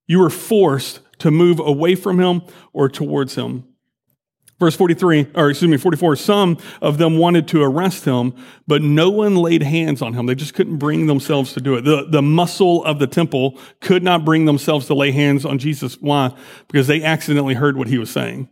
You 0.07 0.21
are 0.23 0.29
forced 0.29 0.99
to 1.23 1.31
move 1.31 1.57
away 1.57 1.95
from 1.95 2.19
him 2.19 2.41
or 2.73 2.89
towards 2.89 3.35
him. 3.35 3.63
Verse 4.59 4.75
43, 4.75 5.27
or 5.35 5.49
excuse 5.49 5.71
me, 5.71 5.77
44, 5.77 6.17
some 6.17 6.57
of 6.81 6.97
them 6.97 7.17
wanted 7.17 7.47
to 7.47 7.63
arrest 7.63 8.03
him, 8.03 8.33
but 8.67 8.81
no 8.81 9.09
one 9.09 9.37
laid 9.37 9.63
hands 9.63 10.01
on 10.01 10.13
him. 10.13 10.25
They 10.25 10.35
just 10.35 10.53
couldn't 10.53 10.77
bring 10.77 11.07
themselves 11.07 11.53
to 11.53 11.61
do 11.61 11.75
it. 11.75 11.85
The, 11.85 12.07
the 12.09 12.21
muscle 12.21 12.83
of 12.83 12.99
the 12.99 13.07
temple 13.07 13.57
could 13.79 14.03
not 14.03 14.25
bring 14.25 14.43
themselves 14.43 14.87
to 14.87 14.93
lay 14.93 15.11
hands 15.11 15.45
on 15.45 15.59
Jesus. 15.59 15.95
Why? 16.01 16.35
Because 16.67 16.87
they 16.87 17.01
accidentally 17.03 17.53
heard 17.53 17.77
what 17.77 17.87
he 17.87 17.97
was 17.97 18.09
saying. 18.09 18.49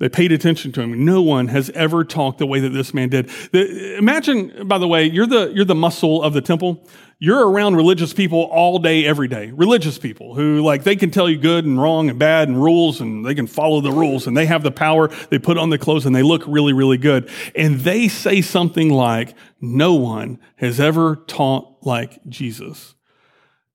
They 0.00 0.08
paid 0.08 0.32
attention 0.32 0.72
to 0.72 0.80
him. 0.80 1.04
No 1.04 1.20
one 1.20 1.48
has 1.48 1.68
ever 1.70 2.04
talked 2.04 2.38
the 2.38 2.46
way 2.46 2.58
that 2.60 2.70
this 2.70 2.94
man 2.94 3.10
did. 3.10 3.28
The, 3.52 3.98
imagine, 3.98 4.66
by 4.66 4.78
the 4.78 4.88
way, 4.88 5.04
you're 5.04 5.26
the, 5.26 5.52
you're 5.54 5.66
the 5.66 5.74
muscle 5.74 6.22
of 6.22 6.32
the 6.32 6.40
temple. 6.40 6.88
You're 7.18 7.46
around 7.46 7.76
religious 7.76 8.14
people 8.14 8.44
all 8.44 8.78
day, 8.78 9.04
every 9.04 9.28
day. 9.28 9.50
Religious 9.50 9.98
people 9.98 10.34
who, 10.34 10.62
like, 10.62 10.84
they 10.84 10.96
can 10.96 11.10
tell 11.10 11.28
you 11.28 11.36
good 11.36 11.66
and 11.66 11.78
wrong 11.78 12.08
and 12.08 12.18
bad 12.18 12.48
and 12.48 12.60
rules 12.60 13.02
and 13.02 13.26
they 13.26 13.34
can 13.34 13.46
follow 13.46 13.82
the 13.82 13.92
rules 13.92 14.26
and 14.26 14.34
they 14.34 14.46
have 14.46 14.62
the 14.62 14.70
power. 14.70 15.08
They 15.28 15.38
put 15.38 15.58
on 15.58 15.68
the 15.68 15.76
clothes 15.76 16.06
and 16.06 16.16
they 16.16 16.22
look 16.22 16.44
really, 16.46 16.72
really 16.72 16.96
good. 16.96 17.28
And 17.54 17.80
they 17.80 18.08
say 18.08 18.40
something 18.40 18.88
like, 18.88 19.34
no 19.60 19.92
one 19.92 20.38
has 20.56 20.80
ever 20.80 21.16
taught 21.26 21.76
like 21.82 22.26
Jesus. 22.26 22.94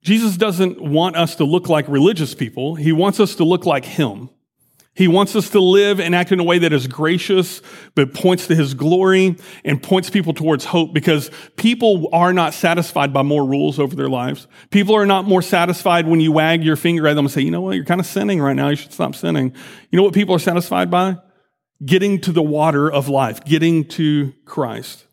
Jesus 0.01 0.37
doesn't 0.37 0.81
want 0.81 1.17
us 1.17 1.35
to 1.35 1.43
look 1.43 1.69
like 1.69 1.87
religious 1.87 2.33
people. 2.33 2.73
He 2.73 2.91
wants 2.91 3.19
us 3.19 3.35
to 3.35 3.43
look 3.43 3.67
like 3.67 3.85
him. 3.85 4.31
He 4.95 5.09
wants 5.09 5.35
us 5.35 5.49
to 5.49 5.59
live 5.59 5.99
and 5.99 6.15
act 6.15 6.31
in 6.31 6.39
a 6.39 6.43
way 6.43 6.57
that 6.59 6.71
is 6.71 6.87
gracious, 6.87 7.61
but 7.95 8.13
points 8.13 8.47
to 8.47 8.55
his 8.55 8.73
glory 8.73 9.35
and 9.65 9.83
points 9.83 10.09
people 10.09 10.33
towards 10.33 10.63
hope 10.63 10.93
because 10.93 11.29
people 11.57 12.09
are 12.13 12.31
not 12.31 12.53
satisfied 12.53 13.11
by 13.11 13.21
more 13.21 13.45
rules 13.45 13.77
over 13.77 13.93
their 13.93 14.07
lives. 14.07 14.47
People 14.69 14.95
are 14.95 15.05
not 15.05 15.25
more 15.25 15.41
satisfied 15.41 16.07
when 16.07 16.21
you 16.21 16.31
wag 16.31 16.63
your 16.63 16.77
finger 16.77 17.07
at 17.07 17.15
them 17.15 17.25
and 17.25 17.31
say, 17.31 17.41
you 17.41 17.51
know 17.51 17.59
what, 17.59 17.75
you're 17.75 17.83
kind 17.83 17.99
of 17.99 18.07
sinning 18.07 18.41
right 18.41 18.55
now. 18.55 18.69
You 18.69 18.77
should 18.77 18.93
stop 18.93 19.15
sinning. 19.15 19.53
You 19.91 19.97
know 19.97 20.03
what 20.03 20.13
people 20.13 20.33
are 20.33 20.39
satisfied 20.39 20.89
by? 20.89 21.17
Getting 21.85 22.21
to 22.21 22.31
the 22.31 22.41
water 22.41 22.89
of 22.89 23.09
life, 23.09 23.43
getting 23.43 23.83
to 23.89 24.33
Christ. 24.45 25.04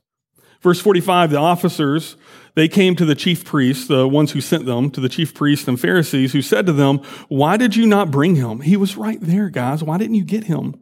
Verse 0.62 0.80
45, 0.80 1.30
the 1.30 1.38
officers 1.38 2.16
they 2.54 2.68
came 2.68 2.94
to 2.96 3.04
the 3.04 3.14
chief 3.14 3.44
priests, 3.44 3.88
the 3.88 4.06
ones 4.06 4.32
who 4.32 4.40
sent 4.40 4.66
them, 4.66 4.90
to 4.90 5.00
the 5.00 5.08
chief 5.08 5.34
priests 5.34 5.66
and 5.66 5.80
Pharisees, 5.80 6.32
who 6.32 6.42
said 6.42 6.66
to 6.66 6.72
them, 6.72 6.98
Why 7.28 7.56
did 7.56 7.76
you 7.76 7.86
not 7.86 8.10
bring 8.10 8.36
him? 8.36 8.60
He 8.60 8.76
was 8.76 8.96
right 8.96 9.18
there, 9.20 9.48
guys. 9.48 9.82
Why 9.82 9.98
didn't 9.98 10.16
you 10.16 10.24
get 10.24 10.44
him? 10.44 10.80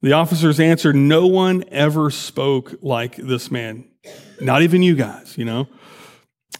The 0.00 0.12
officers 0.12 0.58
answered, 0.58 0.96
No 0.96 1.26
one 1.26 1.64
ever 1.70 2.10
spoke 2.10 2.74
like 2.80 3.16
this 3.16 3.50
man. 3.50 3.84
Not 4.40 4.62
even 4.62 4.82
you 4.82 4.96
guys, 4.96 5.36
you 5.36 5.44
know. 5.44 5.68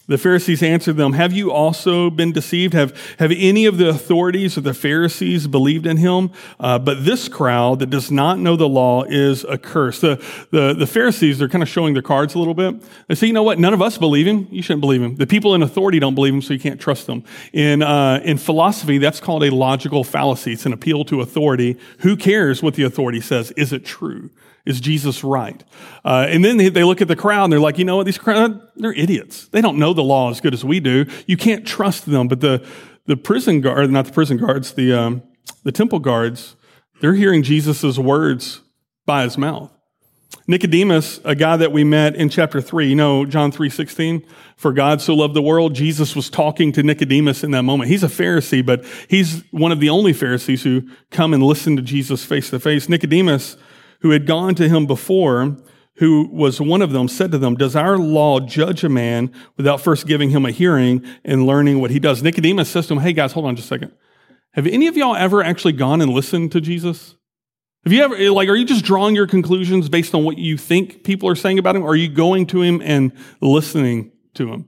The 0.08 0.16
Pharisees 0.16 0.62
answered 0.62 0.96
them, 0.96 1.12
Have 1.12 1.34
you 1.34 1.52
also 1.52 2.08
been 2.08 2.32
deceived? 2.32 2.72
Have, 2.72 2.98
have 3.18 3.30
any 3.30 3.66
of 3.66 3.76
the 3.76 3.90
authorities 3.90 4.56
of 4.56 4.64
the 4.64 4.72
Pharisees 4.72 5.46
believed 5.46 5.86
in 5.86 5.98
him? 5.98 6.30
Uh, 6.58 6.78
but 6.78 7.04
this 7.04 7.28
crowd 7.28 7.80
that 7.80 7.90
does 7.90 8.10
not 8.10 8.38
know 8.38 8.56
the 8.56 8.68
law 8.68 9.04
is 9.04 9.44
accursed. 9.44 10.00
The, 10.00 10.24
the, 10.50 10.72
the 10.72 10.86
Pharisees, 10.86 11.38
they're 11.38 11.48
kind 11.48 11.62
of 11.62 11.68
showing 11.68 11.92
their 11.92 12.02
cards 12.02 12.34
a 12.34 12.38
little 12.38 12.54
bit. 12.54 12.82
They 13.08 13.16
say, 13.16 13.26
you 13.26 13.34
know 13.34 13.42
what? 13.42 13.58
None 13.58 13.74
of 13.74 13.82
us 13.82 13.98
believe 13.98 14.26
him. 14.26 14.48
You 14.50 14.62
shouldn't 14.62 14.80
believe 14.80 15.02
him. 15.02 15.16
The 15.16 15.26
people 15.26 15.54
in 15.54 15.62
authority 15.62 15.98
don't 15.98 16.14
believe 16.14 16.32
him, 16.32 16.40
so 16.40 16.54
you 16.54 16.60
can't 16.60 16.80
trust 16.80 17.06
them. 17.06 17.22
In, 17.52 17.82
uh, 17.82 18.22
in 18.24 18.38
philosophy, 18.38 18.96
that's 18.96 19.20
called 19.20 19.44
a 19.44 19.50
logical 19.50 20.04
fallacy. 20.04 20.54
It's 20.54 20.64
an 20.64 20.72
appeal 20.72 21.04
to 21.04 21.20
authority. 21.20 21.76
Who 21.98 22.16
cares 22.16 22.62
what 22.62 22.74
the 22.74 22.84
authority 22.84 23.20
says? 23.20 23.50
Is 23.52 23.74
it 23.74 23.84
true? 23.84 24.30
Is 24.68 24.81
Jesus 24.83 25.24
right? 25.24 25.64
Uh, 26.04 26.26
and 26.28 26.44
then 26.44 26.59
they, 26.59 26.85
look 26.85 27.00
at 27.00 27.09
the 27.09 27.16
crowd 27.16 27.44
and 27.44 27.52
they're 27.54 27.59
like, 27.59 27.78
you 27.78 27.87
know 27.87 27.96
what? 27.96 28.04
These 28.04 28.18
crowd, 28.18 28.61
they're 28.76 28.92
idiots. 28.92 29.48
They 29.48 29.62
don't 29.62 29.78
know 29.78 29.94
the 29.94 30.02
law 30.02 30.31
as 30.31 30.42
good 30.42 30.52
as 30.52 30.62
we 30.62 30.78
do. 30.78 31.07
You 31.26 31.38
can't 31.38 31.66
trust 31.66 32.04
them. 32.04 32.28
But 32.28 32.40
the, 32.40 32.66
the 33.07 33.16
prison 33.16 33.62
guard, 33.62 33.90
not 33.90 34.04
the 34.04 34.12
prison 34.12 34.37
guards, 34.37 34.74
the, 34.74 34.92
um, 34.92 35.22
the 35.62 35.72
temple 35.72 36.00
guards, 36.00 36.54
they're 37.00 37.14
hearing 37.14 37.42
Jesus' 37.42 37.98
words 37.98 38.61
by 39.07 39.22
his 39.22 39.38
mouth. 39.38 39.72
Nicodemus, 40.46 41.18
a 41.24 41.35
guy 41.35 41.57
that 41.57 41.72
we 41.72 41.83
met 41.83 42.14
in 42.14 42.28
chapter 42.28 42.61
3, 42.61 42.88
you 42.88 42.94
know, 42.94 43.24
John 43.24 43.50
3:16, 43.50 44.22
for 44.57 44.74
God 44.74 45.00
so 45.00 45.14
loved 45.14 45.33
the 45.33 45.40
world, 45.40 45.74
Jesus 45.74 46.14
was 46.14 46.28
talking 46.28 46.72
to 46.72 46.83
Nicodemus 46.83 47.42
in 47.42 47.52
that 47.52 47.62
moment. 47.62 47.88
He's 47.88 48.02
a 48.02 48.09
Pharisee, 48.09 48.64
but 48.64 48.85
he's 49.09 49.44
one 49.50 49.72
of 49.72 49.81
the 49.81 49.88
only 49.88 50.12
Pharisees 50.12 50.62
who 50.62 50.83
come 51.11 51.33
and 51.33 51.42
listen 51.42 51.76
to 51.76 51.83
Jesus 51.83 52.22
face 52.24 52.50
to 52.50 52.61
face. 52.61 52.87
Nicodemus 52.87 53.57
who 54.00 54.11
had 54.11 54.26
gone 54.26 54.54
to 54.56 54.68
him 54.68 54.87
before, 54.87 55.56
who 55.96 56.28
was 56.32 56.61
one 56.61 56.82
of 56.82 56.92
them, 56.92 57.08
said 57.08 57.32
to 57.32 57.38
them, 57.38 57.56
Does 57.56 57.74
our 57.74 57.98
law 57.98 58.40
judge 58.40 58.84
a 58.84 58.88
man 58.88 59.32
without 59.56 59.80
first 59.80 60.06
giving 60.06 60.30
him 60.30 60.46
a 60.46 60.50
hearing 60.50 61.04
and 61.24 61.46
learning 61.46 61.80
what 61.80 61.90
he 61.90 61.98
does? 61.98 62.22
Nicodemus 62.22 62.70
says 62.70 62.87
to 62.87 62.94
him, 62.94 63.00
Hey 63.00 63.12
guys, 63.12 63.32
hold 63.32 63.46
on 63.46 63.56
just 63.56 63.66
a 63.66 63.68
second. 63.68 63.92
Have 64.52 64.66
any 64.66 64.87
of 64.87 64.96
y'all 64.96 65.16
ever 65.16 65.42
actually 65.42 65.72
gone 65.72 66.00
and 66.00 66.12
listened 66.12 66.52
to 66.52 66.61
Jesus? 66.61 67.16
Have 67.84 67.92
you 67.92 68.02
ever, 68.02 68.30
like, 68.30 68.48
are 68.48 68.56
you 68.56 68.64
just 68.64 68.84
drawing 68.84 69.14
your 69.14 69.26
conclusions 69.26 69.88
based 69.88 70.14
on 70.14 70.24
what 70.24 70.38
you 70.38 70.56
think 70.58 71.04
people 71.04 71.28
are 71.28 71.37
saying 71.37 71.58
about 71.58 71.76
him? 71.76 71.82
Or 71.82 71.90
are 71.90 71.96
you 71.96 72.08
going 72.08 72.46
to 72.48 72.62
him 72.62 72.82
and 72.82 73.12
listening 73.40 74.12
to 74.34 74.52
him? 74.52 74.67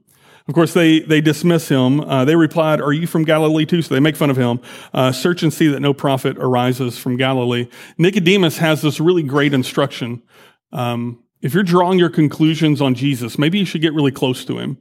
Of 0.50 0.54
course, 0.54 0.74
they, 0.74 0.98
they 0.98 1.20
dismiss 1.20 1.68
him. 1.68 2.00
Uh, 2.00 2.24
they 2.24 2.34
replied, 2.34 2.80
Are 2.80 2.92
you 2.92 3.06
from 3.06 3.22
Galilee 3.22 3.64
too? 3.64 3.82
So 3.82 3.94
they 3.94 4.00
make 4.00 4.16
fun 4.16 4.30
of 4.30 4.36
him. 4.36 4.58
Uh, 4.92 5.12
search 5.12 5.44
and 5.44 5.54
see 5.54 5.68
that 5.68 5.78
no 5.78 5.94
prophet 5.94 6.36
arises 6.38 6.98
from 6.98 7.16
Galilee. 7.16 7.68
Nicodemus 7.98 8.58
has 8.58 8.82
this 8.82 8.98
really 8.98 9.22
great 9.22 9.54
instruction. 9.54 10.24
Um, 10.72 11.22
if 11.40 11.54
you're 11.54 11.62
drawing 11.62 12.00
your 12.00 12.10
conclusions 12.10 12.80
on 12.80 12.96
Jesus, 12.96 13.38
maybe 13.38 13.60
you 13.60 13.64
should 13.64 13.80
get 13.80 13.94
really 13.94 14.10
close 14.10 14.44
to 14.46 14.58
him 14.58 14.78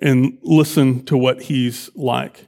and 0.00 0.38
listen 0.44 1.04
to 1.06 1.16
what 1.16 1.42
he's 1.42 1.90
like. 1.96 2.46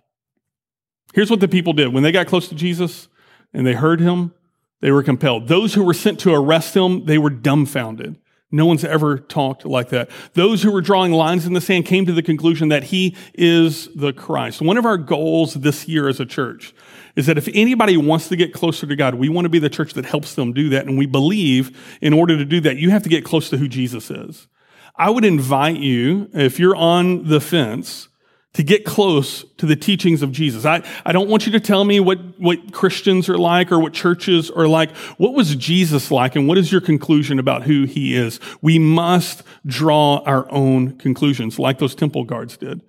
Here's 1.15 1.33
what 1.33 1.41
the 1.41 1.49
people 1.49 1.73
did. 1.73 1.93
When 1.93 2.05
they 2.05 2.13
got 2.13 2.29
close 2.29 2.49
to 2.51 2.55
Jesus 2.55 3.09
and 3.53 3.67
they 3.67 3.75
heard 3.75 3.99
him, 3.99 4.35
they 4.81 4.93
were 4.93 5.03
compelled. 5.03 5.49
Those 5.49 5.75
who 5.75 5.83
were 5.83 5.95
sent 5.95 6.21
to 6.21 6.33
arrest 6.33 6.77
him, 6.77 7.07
they 7.07 7.19
were 7.19 7.29
dumbfounded. 7.29 8.19
No 8.55 8.67
one's 8.67 8.85
ever 8.85 9.19
talked 9.19 9.65
like 9.65 9.89
that. 9.89 10.11
Those 10.35 10.63
who 10.63 10.71
were 10.71 10.83
drawing 10.83 11.13
lines 11.13 11.47
in 11.47 11.55
the 11.55 11.61
sand 11.61 11.87
came 11.87 12.05
to 12.05 12.13
the 12.13 12.23
conclusion 12.23 12.69
that 12.69 12.85
he 12.85 13.17
is 13.35 13.89
the 13.95 14.13
Christ. 14.13 14.61
One 14.61 14.77
of 14.77 14.85
our 14.85 14.99
goals 14.99 15.55
this 15.55 15.89
year 15.89 16.07
as 16.07 16.21
a 16.21 16.27
church 16.27 16.75
is 17.17 17.27
that 17.27 17.39
if 17.39 17.49
anybody 17.55 17.97
wants 17.97 18.29
to 18.29 18.37
get 18.37 18.53
closer 18.53 18.87
to 18.87 18.95
God, 18.95 19.15
we 19.15 19.31
want 19.31 19.47
to 19.47 19.49
be 19.49 19.59
the 19.59 19.71
church 19.71 19.95
that 19.95 20.05
helps 20.05 20.35
them 20.35 20.53
do 20.53 20.69
that. 20.69 20.87
And 20.87 20.99
we 20.99 21.07
believe 21.07 21.99
in 22.03 22.13
order 22.13 22.37
to 22.37 22.45
do 22.45 22.61
that, 22.61 22.77
you 22.77 22.91
have 22.91 23.03
to 23.05 23.09
get 23.09 23.25
close 23.25 23.49
to 23.51 23.57
who 23.57 23.69
Jesus 23.69 24.11
is. 24.11 24.49
I 24.97 25.09
would 25.09 25.25
invite 25.25 25.79
you, 25.79 26.29
if 26.35 26.59
you're 26.59 26.77
on 26.77 27.29
the 27.29 27.41
fence, 27.41 28.09
to 28.55 28.63
get 28.63 28.85
close 28.85 29.45
to 29.57 29.67
the 29.67 29.77
teachings 29.77 30.23
of 30.23 30.31
Jesus. 30.31 30.67
I, 30.67 30.83
I 31.07 31.13
don't 31.13 31.29
want 31.29 31.47
you 31.47 31.53
to 31.53 31.61
tell 31.61 31.85
me 31.85 32.01
what, 32.01 32.19
what 32.39 32.73
Christians 32.73 33.29
are 33.29 33.39
like 33.39 33.73
or 33.73 33.79
what 33.79 33.95
churches 33.95 34.51
are 34.51 34.69
like. 34.69 34.95
What 35.17 35.33
was 35.33 35.55
Jesus 35.57 36.11
like 36.11 36.37
and 36.37 36.47
what 36.47 36.59
is 36.59 36.71
your 36.71 36.83
conclusion 36.83 37.39
about 37.39 37.63
who 37.63 37.85
he 37.85 38.15
is? 38.15 38.41
We 38.61 38.79
must 38.79 39.43
draw 39.65 40.23
our 40.27 40.51
own 40.53 40.99
conclusions 40.99 41.59
like 41.59 41.79
those 41.79 41.95
temple 41.95 42.25
guards 42.25 42.59
did. 42.59 42.83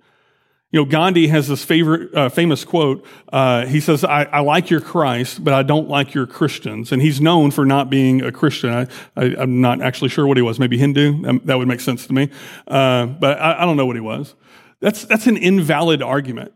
You 0.70 0.80
know, 0.80 0.86
Gandhi 0.86 1.28
has 1.28 1.46
this 1.46 1.64
favorite, 1.64 2.12
uh, 2.12 2.28
famous 2.28 2.64
quote. 2.64 3.06
Uh, 3.32 3.64
he 3.64 3.78
says, 3.78 4.02
I, 4.02 4.24
I, 4.24 4.40
like 4.40 4.70
your 4.70 4.80
Christ, 4.80 5.44
but 5.44 5.54
I 5.54 5.62
don't 5.62 5.88
like 5.88 6.14
your 6.14 6.26
Christians. 6.26 6.90
And 6.90 7.00
he's 7.00 7.20
known 7.20 7.52
for 7.52 7.64
not 7.64 7.90
being 7.90 8.22
a 8.22 8.32
Christian. 8.32 8.70
I, 8.70 8.88
I, 9.16 9.24
am 9.40 9.60
not 9.60 9.80
actually 9.80 10.08
sure 10.08 10.26
what 10.26 10.36
he 10.36 10.42
was. 10.42 10.58
Maybe 10.58 10.76
Hindu. 10.76 11.28
Um, 11.28 11.40
that 11.44 11.58
would 11.58 11.68
make 11.68 11.78
sense 11.78 12.08
to 12.08 12.12
me. 12.12 12.28
Uh, 12.66 13.06
but 13.06 13.40
I, 13.40 13.62
I 13.62 13.64
don't 13.64 13.76
know 13.76 13.86
what 13.86 13.94
he 13.94 14.00
was. 14.00 14.34
That's, 14.84 15.06
that's 15.06 15.26
an 15.26 15.38
invalid 15.38 16.02
argument. 16.02 16.52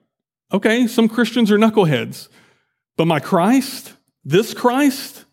Okay, 0.52 0.86
some 0.86 1.08
Christians 1.08 1.50
are 1.50 1.56
knuckleheads. 1.56 2.28
But 2.98 3.06
my 3.06 3.20
Christ, 3.20 3.94
this 4.22 4.52
Christ, 4.52 5.24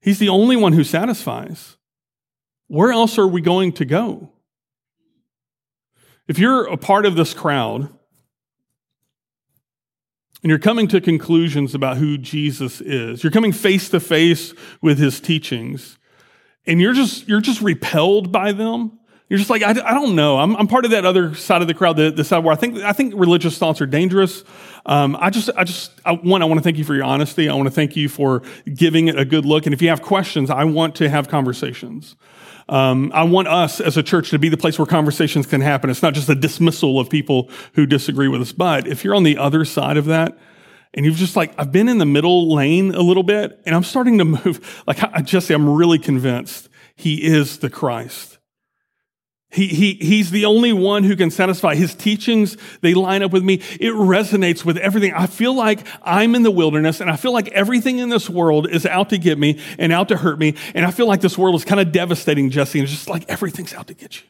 he's 0.00 0.18
the 0.18 0.28
only 0.28 0.56
one 0.56 0.72
who 0.72 0.82
satisfies. 0.82 1.76
Where 2.66 2.90
else 2.90 3.20
are 3.20 3.28
we 3.28 3.40
going 3.40 3.70
to 3.74 3.84
go? 3.84 4.32
If 6.26 6.40
you're 6.40 6.64
a 6.64 6.76
part 6.76 7.06
of 7.06 7.14
this 7.14 7.32
crowd 7.32 7.82
and 10.42 10.50
you're 10.50 10.58
coming 10.58 10.88
to 10.88 11.00
conclusions 11.00 11.72
about 11.72 11.98
who 11.98 12.18
Jesus 12.18 12.80
is, 12.80 13.22
you're 13.22 13.30
coming 13.30 13.52
face 13.52 13.90
to 13.90 14.00
face 14.00 14.54
with 14.82 14.98
his 14.98 15.20
teachings, 15.20 15.98
and 16.66 16.80
you're 16.80 16.94
just, 16.94 17.28
you're 17.28 17.40
just 17.40 17.62
repelled 17.62 18.32
by 18.32 18.50
them, 18.50 18.98
you're 19.28 19.38
just 19.38 19.50
like, 19.50 19.62
I, 19.62 19.70
I 19.70 19.94
don't 19.94 20.14
know. 20.14 20.38
I'm, 20.38 20.54
I'm, 20.56 20.68
part 20.68 20.84
of 20.84 20.92
that 20.92 21.04
other 21.04 21.34
side 21.34 21.60
of 21.60 21.66
the 21.66 21.74
crowd, 21.74 21.96
the, 21.96 22.10
the 22.10 22.22
side 22.22 22.44
where 22.44 22.52
I 22.52 22.56
think, 22.56 22.78
I 22.78 22.92
think 22.92 23.12
religious 23.16 23.58
thoughts 23.58 23.80
are 23.80 23.86
dangerous. 23.86 24.44
Um, 24.84 25.16
I 25.18 25.30
just, 25.30 25.50
I 25.56 25.64
just, 25.64 25.90
I, 26.04 26.12
one, 26.12 26.42
I 26.42 26.44
want 26.44 26.58
to 26.58 26.62
thank 26.62 26.78
you 26.78 26.84
for 26.84 26.94
your 26.94 27.04
honesty. 27.04 27.48
I 27.48 27.54
want 27.54 27.66
to 27.66 27.72
thank 27.72 27.96
you 27.96 28.08
for 28.08 28.42
giving 28.72 29.08
it 29.08 29.18
a 29.18 29.24
good 29.24 29.44
look. 29.44 29.66
And 29.66 29.74
if 29.74 29.82
you 29.82 29.88
have 29.88 30.00
questions, 30.00 30.48
I 30.48 30.62
want 30.64 30.94
to 30.96 31.08
have 31.08 31.28
conversations. 31.28 32.14
Um, 32.68 33.10
I 33.14 33.24
want 33.24 33.48
us 33.48 33.80
as 33.80 33.96
a 33.96 34.02
church 34.02 34.30
to 34.30 34.38
be 34.38 34.48
the 34.48 34.56
place 34.56 34.78
where 34.78 34.86
conversations 34.86 35.46
can 35.46 35.60
happen. 35.60 35.90
It's 35.90 36.02
not 36.02 36.14
just 36.14 36.28
a 36.28 36.34
dismissal 36.34 37.00
of 37.00 37.10
people 37.10 37.50
who 37.74 37.86
disagree 37.86 38.28
with 38.28 38.40
us. 38.40 38.52
But 38.52 38.86
if 38.86 39.04
you're 39.04 39.14
on 39.14 39.24
the 39.24 39.38
other 39.38 39.64
side 39.64 39.96
of 39.96 40.06
that, 40.06 40.38
and 40.94 41.04
you've 41.04 41.16
just 41.16 41.36
like, 41.36 41.52
I've 41.58 41.72
been 41.72 41.88
in 41.88 41.98
the 41.98 42.06
middle 42.06 42.54
lane 42.54 42.94
a 42.94 43.02
little 43.02 43.22
bit, 43.22 43.60
and 43.66 43.74
I'm 43.74 43.84
starting 43.84 44.18
to 44.18 44.24
move. 44.24 44.84
Like, 44.86 45.24
Jesse, 45.24 45.52
I'm 45.52 45.68
really 45.68 45.98
convinced 45.98 46.68
he 46.94 47.24
is 47.24 47.58
the 47.58 47.68
Christ. 47.68 48.35
He, 49.48 49.68
he, 49.68 49.94
he's 49.94 50.32
the 50.32 50.44
only 50.44 50.72
one 50.72 51.04
who 51.04 51.14
can 51.16 51.30
satisfy. 51.30 51.76
His 51.76 51.94
teachings, 51.94 52.56
they 52.80 52.94
line 52.94 53.22
up 53.22 53.32
with 53.32 53.44
me. 53.44 53.54
It 53.80 53.92
resonates 53.92 54.64
with 54.64 54.76
everything. 54.76 55.14
I 55.14 55.26
feel 55.26 55.54
like 55.54 55.86
I'm 56.02 56.34
in 56.34 56.42
the 56.42 56.50
wilderness 56.50 57.00
and 57.00 57.08
I 57.08 57.16
feel 57.16 57.32
like 57.32 57.48
everything 57.48 57.98
in 57.98 58.08
this 58.08 58.28
world 58.28 58.68
is 58.68 58.84
out 58.84 59.08
to 59.10 59.18
get 59.18 59.38
me 59.38 59.60
and 59.78 59.92
out 59.92 60.08
to 60.08 60.16
hurt 60.16 60.38
me. 60.38 60.56
And 60.74 60.84
I 60.84 60.90
feel 60.90 61.06
like 61.06 61.20
this 61.20 61.38
world 61.38 61.54
is 61.54 61.64
kind 61.64 61.80
of 61.80 61.92
devastating, 61.92 62.50
Jesse. 62.50 62.80
And 62.80 62.84
it's 62.84 62.92
just 62.92 63.08
like 63.08 63.24
everything's 63.28 63.72
out 63.72 63.86
to 63.86 63.94
get 63.94 64.20
you. 64.20 64.26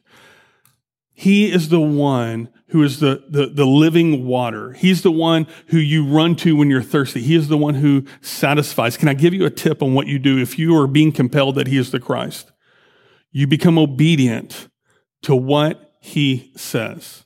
He 1.14 1.50
is 1.50 1.70
the 1.70 1.80
one 1.80 2.50
who 2.68 2.82
is 2.82 3.00
the, 3.00 3.24
the, 3.30 3.46
the 3.46 3.64
living 3.64 4.26
water. 4.26 4.72
He's 4.74 5.00
the 5.00 5.10
one 5.10 5.46
who 5.68 5.78
you 5.78 6.06
run 6.06 6.36
to 6.36 6.54
when 6.54 6.68
you're 6.68 6.82
thirsty. 6.82 7.22
He 7.22 7.34
is 7.34 7.48
the 7.48 7.56
one 7.56 7.76
who 7.76 8.04
satisfies. 8.20 8.98
Can 8.98 9.08
I 9.08 9.14
give 9.14 9.32
you 9.32 9.46
a 9.46 9.50
tip 9.50 9.82
on 9.82 9.94
what 9.94 10.08
you 10.08 10.18
do 10.18 10.36
if 10.38 10.58
you 10.58 10.76
are 10.76 10.86
being 10.86 11.10
compelled 11.10 11.54
that 11.54 11.68
he 11.68 11.78
is 11.78 11.90
the 11.90 12.00
Christ? 12.00 12.52
You 13.32 13.46
become 13.46 13.78
obedient 13.78 14.68
to 15.26 15.34
what 15.34 15.92
he 15.98 16.52
says. 16.54 17.24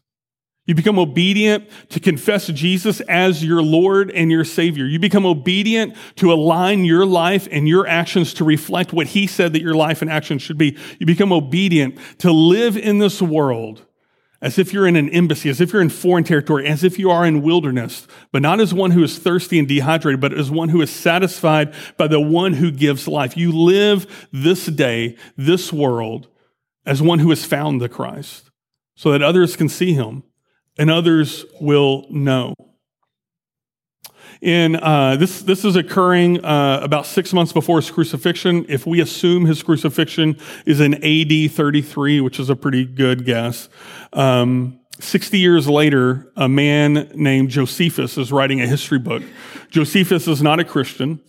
You 0.65 0.75
become 0.75 0.99
obedient 0.99 1.69
to 1.91 2.01
confess 2.01 2.47
Jesus 2.47 3.01
as 3.03 3.45
your 3.45 3.63
Lord 3.63 4.11
and 4.11 4.31
your 4.31 4.45
Savior. 4.45 4.87
You 4.87 4.99
become 4.99 5.27
obedient 5.27 5.97
to 6.17 6.33
align 6.33 6.87
your 6.87 7.05
life 7.05 7.47
and 7.51 7.69
your 7.69 7.87
actions 7.87 8.33
to 8.35 8.45
reflect 8.45 8.95
what 8.95 9.09
He 9.09 9.27
said 9.27 9.53
that 9.53 9.61
your 9.61 9.75
life 9.75 10.01
and 10.01 10.11
actions 10.11 10.41
should 10.41 10.57
be. 10.57 10.79
You 10.99 11.05
become 11.05 11.31
obedient 11.31 11.99
to 12.21 12.33
live 12.33 12.79
in 12.79 13.01
this 13.01 13.21
world 13.21 13.85
as 14.41 14.59
if 14.59 14.73
you're 14.73 14.87
in 14.87 14.97
an 14.97 15.11
embassy, 15.11 15.51
as 15.51 15.61
if 15.61 15.75
you're 15.75 15.83
in 15.83 15.91
foreign 15.91 16.25
territory, 16.25 16.67
as 16.67 16.83
if 16.83 16.99
you 16.99 17.11
are 17.11 17.27
in 17.27 17.43
wilderness, 17.43 18.09
but 18.33 18.41
not 18.41 18.61
as 18.61 18.73
one 18.73 18.93
who 18.93 19.03
is 19.03 19.19
thirsty 19.19 19.59
and 19.59 19.69
dehydrated, 19.69 20.23
but 20.23 20.33
as 20.33 20.51
one 20.51 20.71
who 20.71 20.81
is 20.81 20.91
satisfied 20.91 21.75
by 21.99 22.07
the 22.07 22.21
one 22.21 22.55
who 22.55 22.71
gives 22.71 23.07
life. 23.07 23.37
You 23.37 23.53
live 23.53 24.29
this 24.33 24.65
day, 24.65 25.19
this 25.37 25.71
world, 25.71 26.29
as 26.87 27.03
one 27.03 27.19
who 27.19 27.31
has 27.31 27.45
found 27.45 27.81
the 27.81 27.89
Christ 27.89 28.51
so 28.97 29.13
that 29.13 29.23
others 29.23 29.57
can 29.57 29.69
see 29.69 29.93
him 29.93 30.23
and 30.79 30.91
others 30.91 31.45
will 31.61 32.07
know. 32.11 32.55
In 34.41 34.77
uh, 34.77 35.17
this, 35.17 35.43
this 35.43 35.67
is 35.67 35.77
occurring 35.77 36.43
uh, 36.43 36.81
about 36.83 37.05
six 37.05 37.35
months 37.35 37.53
before 37.53 37.79
his 37.79 37.91
crucifixion. 37.91 38.65
If 38.69 38.87
we 38.87 39.01
assume 39.01 39.45
his 39.45 39.63
crucifixion 39.63 40.39
is 40.65 40.81
in 40.81 40.95
AD 40.95 41.51
33, 41.51 42.23
which 42.23 42.41
is 42.41 42.49
a 42.49 42.57
pretty 42.57 42.87
good 42.87 43.27
guess, 43.27 43.69
um, 44.15 44.81
60 44.99 45.39
years 45.39 45.69
later, 45.69 46.33
a 46.37 46.49
man 46.49 47.11
named 47.15 47.51
Josephus 47.51 48.17
is 48.17 48.33
writing 48.33 48.61
a 48.61 48.67
history 48.67 48.99
book. 48.99 49.23
Josephus 49.71 50.27
is 50.27 50.43
not 50.43 50.61
a 50.61 50.65
Christian. 50.65 51.21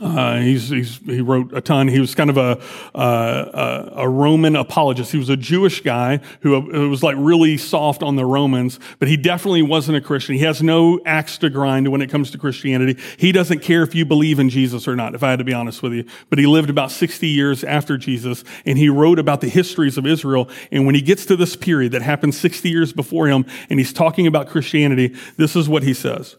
Uh, 0.00 0.36
he's, 0.38 0.68
he's, 0.68 0.98
he 0.98 1.20
wrote 1.20 1.52
a 1.54 1.60
ton. 1.60 1.88
He 1.88 2.00
was 2.00 2.14
kind 2.14 2.28
of 2.28 2.36
a, 2.36 2.60
uh, 2.94 3.90
a 3.96 4.08
Roman 4.08 4.54
apologist. 4.54 5.10
He 5.10 5.18
was 5.18 5.30
a 5.30 5.36
Jewish 5.36 5.80
guy 5.80 6.20
who, 6.40 6.60
who, 6.60 6.90
was 6.90 7.02
like 7.02 7.16
really 7.18 7.56
soft 7.56 8.02
on 8.02 8.16
the 8.16 8.26
Romans, 8.26 8.78
but 8.98 9.08
he 9.08 9.16
definitely 9.16 9.62
wasn't 9.62 9.96
a 9.96 10.00
Christian. 10.00 10.34
He 10.34 10.42
has 10.42 10.62
no 10.62 11.00
axe 11.06 11.38
to 11.38 11.48
grind 11.48 11.88
when 11.88 12.02
it 12.02 12.10
comes 12.10 12.30
to 12.32 12.38
Christianity. 12.38 13.00
He 13.16 13.32
doesn't 13.32 13.60
care 13.60 13.82
if 13.82 13.94
you 13.94 14.04
believe 14.04 14.38
in 14.38 14.50
Jesus 14.50 14.86
or 14.86 14.96
not, 14.96 15.14
if 15.14 15.22
I 15.22 15.30
had 15.30 15.38
to 15.38 15.44
be 15.44 15.54
honest 15.54 15.82
with 15.82 15.94
you. 15.94 16.04
But 16.28 16.38
he 16.38 16.46
lived 16.46 16.68
about 16.68 16.90
60 16.90 17.26
years 17.26 17.64
after 17.64 17.96
Jesus, 17.96 18.44
and 18.66 18.76
he 18.76 18.88
wrote 18.88 19.18
about 19.18 19.40
the 19.40 19.48
histories 19.48 19.96
of 19.96 20.06
Israel. 20.06 20.50
And 20.70 20.84
when 20.84 20.94
he 20.94 21.02
gets 21.02 21.24
to 21.26 21.36
this 21.36 21.56
period 21.56 21.92
that 21.92 22.02
happened 22.02 22.34
60 22.34 22.68
years 22.68 22.92
before 22.92 23.28
him, 23.28 23.46
and 23.70 23.78
he's 23.78 23.92
talking 23.92 24.26
about 24.26 24.48
Christianity, 24.48 25.16
this 25.36 25.56
is 25.56 25.68
what 25.68 25.82
he 25.82 25.94
says. 25.94 26.36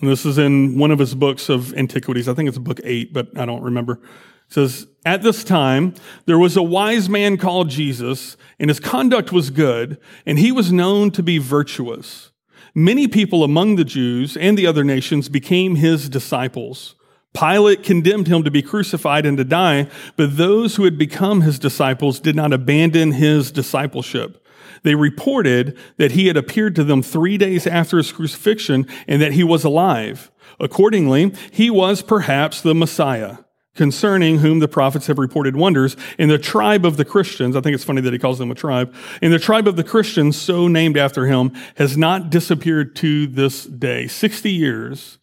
And 0.00 0.10
this 0.10 0.24
is 0.24 0.38
in 0.38 0.78
one 0.78 0.90
of 0.90 0.98
his 0.98 1.14
books 1.14 1.48
of 1.48 1.74
antiquities. 1.74 2.28
I 2.28 2.34
think 2.34 2.48
it's 2.48 2.58
book 2.58 2.80
eight, 2.84 3.12
but 3.12 3.36
I 3.38 3.44
don't 3.44 3.62
remember. 3.62 3.94
It 3.94 4.54
says, 4.54 4.86
At 5.04 5.22
this 5.22 5.44
time, 5.44 5.94
there 6.26 6.38
was 6.38 6.56
a 6.56 6.62
wise 6.62 7.08
man 7.08 7.36
called 7.36 7.68
Jesus, 7.68 8.36
and 8.58 8.70
his 8.70 8.80
conduct 8.80 9.30
was 9.30 9.50
good, 9.50 9.98
and 10.24 10.38
he 10.38 10.52
was 10.52 10.72
known 10.72 11.10
to 11.12 11.22
be 11.22 11.38
virtuous. 11.38 12.30
Many 12.74 13.08
people 13.08 13.44
among 13.44 13.76
the 13.76 13.84
Jews 13.84 14.36
and 14.36 14.56
the 14.56 14.66
other 14.66 14.84
nations 14.84 15.28
became 15.28 15.76
his 15.76 16.08
disciples. 16.08 16.94
Pilate 17.32 17.82
condemned 17.84 18.26
him 18.26 18.42
to 18.42 18.50
be 18.50 18.62
crucified 18.62 19.24
and 19.24 19.36
to 19.36 19.44
die, 19.44 19.88
but 20.16 20.36
those 20.36 20.76
who 20.76 20.84
had 20.84 20.98
become 20.98 21.42
his 21.42 21.58
disciples 21.58 22.18
did 22.18 22.34
not 22.34 22.52
abandon 22.52 23.12
his 23.12 23.52
discipleship. 23.52 24.39
They 24.82 24.94
reported 24.94 25.76
that 25.96 26.12
he 26.12 26.26
had 26.26 26.36
appeared 26.36 26.74
to 26.76 26.84
them 26.84 27.02
three 27.02 27.38
days 27.38 27.66
after 27.66 27.98
his 27.98 28.12
crucifixion 28.12 28.86
and 29.06 29.20
that 29.20 29.32
he 29.32 29.44
was 29.44 29.64
alive. 29.64 30.30
Accordingly, 30.58 31.32
he 31.52 31.70
was 31.70 32.02
perhaps 32.02 32.60
the 32.60 32.74
Messiah, 32.74 33.38
concerning 33.74 34.38
whom 34.38 34.58
the 34.58 34.68
prophets 34.68 35.06
have 35.06 35.18
reported 35.18 35.56
wonders. 35.56 35.96
In 36.18 36.28
the 36.28 36.38
tribe 36.38 36.84
of 36.84 36.96
the 36.96 37.04
Christians, 37.04 37.56
I 37.56 37.60
think 37.60 37.74
it's 37.74 37.84
funny 37.84 38.00
that 38.02 38.12
he 38.12 38.18
calls 38.18 38.38
them 38.38 38.50
a 38.50 38.54
tribe, 38.54 38.94
in 39.22 39.30
the 39.30 39.38
tribe 39.38 39.68
of 39.68 39.76
the 39.76 39.84
Christians, 39.84 40.36
so 40.36 40.68
named 40.68 40.96
after 40.96 41.26
him, 41.26 41.52
has 41.76 41.96
not 41.96 42.30
disappeared 42.30 42.96
to 42.96 43.26
this 43.26 43.64
day. 43.64 44.06
60 44.06 44.50
years 44.50 45.18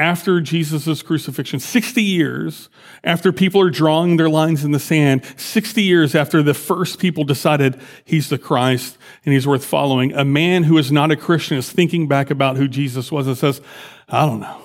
after 0.00 0.40
Jesus' 0.40 1.02
crucifixion, 1.02 1.60
60 1.60 2.02
years 2.02 2.70
after 3.04 3.32
people 3.32 3.60
are 3.60 3.68
drawing 3.68 4.16
their 4.16 4.30
lines 4.30 4.64
in 4.64 4.72
the 4.72 4.80
sand, 4.80 5.22
60 5.36 5.82
years 5.82 6.14
after 6.14 6.42
the 6.42 6.54
first 6.54 6.98
people 6.98 7.22
decided 7.22 7.78
he's 8.06 8.30
the 8.30 8.38
Christ 8.38 8.96
and 9.26 9.34
he's 9.34 9.46
worth 9.46 9.64
following, 9.64 10.14
a 10.14 10.24
man 10.24 10.64
who 10.64 10.78
is 10.78 10.90
not 10.90 11.10
a 11.10 11.16
Christian 11.16 11.58
is 11.58 11.70
thinking 11.70 12.08
back 12.08 12.30
about 12.30 12.56
who 12.56 12.66
Jesus 12.66 13.12
was 13.12 13.26
and 13.26 13.36
says, 13.36 13.60
I 14.08 14.24
don't 14.24 14.40
know. 14.40 14.62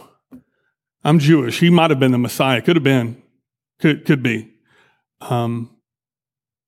I'm 1.03 1.19
Jewish. 1.19 1.59
He 1.59 1.69
might 1.69 1.89
have 1.89 1.99
been 1.99 2.13
the 2.13 2.17
Messiah. 2.17 2.61
Could 2.61 2.77
have 2.77 2.83
been. 2.83 3.21
Could, 3.79 4.05
could 4.05 4.23
be. 4.23 4.53
Um, 5.19 5.69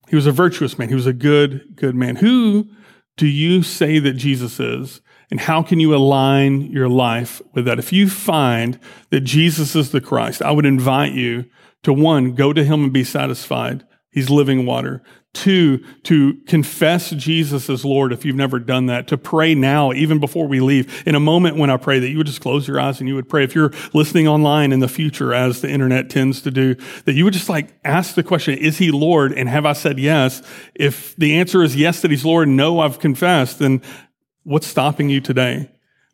He 0.10 0.16
was 0.18 0.28
a 0.28 0.32
virtuous 0.34 0.78
man. 0.78 0.90
He 0.90 0.96
was 0.96 1.08
a 1.08 1.14
good, 1.14 1.76
good 1.78 1.96
man. 1.96 2.18
Who 2.18 2.68
do 3.16 3.28
you 3.28 3.64
say 3.64 4.00
that 4.00 4.14
Jesus 4.14 4.60
is? 4.60 5.02
And 5.30 5.40
how 5.42 5.62
can 5.62 5.80
you 5.80 5.94
align 5.94 6.72
your 6.72 6.88
life 6.88 7.42
with 7.54 7.66
that? 7.66 7.80
If 7.80 7.92
you 7.92 8.10
find 8.10 8.80
that 9.10 9.22
Jesus 9.22 9.76
is 9.76 9.92
the 9.92 10.02
Christ, 10.02 10.42
I 10.42 10.52
would 10.52 10.66
invite 10.66 11.14
you 11.14 11.46
to 11.84 11.94
one, 11.94 12.34
go 12.34 12.54
to 12.54 12.64
him 12.64 12.86
and 12.86 12.94
be 12.94 13.04
satisfied. 13.04 13.86
He's 14.10 14.30
living 14.30 14.66
water. 14.66 15.04
Two, 15.34 15.84
to 16.04 16.34
confess 16.48 17.12
Jesus 17.12 17.70
as 17.70 17.86
Lord 17.86 18.12
if 18.12 18.26
you've 18.26 18.36
never 18.36 18.58
done 18.58 18.88
that. 18.88 19.08
To 19.10 19.18
pray 19.18 19.54
now, 19.54 19.94
even 19.94 20.20
before 20.20 20.48
we 20.48 20.60
leave. 20.60 21.04
In 21.06 21.14
a 21.14 21.20
moment 21.20 21.58
when 21.58 21.70
I 21.70 21.78
pray, 21.78 22.00
that 22.00 22.10
you 22.10 22.18
would 22.18 22.26
just 22.26 22.42
close 22.42 22.68
your 22.68 22.80
eyes 22.80 23.00
and 23.00 23.08
you 23.08 23.14
would 23.14 23.30
pray. 23.30 23.44
If 23.44 23.54
you're 23.54 23.72
listening 23.94 24.28
online 24.28 24.72
in 24.72 24.80
the 24.80 24.88
future, 24.88 25.36
as 25.36 25.62
the 25.62 25.70
internet 25.70 26.10
tends 26.10 26.42
to 26.42 26.52
do, 26.52 26.74
that 27.06 27.14
you 27.14 27.24
would 27.24 27.34
just 27.34 27.50
like 27.50 27.78
ask 27.84 28.16
the 28.16 28.24
question, 28.24 28.58
is 28.58 28.80
he 28.80 28.90
Lord? 28.90 29.32
And 29.34 29.48
have 29.48 29.66
I 29.66 29.74
said 29.74 30.00
yes? 30.00 30.42
If 30.74 31.16
the 31.18 31.36
answer 31.36 31.62
is 31.62 31.76
yes, 31.76 32.02
that 32.02 32.10
he's 32.10 32.26
Lord, 32.26 32.48
no, 32.48 32.80
I've 32.80 32.98
confessed, 32.98 33.60
then 33.60 33.84
what's 34.48 34.66
stopping 34.66 35.10
you 35.10 35.20
today? 35.20 35.70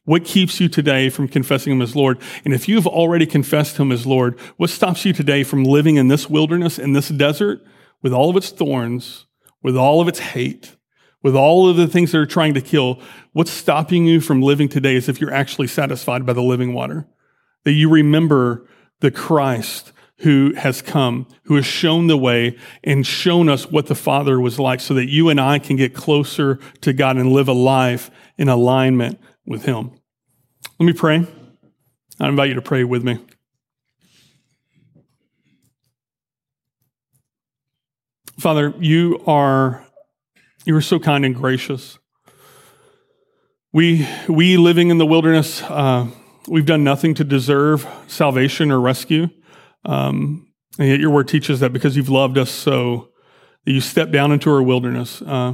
What 0.05 0.25
keeps 0.25 0.59
you 0.59 0.67
today 0.67 1.09
from 1.09 1.27
confessing 1.27 1.71
him 1.71 1.83
as 1.83 1.95
Lord? 1.95 2.19
And 2.43 2.51
if 2.51 2.67
you've 2.67 2.87
already 2.87 3.27
confessed 3.27 3.77
him 3.77 3.91
as 3.91 4.07
Lord, 4.07 4.39
what 4.57 4.71
stops 4.71 5.05
you 5.05 5.13
today 5.13 5.43
from 5.43 5.63
living 5.63 5.97
in 5.97 6.07
this 6.07 6.29
wilderness, 6.29 6.79
in 6.79 6.93
this 6.93 7.09
desert, 7.09 7.63
with 8.01 8.11
all 8.11 8.31
of 8.31 8.35
its 8.35 8.49
thorns, 8.49 9.27
with 9.61 9.77
all 9.77 10.01
of 10.01 10.07
its 10.07 10.17
hate, 10.17 10.75
with 11.21 11.35
all 11.35 11.69
of 11.69 11.77
the 11.77 11.87
things 11.87 12.11
that 12.11 12.17
are 12.17 12.25
trying 12.25 12.55
to 12.55 12.61
kill, 12.61 12.99
what's 13.33 13.51
stopping 13.51 14.07
you 14.07 14.19
from 14.19 14.41
living 14.41 14.67
today 14.67 14.95
is 14.95 15.07
if 15.07 15.21
you're 15.21 15.33
actually 15.33 15.67
satisfied 15.67 16.25
by 16.25 16.33
the 16.33 16.41
living 16.41 16.73
water. 16.73 17.07
That 17.65 17.73
you 17.73 17.87
remember 17.87 18.67
the 18.99 19.11
Christ 19.11 19.93
who 20.23 20.53
has 20.55 20.81
come, 20.81 21.27
who 21.43 21.55
has 21.55 21.65
shown 21.65 22.07
the 22.07 22.17
way 22.17 22.57
and 22.83 23.05
shown 23.05 23.49
us 23.49 23.69
what 23.69 23.87
the 23.87 23.95
Father 23.95 24.39
was 24.39 24.57
like 24.57 24.79
so 24.79 24.93
that 24.93 25.09
you 25.09 25.29
and 25.29 25.39
I 25.39 25.59
can 25.59 25.75
get 25.75 25.93
closer 25.93 26.59
to 26.81 26.93
God 26.93 27.17
and 27.17 27.31
live 27.31 27.47
a 27.47 27.53
life 27.53 28.09
in 28.37 28.49
alignment 28.49 29.19
with 29.45 29.65
Him. 29.65 29.91
Let 30.79 30.85
me 30.85 30.93
pray. 30.93 31.27
I 32.19 32.27
invite 32.27 32.49
you 32.49 32.55
to 32.55 32.61
pray 32.61 32.83
with 32.83 33.03
me. 33.03 33.19
Father, 38.39 38.73
you 38.79 39.23
are 39.25 39.85
you 40.65 40.75
are 40.75 40.81
so 40.81 40.99
kind 40.99 41.25
and 41.25 41.35
gracious. 41.35 41.99
We 43.71 44.07
we 44.27 44.57
living 44.57 44.89
in 44.89 44.97
the 44.97 45.05
wilderness, 45.05 45.61
uh, 45.63 46.07
we've 46.47 46.65
done 46.65 46.83
nothing 46.83 47.13
to 47.15 47.23
deserve 47.23 47.87
salvation 48.07 48.71
or 48.71 48.79
rescue. 48.79 49.29
Um, 49.85 50.47
and 50.79 50.87
yet 50.87 50.99
your 50.99 51.09
word 51.09 51.27
teaches 51.27 51.59
that 51.59 51.73
because 51.73 51.95
you've 51.95 52.09
loved 52.09 52.37
us 52.37 52.49
so, 52.49 53.09
that 53.65 53.71
you 53.71 53.81
stepped 53.81 54.11
down 54.11 54.31
into 54.31 54.49
our 54.51 54.61
wilderness, 54.61 55.21
uh, 55.21 55.53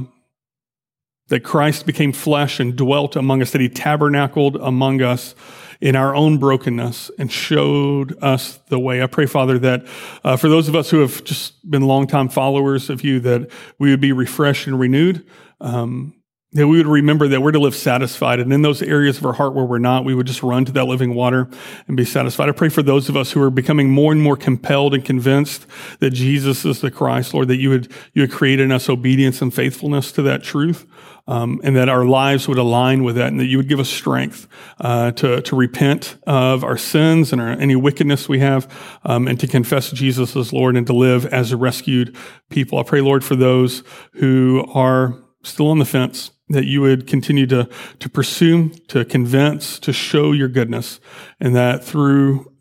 that 1.30 1.42
Christ 1.42 1.86
became 1.86 2.12
flesh 2.12 2.60
and 2.60 2.76
dwelt 2.76 3.16
among 3.16 3.40
us, 3.40 3.52
that 3.52 3.60
he 3.60 3.68
tabernacled 3.68 4.56
among 4.56 5.00
us 5.00 5.34
in 5.80 5.96
our 5.96 6.14
own 6.14 6.38
brokenness 6.38 7.10
and 7.18 7.32
showed 7.32 8.16
us 8.22 8.58
the 8.68 8.78
way. 8.78 9.02
I 9.02 9.06
pray, 9.06 9.26
Father, 9.26 9.58
that 9.60 9.86
uh, 10.22 10.36
for 10.36 10.48
those 10.48 10.68
of 10.68 10.76
us 10.76 10.90
who 10.90 11.00
have 11.00 11.24
just 11.24 11.68
been 11.68 11.82
longtime 11.82 12.28
followers 12.28 12.90
of 12.90 13.02
you, 13.02 13.20
that 13.20 13.50
we 13.78 13.90
would 13.90 14.00
be 14.00 14.12
refreshed 14.12 14.66
and 14.66 14.78
renewed. 14.78 15.24
Um, 15.60 16.14
that 16.52 16.66
we 16.66 16.78
would 16.78 16.86
remember 16.88 17.28
that 17.28 17.40
we're 17.40 17.52
to 17.52 17.60
live 17.60 17.76
satisfied. 17.76 18.40
And 18.40 18.52
in 18.52 18.62
those 18.62 18.82
areas 18.82 19.18
of 19.18 19.24
our 19.24 19.32
heart 19.32 19.54
where 19.54 19.64
we're 19.64 19.78
not, 19.78 20.04
we 20.04 20.14
would 20.14 20.26
just 20.26 20.42
run 20.42 20.64
to 20.64 20.72
that 20.72 20.86
living 20.86 21.14
water 21.14 21.48
and 21.86 21.96
be 21.96 22.04
satisfied. 22.04 22.48
I 22.48 22.52
pray 22.52 22.68
for 22.68 22.82
those 22.82 23.08
of 23.08 23.16
us 23.16 23.30
who 23.30 23.40
are 23.40 23.50
becoming 23.50 23.88
more 23.88 24.10
and 24.10 24.20
more 24.20 24.36
compelled 24.36 24.92
and 24.92 25.04
convinced 25.04 25.64
that 26.00 26.10
Jesus 26.10 26.64
is 26.64 26.80
the 26.80 26.90
Christ, 26.90 27.34
Lord, 27.34 27.46
that 27.48 27.58
you 27.58 27.70
would, 27.70 27.92
you 28.14 28.22
would 28.22 28.32
create 28.32 28.58
in 28.58 28.72
us 28.72 28.88
obedience 28.88 29.40
and 29.40 29.54
faithfulness 29.54 30.10
to 30.12 30.22
that 30.22 30.42
truth. 30.42 30.86
Um, 31.26 31.60
and 31.62 31.76
that 31.76 31.88
our 31.88 32.04
lives 32.04 32.48
would 32.48 32.58
align 32.58 33.04
with 33.04 33.16
that, 33.16 33.28
and 33.28 33.38
that 33.38 33.46
you 33.46 33.58
would 33.58 33.68
give 33.68 33.78
us 33.80 33.88
strength 33.88 34.48
uh, 34.80 35.12
to 35.12 35.40
to 35.42 35.56
repent 35.56 36.16
of 36.26 36.64
our 36.64 36.78
sins 36.78 37.32
and 37.32 37.40
our, 37.40 37.50
any 37.50 37.76
wickedness 37.76 38.28
we 38.28 38.40
have, 38.40 38.66
um, 39.04 39.28
and 39.28 39.38
to 39.38 39.46
confess 39.46 39.92
Jesus 39.92 40.34
as 40.34 40.52
Lord 40.52 40.76
and 40.76 40.86
to 40.86 40.92
live 40.92 41.26
as 41.26 41.52
a 41.52 41.56
rescued 41.56 42.16
people. 42.48 42.78
I 42.78 42.82
pray, 42.82 43.00
Lord, 43.00 43.22
for 43.22 43.36
those 43.36 43.84
who 44.14 44.64
are 44.74 45.22
still 45.42 45.68
on 45.68 45.78
the 45.78 45.84
fence, 45.84 46.32
that 46.48 46.64
you 46.64 46.80
would 46.80 47.06
continue 47.06 47.46
to, 47.46 47.68
to 47.98 48.08
pursue, 48.08 48.70
to 48.88 49.04
convince, 49.04 49.78
to 49.80 49.92
show 49.92 50.32
your 50.32 50.48
goodness, 50.48 51.00
and 51.38 51.54
that 51.54 51.84
through, 51.84 52.52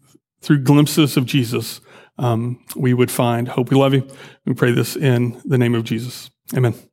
through 0.41 0.63
glimpses 0.63 1.17
of 1.17 1.25
Jesus, 1.25 1.81
um, 2.17 2.63
we 2.75 2.93
would 2.93 3.11
find 3.11 3.47
hope. 3.47 3.71
We 3.71 3.77
love 3.77 3.93
you. 3.93 4.07
We 4.45 4.53
pray 4.53 4.71
this 4.71 4.95
in 4.95 5.41
the 5.43 5.57
name 5.57 5.75
of 5.75 5.83
Jesus. 5.83 6.29
Amen. 6.55 6.88